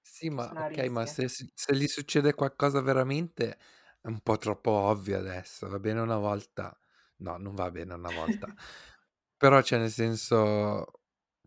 Sì, 0.07 0.31
ma 0.31 0.53
sono 0.53 0.63
a 0.63 0.67
okay, 0.67 0.89
ma 0.89 1.05
rischio. 1.07 1.07
se 1.07 1.29
s 1.29 1.47
se 1.55 1.77
gli 1.77 1.87
succede 1.87 2.33
qualcosa 2.35 2.81
veramente 2.81 3.59
è 4.01 4.07
un 4.09 4.21
po' 4.21 4.37
troppo 4.39 4.71
ovvio 4.71 5.19
adesso. 5.19 5.69
Va 5.69 5.79
bene 5.79 6.01
una 6.01 6.17
volta 6.17 6.77
no, 7.17 7.37
non 7.37 7.55
va 7.55 7.71
bene 7.71 7.95
una 7.95 8.11
volta. 8.11 8.53
Però 9.37 9.61
cioè 9.63 9.79
nel 9.79 9.91
senso 9.91 10.87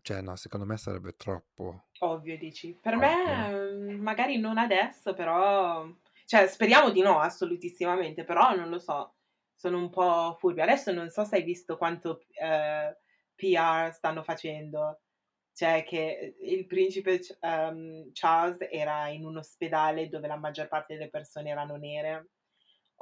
cioè 0.00 0.20
no, 0.22 0.36
secondo 0.36 0.64
me 0.66 0.76
sarebbe 0.76 1.16
troppo 1.16 1.88
Ovvio 2.00 2.36
dici? 2.36 2.74
Per 2.80 2.96
ovvio. 2.96 3.36
me, 3.36 3.48
mhmm, 3.52 4.00
magari 4.02 4.38
non 4.38 4.58
adesso, 4.58 5.14
però 5.14 5.86
cioè 6.26 6.46
speriamo 6.48 6.90
di 6.90 7.00
no 7.00 7.20
assolutissimamente, 7.20 8.24
però 8.24 8.54
non 8.56 8.68
lo 8.70 8.78
so, 8.80 9.14
sono 9.54 9.78
un 9.78 9.88
po' 9.90 10.34
furbi. 10.38 10.60
Adesso 10.62 10.92
non 10.92 11.10
so 11.10 11.24
se 11.24 11.36
hai 11.36 11.42
visto 11.44 11.76
quanto 11.76 12.24
ehm, 12.32 12.96
PR 13.36 13.92
stanno 13.92 14.22
facendo, 14.24 15.00
cioè 15.54 15.84
che 15.84 16.36
il 16.40 16.66
principe 16.66 17.20
ehm, 17.40 18.10
Charles 18.12 18.68
era 18.70 19.08
in 19.08 19.24
un 19.24 19.36
ospedale 19.38 20.08
dove 20.08 20.26
la 20.28 20.36
maggior 20.36 20.68
parte 20.68 20.94
delle 20.96 21.10
persone 21.10 21.50
erano 21.50 21.76
nere. 21.76 22.30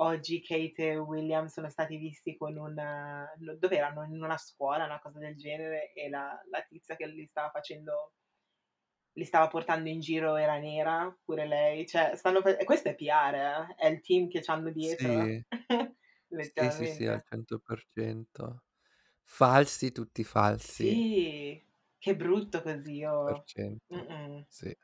Oggi 0.00 0.40
Kate 0.42 0.92
e 0.92 0.96
William 0.98 1.46
sono 1.46 1.68
stati 1.68 1.96
visti 1.98 2.36
con 2.36 2.56
un 2.56 2.74
no 2.74 3.56
dov'erano? 3.56 4.04
In 4.04 4.22
una 4.22 4.38
scuola, 4.38 4.84
una 4.84 5.00
cosa 5.00 5.18
del 5.18 5.36
genere, 5.36 5.92
e 5.92 6.08
la 6.08 6.40
la 6.50 6.62
tizia 6.68 6.96
che 6.96 7.06
li 7.06 7.26
stava 7.26 7.50
facendo 7.50 8.12
li 9.16 9.24
stava 9.24 9.48
portando 9.48 9.88
in 9.88 10.00
giro 10.00 10.36
era 10.36 10.58
nera, 10.58 11.16
pure 11.24 11.46
lei, 11.46 11.86
cioè 11.86 12.14
stanno 12.16 12.40
fa 12.40 12.56
e 12.56 12.64
questo 12.64 12.88
è 12.88 12.94
PR 12.94 13.34
eh, 13.34 13.74
è 13.76 13.86
il 13.88 14.00
team 14.00 14.28
che 14.28 14.40
c'hanno 14.40 14.70
dietro, 14.70 15.12
Sì. 15.16 15.44
Sì, 16.56 16.70
sì, 16.70 16.86
sì, 16.86 17.06
al 17.06 17.20
letteralmente. 17.20 17.26
100%. 17.26 18.64
Falsi, 19.24 19.92
tutti 19.92 20.24
falsi. 20.24 21.02
Sì, 21.02 21.62
che 22.00 22.16
brutto 22.16 22.62
così, 22.62 23.04
oh. 23.04 23.46
100%. 23.46 23.76
Mh-mh. 23.88 24.46
Sì. 24.48 24.74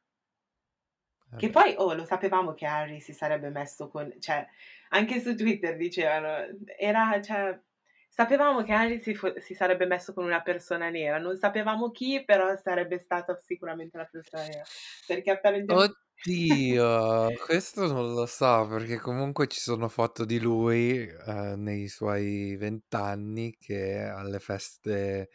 Che 1.38 1.50
Vabbè. 1.50 1.50
poi, 1.50 1.74
oh, 1.76 1.92
lo 1.94 2.04
sapevamo 2.06 2.54
che 2.54 2.64
Harry 2.66 3.00
si 3.00 3.12
sarebbe 3.12 3.50
messo 3.50 3.88
con 3.88 4.10
cioè 4.20 4.46
anche 4.90 5.20
su 5.20 5.34
Twitter 5.36 5.76
dicevano 5.76 6.46
era 6.78 7.20
cioè 7.20 7.60
sapevamo 8.08 8.62
che 8.62 8.72
Harry 8.72 9.02
si 9.02 9.14
fo 9.14 9.38
si 9.40 9.54
sarebbe 9.54 9.84
messo 9.86 10.14
con 10.14 10.24
una 10.24 10.40
persona 10.42 10.88
nera, 10.88 11.18
non 11.18 11.36
sapevamo 11.36 11.90
chi, 11.90 12.24
però 12.24 12.56
sarebbe 12.56 12.98
stata 12.98 13.38
sicuramente 13.38 13.96
una 13.98 14.06
persona 14.10 14.44
nera, 14.46 14.66
perché 15.04 15.30
apparentemen 15.32 15.82
Oddio, 16.22 17.30
questo 17.44 17.86
non 17.88 18.14
lo 18.14 18.24
so, 18.26 18.66
perché 18.68 18.98
comunque 18.98 19.48
ci 19.48 19.58
sono 19.58 19.88
foto 19.88 20.24
di 20.24 20.38
lui, 20.38 21.04
ehm, 21.26 21.60
nei 21.60 21.88
suoi 21.88 22.54
20 22.56 22.94
anni 22.94 23.56
che 23.58 24.02
alle 24.04 24.38
feste 24.38 25.28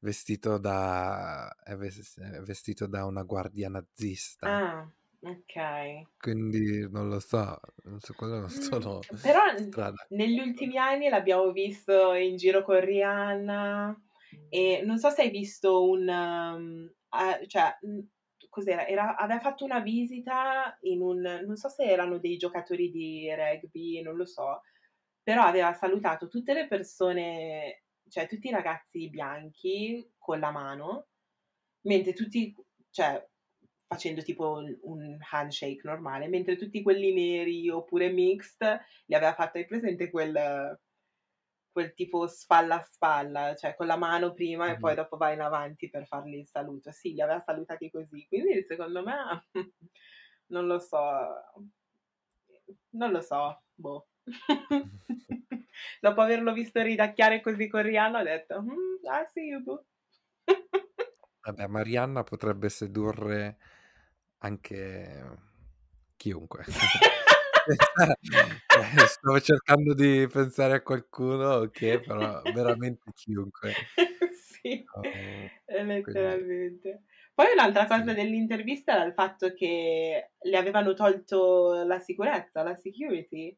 vestito 0.00 0.58
da 0.58 1.50
è 1.62 1.76
ves 1.76 2.18
è 2.18 2.40
vestito 2.42 2.86
da 2.86 3.04
una 3.06 3.22
guardia 3.24 3.68
nazista. 3.68 4.52
Ah, 4.52 4.90
okay. 5.22 6.08
Quindi 6.20 6.88
non 6.90 7.08
lo 7.08 7.20
so, 7.20 7.58
mhmm, 7.84 7.96
su 7.98 8.14
quello 8.14 8.38
non 8.40 8.48
Mh, 8.48 8.70
sono 8.70 9.06
però 9.20 9.40
strada 9.54 10.08
negli 10.10 10.38
ultimi 10.40 10.78
anni 10.78 11.08
l'abbiamo 11.08 11.52
visto 11.52 12.14
in 12.14 12.36
giro 12.36 12.62
con 12.62 12.80
Rihanna 12.80 14.00
e 14.48 14.82
non 14.84 14.98
so 14.98 15.10
se 15.10 15.22
hai 15.22 15.30
visto 15.30 15.82
un 15.88 16.04
mhmm, 16.04 16.94
a 17.10 17.40
cioè, 17.46 17.78
mhmm, 17.82 18.00
cos'era? 18.48 18.86
Era 18.86 19.16
aveva 19.16 19.40
fatto 19.40 19.64
una 19.64 19.80
visita 19.80 20.78
in 20.82 21.02
un 21.02 21.20
non 21.20 21.56
so 21.56 21.68
se 21.68 21.84
erano 21.84 22.18
dei 22.18 22.36
giocatori 22.36 22.90
di 22.90 23.28
rugby, 23.34 24.00
non 24.02 24.16
lo 24.16 24.24
so, 24.26 24.62
però 25.22 25.42
aveva 25.44 25.72
salutato 25.74 26.28
tutte 26.28 26.54
le 26.54 26.66
persone 26.68 27.84
cioè 28.08 28.28
tutti 28.28 28.48
i 28.48 28.52
ragazzi 28.52 29.08
bianchi 29.08 30.12
con 30.18 30.38
la 30.40 30.50
mano, 30.50 31.08
mentre 31.82 32.12
tutti 32.12 32.54
cioè 32.90 33.24
facendo 33.86 34.22
tipo 34.22 34.62
un 34.82 35.16
handshake 35.30 35.80
normale, 35.84 36.28
mentre 36.28 36.56
tutti 36.56 36.82
quelli 36.82 37.12
neri 37.12 37.68
oppure 37.70 38.10
mixed 38.10 38.80
li 39.06 39.14
aveva 39.14 39.34
fatto 39.34 39.58
hai 39.58 39.66
presente 39.66 40.10
quel 40.10 40.78
quel 41.78 41.94
tipo 41.94 42.26
spalla 42.26 42.80
a 42.80 42.82
spalla, 42.82 43.54
cioè 43.54 43.76
con 43.76 43.86
la 43.86 43.96
mano 43.96 44.32
prima 44.34 44.68
e 44.72 44.78
poi 44.78 44.96
dopo 44.96 45.16
vai 45.16 45.34
in 45.34 45.40
avanti 45.42 45.88
per 45.88 46.06
fargli 46.08 46.34
il 46.34 46.46
saluto. 46.46 46.90
Sì, 46.90 47.12
li 47.12 47.20
aveva 47.20 47.40
salutati 47.40 47.88
così. 47.88 48.26
Quindi 48.26 48.64
secondo 48.66 49.02
me 49.04 49.46
non 50.46 50.66
lo 50.66 50.80
so, 50.80 50.98
non 52.90 53.10
lo 53.12 53.20
so, 53.20 53.62
boh. 53.74 54.07
Dopo 56.00 56.20
averlo 56.20 56.52
visto 56.52 56.82
ridacchiare 56.82 57.40
così 57.40 57.68
con 57.68 57.82
Rihanna 57.82 58.20
ho 58.20 58.22
detto: 58.24 58.60
"Mhmm, 58.62 58.98
I 59.04 59.26
see 59.32 59.46
you 59.46 59.62
boo." 59.62 59.84
Vabbè, 61.42 61.66
ma 61.66 61.82
Rihanna 61.82 62.22
potrebbe 62.24 62.68
sedurre 62.68 63.58
anche 64.38 65.38
chiunque. 66.16 66.64
Cioè, 68.68 69.06
stavo 69.06 69.40
cercando 69.40 69.94
di 69.94 70.26
pensare 70.30 70.74
a 70.74 70.82
qualcuno 70.82 71.68
che 71.70 72.00
però 72.02 72.48
veramente 72.48 73.10
chiunque. 73.14 73.74
Sì, 74.32 74.88
Uhm, 74.96 75.48
ehm, 75.66 75.86
quindi 76.00 76.26
letteralmente. 76.26 77.04
Poi 77.34 77.52
un'altra 77.52 77.86
cosa 77.86 78.12
sì. 78.12 78.14
dell'intervista 78.14 78.92
era 78.94 79.04
il 79.04 79.12
fatto 79.12 79.52
che 79.54 80.32
le 80.38 80.56
avevano 80.56 80.94
tolto 80.94 81.84
la 81.84 81.98
sicurezza, 81.98 82.62
la 82.62 82.74
security. 82.74 83.56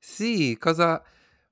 Sì, 0.00 0.56
cosa 0.58 1.02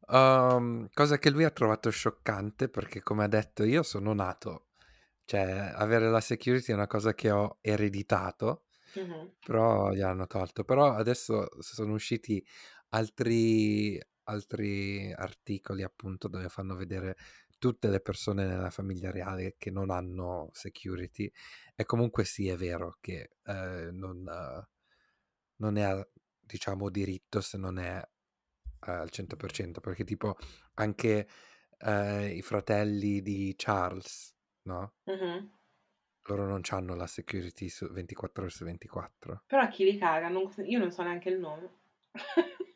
uhm, 0.09 0.89
cosa 0.93 1.19
che 1.19 1.31
lui 1.31 1.45
ha 1.45 1.51
trovato 1.51 1.91
scioccante 1.91 2.69
perché 2.69 3.01
come 3.03 3.25
ha 3.25 3.29
detto: 3.29 3.63
"Io 3.65 3.83
sono 3.85 4.13
nato 4.13 4.71
cioè 5.25 5.41
avere 5.75 6.11
la 6.11 6.21
security 6.21 6.73
è 6.73 6.75
una 6.75 6.87
cosa 6.89 7.15
che 7.15 7.31
ho 7.31 7.59
ereditato, 7.63 8.67
Mh-mh. 8.97 9.31
però 9.43 9.91
gliel'hanno 9.93 10.27
tolto." 10.27 10.65
Però 10.65 10.95
adesso 10.95 11.49
s 11.63 11.75
sono 11.75 11.95
usciti 11.95 12.45
altri 12.91 14.01
altri 14.25 15.13
articoli 15.13 15.83
appunto 15.85 16.29
dove 16.29 16.49
fanno 16.49 16.77
vedere 16.77 17.17
tutte 17.59 17.89
le 17.89 18.01
persone 18.01 18.47
nella 18.47 18.71
famiglia 18.71 19.11
reale 19.13 19.57
che 19.59 19.71
non 19.73 19.91
hanno 19.91 20.51
security 20.53 21.31
e 21.77 21.85
comunque 21.87 22.25
sì, 22.25 22.49
è 22.49 22.57
vero 22.57 22.97
che, 23.01 23.33
ehm, 23.45 23.91
non 23.97 24.25
non 25.57 25.77
è 25.77 25.83
a 25.83 26.09
diciamo 26.51 26.91
diritto 26.91 27.41
se 27.41 27.57
non 27.59 27.79
è 27.79 28.03
al 28.81 29.11
100%, 29.11 29.81
perché 29.81 30.05
tipo 30.05 30.37
anche, 30.75 31.29
ehm, 31.79 32.37
i 32.37 32.43
fratelli 32.43 33.21
di 33.23 33.55
Charles, 33.57 34.35
no, 34.63 34.95
Mh-mh. 35.05 35.51
loro 36.29 36.47
non 36.47 36.61
c'hanno 36.63 36.95
la 36.95 37.07
security 37.07 37.69
su 37.69 37.89
24 37.91 38.43
ore 38.43 38.51
su 38.51 38.65
24. 38.65 39.45
Però 39.47 39.69
chi 39.69 39.85
li 39.85 39.99
caga? 39.99 40.29
Non 40.29 40.51
io 40.65 40.79
non 40.79 40.91
so 40.91 41.03
neanche 41.03 41.29
il 41.29 41.39
nome. 41.39 41.69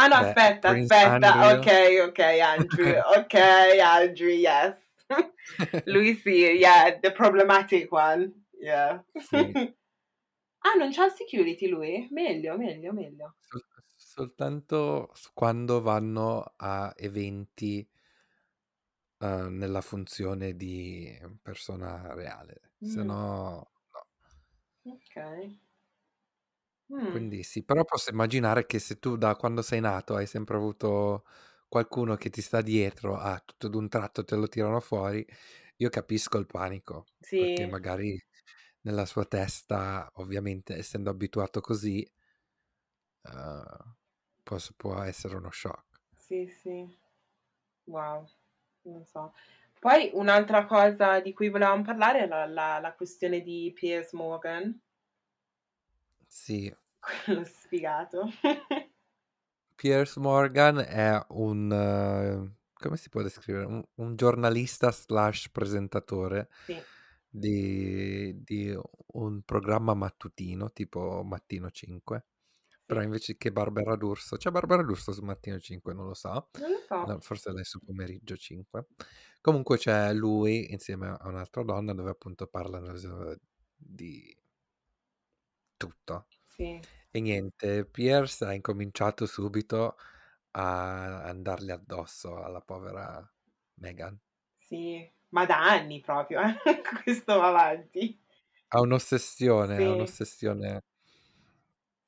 Ah 0.00 0.06
no, 0.06 0.14
Beh, 0.14 0.28
aspetta, 0.28 0.70
Prince 0.70 0.94
aspetta. 0.94 1.32
Andrew 1.32 1.58
Okay, 1.58 1.98
okay, 1.98 2.40
Andrew. 2.40 2.94
Okay, 3.18 3.80
Andrew, 3.80 4.28
yes. 4.30 4.78
Lui 5.86 6.14
sì, 6.14 6.30
yeah, 6.30 6.96
the 7.00 7.10
problematic 7.10 7.90
one. 7.90 8.32
Yeah. 8.60 9.02
Sì, 9.18 9.52
Ah, 10.68 10.74
non 10.78 10.92
c'ha 10.92 11.06
il 11.06 11.10
security 11.12 11.66
lui? 11.68 12.06
Meglio, 12.10 12.56
meglio, 12.56 12.92
meglio. 12.92 13.34
sol 13.46 13.62
soltanto 13.96 15.10
s 15.12 15.30
quando 15.34 15.80
vanno 15.80 16.54
a 16.56 16.92
eventi, 16.96 17.86
uhm, 19.20 19.56
nella 19.56 19.80
funzione 19.80 20.54
di 20.56 21.16
persona 21.42 22.14
reale, 22.14 22.72
se 22.80 23.02
no 23.02 23.70
no. 23.92 24.06
E 24.84 24.92
Mh, 26.90 27.04
quindi 27.06 27.42
sì, 27.42 27.64
però 27.64 27.84
posso 27.84 28.10
immaginare 28.10 28.66
che 28.66 28.78
se 28.78 28.98
tu 28.98 29.16
da 29.16 29.34
quando 29.36 29.62
sei 29.62 29.80
nato 29.80 30.14
hai 30.16 30.26
sempre 30.26 30.56
avuto 30.56 31.24
qualcuno 31.68 32.16
che 32.16 32.30
ti 32.30 32.40
sta 32.42 32.60
dietro, 32.62 33.16
ah, 33.16 33.40
tutto 33.44 33.68
d'un 33.68 33.88
tratto 33.88 34.24
te 34.24 34.36
lo 34.36 34.46
tirano 34.48 34.80
fuori, 34.80 35.24
io 35.76 35.88
capisco 35.90 36.38
il 36.38 36.46
panico, 36.46 37.08
perché 37.36 37.66
sì, 37.66 37.68
magari 37.68 38.18
nella 38.82 39.04
sua 39.06 39.24
testa, 39.24 40.10
ovviamente 40.14 40.76
essendo 40.76 41.10
abituato 41.10 41.60
così, 41.60 42.06
uhm, 43.32 43.94
pos 44.44 44.72
può 44.76 45.00
essere 45.02 45.36
uno 45.36 45.50
shock. 45.52 46.00
sì, 46.16 46.46
sì. 46.48 46.96
Wow, 47.86 48.28
non 48.82 49.04
so. 49.06 49.32
Poi 49.80 50.10
un'altra 50.14 50.66
cosa 50.66 51.20
di 51.20 51.32
cui 51.32 51.48
volevam 51.50 51.82
parlare 51.84 52.20
era 52.20 52.46
la 52.46 52.78
la 52.80 52.94
questione 52.94 53.40
di 53.42 53.72
Piers 53.74 54.12
Morgan, 54.12 54.80
Sì, 56.28 56.72
quello 57.24 57.44
sfigato. 57.44 58.28
Piers 59.76 60.16
Morgan 60.16 60.78
è 60.78 61.24
un 61.28 61.70
eh, 61.72 62.56
come 62.74 62.96
si 62.96 63.08
può 63.08 63.22
descrivere? 63.22 63.64
Un 63.66 63.82
un 63.96 64.16
giornalista 64.16 64.90
slash 64.90 65.48
presentatore 65.50 66.48
Sì, 66.66 66.86
di 67.28 68.42
di 68.42 68.76
un 69.14 69.42
programma 69.42 69.94
mattutino, 69.94 70.70
tipo 70.72 71.22
Mattino 71.24 71.70
5. 71.70 72.24
Però 72.86 73.02
invece 73.02 73.36
che 73.36 73.52
Barbara 73.52 73.96
D'Urso 73.96 74.36
c'è 74.36 74.50
Barbara 74.50 74.82
D'Urso 74.82 75.12
su 75.12 75.22
Mattino 75.22 75.58
5? 75.58 75.92
Non 75.94 76.06
lo 76.06 76.14
so. 76.14 76.50
Non 76.58 76.70
lo 76.70 76.78
so. 76.86 77.04
No, 77.06 77.20
forse 77.20 77.52
lei 77.52 77.64
su 77.64 77.80
Pomeriggio 77.84 78.36
5. 78.36 78.86
Comunque 79.42 79.76
c'è 79.78 80.12
lui 80.14 80.72
insieme 80.72 81.08
a 81.08 81.28
un'altra 81.28 81.62
donna 81.62 81.92
dove 81.94 82.10
appunto 82.10 82.46
parlano 82.46 82.92
di 83.76 84.36
tutto. 85.76 86.26
Sì. 86.46 86.80
E 87.10 87.20
niente, 87.20 87.84
Pierce 87.86 88.44
ha 88.44 88.52
incominciato 88.54 89.26
subito 89.26 89.96
a 90.52 91.24
andarle 91.24 91.72
addosso 91.72 92.42
alla 92.42 92.60
povera 92.60 93.26
Meghan. 93.74 94.18
Sì, 94.60 95.10
ma 95.30 95.44
da 95.46 95.58
anni 95.62 96.00
proprio, 96.00 96.40
eh, 96.42 96.56
questo 97.04 97.38
va 97.38 97.48
avanti. 97.48 98.20
Ha 98.70 98.80
un'ossessione, 98.80 99.82
ha 99.84 99.90
Sì. 99.90 99.92
un'ossessione 99.92 100.80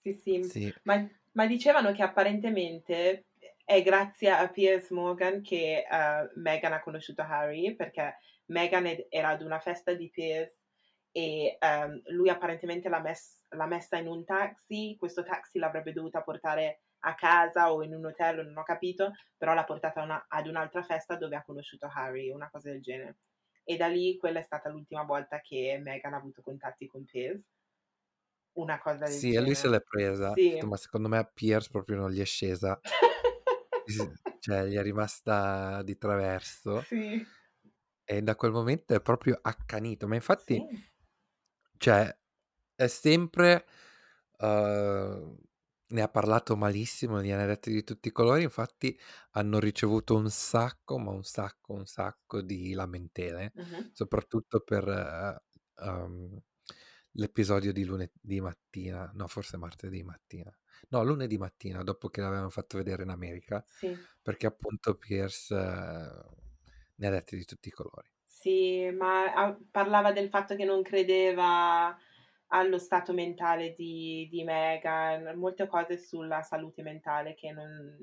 Sì, 0.03 0.15
sì, 0.15 0.51
Sì. 0.51 0.73
ma 0.85 1.07
ma 1.33 1.47
dicevano 1.47 1.93
che 1.93 2.03
apparentemente 2.03 3.27
è 3.65 3.83
grazie 3.83 4.31
a 4.31 4.49
Piers 4.49 4.91
Morgan 4.91 5.43
che, 5.43 5.87
uhm, 5.89 6.31
Meghan 6.43 6.73
ha 6.73 6.81
conosciuto 6.83 7.23
Harry, 7.23 7.75
perché 7.77 8.17
Meghan 8.47 8.87
ed 8.87 9.07
era 9.11 9.29
ad 9.29 9.43
una 9.43 9.61
festa 9.61 9.93
di 9.95 10.09
Piers 10.11 10.53
e, 11.13 11.57
uhm, 11.61 12.01
lui 12.07 12.31
apparentemente 12.31 12.89
l'ha 12.89 13.01
mess 13.01 13.39
l'ha 13.51 13.67
messa 13.67 13.97
in 13.99 14.07
un 14.09 14.25
taxi, 14.25 14.97
questo 14.99 15.23
taxi 15.23 15.59
l'avrebbe 15.59 15.93
dovuta 15.93 16.23
portare 16.23 16.81
a 17.01 17.15
casa 17.15 17.73
o 17.73 17.83
in 17.83 17.95
un 17.95 18.07
hotel, 18.07 18.45
non 18.47 18.57
ho 18.59 18.63
capito, 18.63 19.13
però 19.37 19.55
l'ha 19.55 19.65
portata 19.65 20.03
una 20.03 20.25
ad 20.29 20.47
un'altra 20.47 20.83
festa 20.83 21.17
dove 21.17 21.37
ha 21.37 21.45
conosciuto 21.45 21.89
Harry, 21.93 22.31
una 22.31 22.51
cosa 22.51 22.71
del 22.71 22.81
genere. 22.83 23.19
E 23.65 23.77
da 23.77 23.87
lì 23.89 24.17
quella 24.19 24.41
è 24.41 24.43
stata 24.45 24.69
l'ultima 24.71 25.05
volta 25.05 25.41
che 25.41 25.79
Meghan 25.83 26.15
ha 26.15 26.17
avuto 26.19 26.43
contatti 26.43 26.87
con 26.87 27.05
Piers. 27.05 27.43
Una 28.57 28.79
cosa 28.81 29.09
del 29.09 29.23
Sì, 29.23 29.33
e 29.35 29.41
lui 29.41 29.55
se 29.55 29.69
genere. 29.69 29.71
l'è 29.71 29.81
presa. 29.81 30.41
Sì. 30.57 30.61
Ma 30.61 30.77
secondo 30.77 31.09
me 31.09 31.19
a 31.19 31.25
Piers 31.25 31.69
proprio 31.71 31.97
non 31.97 32.11
gli 32.11 32.21
è 32.21 32.25
scesa. 32.25 32.81
Sì, 33.87 34.13
cioè 34.39 34.67
gli 34.67 34.77
è 34.77 34.83
rimasta 34.83 35.83
di 35.83 35.97
traverso. 35.97 36.91
Sì. 36.91 37.27
E 38.09 38.23
da 38.23 38.35
quel 38.35 38.51
momento 38.53 38.95
è 38.95 39.01
proprio 39.01 39.39
accanito, 39.41 40.07
ma 40.09 40.15
infatti 40.17 40.65
Sì. 40.69 40.91
cioè 41.79 42.15
è 42.75 42.87
sempre 42.89 43.65
uhm, 44.39 45.37
ne 45.91 46.03
ha 46.03 46.09
parlato 46.09 46.57
malissimo, 46.57 47.23
gliene 47.23 47.43
ha 47.45 47.47
dette 47.47 47.71
di 47.71 47.85
tutti 47.85 48.09
i 48.09 48.13
colori, 48.13 48.43
infatti 48.45 48.99
hanno 49.33 49.59
ricevuto 49.59 50.17
un 50.17 50.31
sacco, 50.31 50.99
ma 50.99 51.11
un 51.11 51.25
sacco, 51.25 51.73
un 51.75 51.87
sacco 51.87 52.41
di 52.43 52.73
lamentele, 52.73 53.55
Mh-mh. 53.55 53.91
soprattutto 53.93 54.61
per, 54.61 54.87
uhm, 55.77 56.39
l'episodio 57.15 57.73
di 57.73 57.85
lunedì 57.85 58.41
mattina, 58.41 59.11
no 59.15 59.27
forse 59.29 59.57
martedì 59.57 60.03
mattina. 60.03 60.57
No, 60.91 61.03
lunedì 61.05 61.39
mattina, 61.39 61.83
dopo 61.83 62.09
che 62.09 62.21
l'avevano 62.21 62.51
fatto 62.51 62.77
vedere 62.79 63.03
in 63.03 63.11
America, 63.11 63.65
Sì. 63.81 64.07
perché 64.23 64.47
appunto 64.47 64.97
Pierce 64.97 65.55
ne 66.97 67.07
ha 67.07 67.11
dette 67.11 67.37
di 67.37 67.45
tutti 67.45 67.69
i 67.69 67.73
colori. 67.73 68.09
Sì, 68.33 68.89
ma 68.91 69.33
a 69.35 69.59
parlava 69.71 70.13
del 70.13 70.29
fatto 70.31 70.55
che 70.57 70.65
non 70.65 70.83
credeva 70.83 71.95
allo 72.53 72.79
stato 72.79 73.13
mentale 73.13 73.75
di 73.77 74.29
di 74.31 74.45
Meghan, 74.45 75.37
molte 75.39 75.67
cose 75.69 75.99
sulla 75.99 76.43
salute 76.43 76.83
mentale 76.83 77.35
che 77.35 77.53
non 77.53 77.97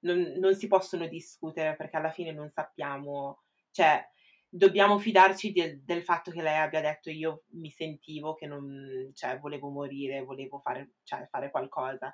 non 0.00 0.34
non 0.38 0.54
si 0.54 0.66
possono 0.68 1.06
discutere, 1.08 1.76
perché 1.76 1.96
alla 1.96 2.10
fine 2.10 2.32
non 2.32 2.50
sappiamo 2.50 3.42
cioè 3.70 4.04
dobbiamo 4.48 4.98
fidarci 4.98 5.52
del 5.52 5.82
del 5.82 6.02
fatto 6.04 6.30
che 6.30 6.42
lei 6.42 6.56
abbia 6.58 6.80
detto: 6.82 7.10
"Io 7.10 7.44
mi 7.52 7.70
sentivo 7.70 8.34
che 8.34 8.46
non 8.46 9.10
cioè 9.14 9.38
volevo 9.38 9.68
morire, 9.70 10.22
volevo 10.24 10.58
fare 10.60 10.92
cioè 11.04 11.26
fare 11.30 11.50
qualcosa." 11.50 12.12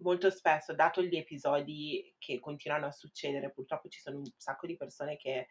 Molto 0.00 0.30
spesso, 0.30 0.74
dato 0.74 1.02
gli 1.02 1.16
episodi 1.16 2.14
che 2.18 2.38
continuano 2.40 2.86
a 2.86 2.92
succedere, 2.92 3.50
purtroppo 3.50 3.88
ci 3.88 4.00
sono 4.00 4.18
un 4.18 4.24
sacco 4.36 4.66
di 4.68 4.76
persone 4.76 5.16
che, 5.16 5.48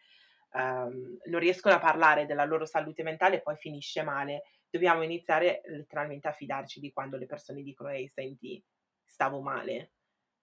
uhm, 0.52 1.18
non 1.26 1.40
riescono 1.40 1.74
a 1.74 1.78
parlare 1.78 2.24
della 2.26 2.44
loro 2.46 2.64
salute 2.66 3.02
mentale 3.02 3.36
e 3.36 3.42
poi 3.42 3.56
finisce 3.56 4.02
male. 4.02 4.42
Dobbiamo 4.70 5.02
iniziare 5.02 5.60
letteralmente 5.66 6.28
a 6.28 6.32
fidarci 6.32 6.80
di 6.80 6.92
quando 6.92 7.16
le 7.16 7.26
persone 7.26 7.62
dicono: 7.62 7.90
"Ehi 7.90 8.08
senti, 8.08 8.62
stavo 9.04 9.40
male." 9.40 9.92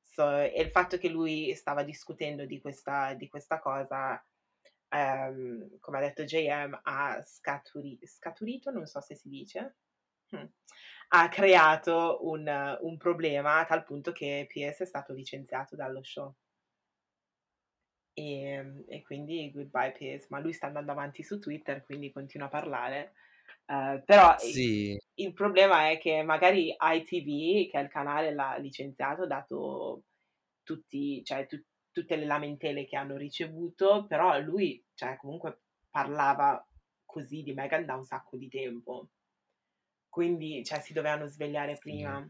So 0.02 0.38
e 0.38 0.62
il 0.62 0.70
fatto 0.72 0.98
che 0.98 1.10
lui 1.10 1.54
stava 1.56 1.84
discutendo 1.84 2.46
di 2.46 2.60
questa 2.62 3.14
di 3.16 3.28
questa 3.28 3.60
cosa, 3.60 4.24
ehm, 4.90 5.80
come 5.80 5.98
ha 5.98 6.02
detto 6.02 6.24
JM, 6.24 6.80
ha 6.84 7.22
scaturi 7.24 8.00
scaturito, 8.04 8.72
non 8.72 8.86
so 8.88 9.02
se 9.02 9.16
si 9.16 9.30
dice? 9.30 9.78
Mh. 10.32 10.46
Ha 11.10 11.30
creato 11.30 12.20
un 12.28 12.78
un 12.82 12.98
problema 12.98 13.60
a 13.60 13.66
tal 13.66 13.84
punto 13.84 14.12
che 14.12 14.46
Piers 14.50 14.80
è 14.82 14.86
stato 14.86 15.14
licenziato 15.14 15.76
dallo 15.76 16.04
show. 16.04 16.36
Ehm, 18.18 18.86
e 18.88 19.02
quindi 19.04 19.52
goodbye 19.52 19.92
Piers, 19.92 20.28
ma 20.30 20.40
lui 20.40 20.54
sta 20.54 20.68
andando 20.68 20.92
avanti 20.92 21.22
su 21.24 21.38
Twitter, 21.40 21.84
quindi 21.84 22.12
continua 22.12 22.48
a 22.48 22.50
parlare. 22.50 23.14
Uhm, 23.68 24.04
però 24.06 24.36
Sì. 24.38 25.00
il 25.18 25.34
problema 25.34 25.90
è 25.90 25.98
che 26.00 26.22
magari 26.24 26.76
ITV, 26.80 27.70
che 27.72 27.80
è 27.80 27.84
il 27.84 27.90
canale, 27.90 28.34
l'ha 28.34 28.58
licenziato 28.58 29.26
dato 29.28 30.04
tutti 30.64 31.24
cioè 31.24 31.46
tu 31.48 31.62
tutte 31.92 32.16
le 32.18 32.26
lamentele 32.26 32.86
che 32.86 32.98
hanno 32.98 33.16
ricevuto, 33.18 34.06
però 34.08 34.38
lui, 34.42 34.84
cioè 34.94 35.18
comunque 35.18 35.62
parlava 35.90 36.66
così 37.06 37.42
di 37.44 37.54
Meghan 37.54 37.86
da 37.86 37.96
un 37.96 38.04
sacco 38.04 38.36
di 38.38 38.50
tempo. 38.50 39.10
Quindi, 40.14 40.64
cioè 40.64 40.80
si 40.82 40.94
dovevano 40.94 41.28
svegliare 41.28 41.78
prima. 41.78 42.26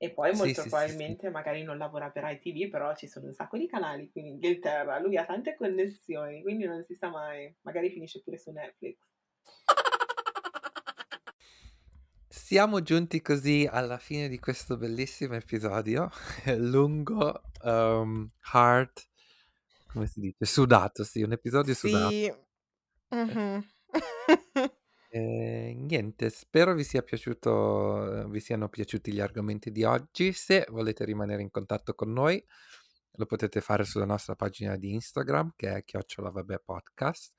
E 0.00 0.12
poi 0.12 0.32
Sì, 0.32 0.54
molto 0.54 0.68
sì. 0.68 0.68
probabilmente 0.68 1.28
magari 1.28 1.62
non 1.64 1.76
lavora 1.76 2.10
per 2.10 2.22
ITV, 2.24 2.70
però 2.70 2.94
ci 2.94 3.08
sono 3.08 3.26
un 3.26 3.32
sacco 3.32 3.58
di 3.58 3.66
canali 3.66 4.10
qui 4.12 4.20
in 4.20 4.26
Inghilterra. 4.28 4.98
Lui 5.00 5.16
ha 5.16 5.24
tante 5.26 5.56
connessioni, 5.56 6.40
quindi 6.42 6.66
non 6.66 6.84
si 6.84 6.94
sa 6.94 7.10
mai. 7.10 7.52
Magari 7.62 7.90
finisce 7.90 8.22
pure 8.22 8.38
su 8.38 8.52
Netflix. 8.52 8.98
Siamo 12.28 12.82
giunti 12.82 13.20
così 13.20 13.68
alla 13.70 13.98
fine 13.98 14.28
di 14.28 14.38
questo 14.38 14.76
bellissimo 14.76 15.34
episodio, 15.34 16.10
lungo, 16.56 17.42
uhm, 17.62 18.28
hard 18.52 18.90
come 19.88 20.06
si 20.06 20.20
dice? 20.20 20.44
Sudato, 20.44 21.02
sì, 21.02 21.22
un 21.22 21.32
episodio 21.32 21.74
sudato. 21.74 22.10
Sì. 22.10 22.32
Mh-mh. 23.08 23.68
Ehm, 25.10 25.86
niente, 25.86 26.28
spero 26.28 26.74
vi 26.74 26.84
sia 26.84 27.00
piaciuto 27.00 28.26
vi 28.28 28.40
siano 28.40 28.68
piaciuti 28.68 29.10
gli 29.10 29.20
argomenti 29.20 29.70
di 29.72 29.82
oggi. 29.82 30.34
Se 30.34 30.66
volete 30.68 31.06
rimanere 31.06 31.40
in 31.40 31.50
contatto 31.50 31.94
con 31.94 32.12
noi, 32.12 32.44
lo 33.12 33.24
potete 33.24 33.62
fare 33.62 33.84
sulla 33.84 34.04
nostra 34.04 34.34
pagina 34.34 34.76
di 34.76 34.92
Instagram 34.92 35.54
che 35.56 35.72
è 35.76 35.82
@vabepodcast 36.14 37.32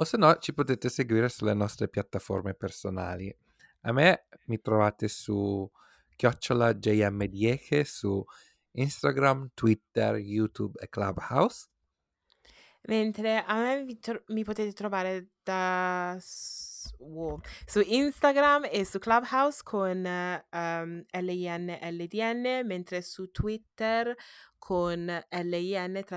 o 0.00 0.04
se 0.04 0.16
no 0.16 0.34
ci 0.38 0.54
potete 0.54 0.88
seguire 0.88 1.28
sulle 1.28 1.52
nostre 1.52 1.86
piattaforme 1.88 2.54
personali. 2.54 3.34
A 3.82 3.92
me 3.92 4.26
mi 4.46 4.58
trovate 4.58 5.08
su 5.08 5.70
@jmdieche 6.16 7.84
su 7.84 8.24
Instagram, 8.72 9.50
Twitter, 9.52 10.16
YouTube 10.16 10.80
e 10.80 10.88
Clubhouse. 10.88 11.68
Mentre 12.84 13.44
a 13.44 13.60
me 13.60 13.84
vi 13.84 13.98
tro 13.98 14.22
mi 14.28 14.42
potete 14.42 14.72
trovare 14.72 15.32
da 15.42 16.18
wow, 16.98 17.38
su 17.66 17.82
Instagram 17.84 18.68
e 18.70 18.86
su 18.86 18.98
Clubhouse 18.98 19.60
con, 19.62 20.02
uhm, 20.50 21.04
LINLDN, 21.10 22.64
mentre 22.64 23.02
su 23.02 23.30
Twitter 23.30 24.16
con 24.56 25.24
LIN_LDN. 25.28 26.08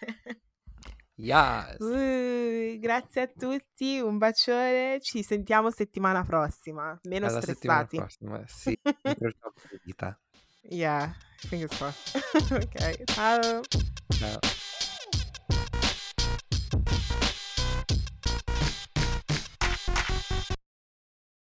Yes. 1.16 1.76
Uh, 1.78 2.78
grazie 2.80 3.22
a 3.22 3.26
tutti, 3.28 4.00
un 4.00 4.18
bacione, 4.18 4.98
ci 5.00 5.22
sentiamo 5.22 5.70
settimana 5.70 6.24
prossima, 6.24 6.98
meno 7.04 7.26
Alla 7.26 7.40
settimana 7.40 7.86
stressati. 7.86 7.96
prossima, 7.96 8.44
sì. 8.46 8.78
Yeah, 10.70 11.14
fingers 11.36 11.76
crossed. 11.76 12.22
Okay, 12.50 13.04
ciao. 13.04 13.60
Ciao. 14.08 14.38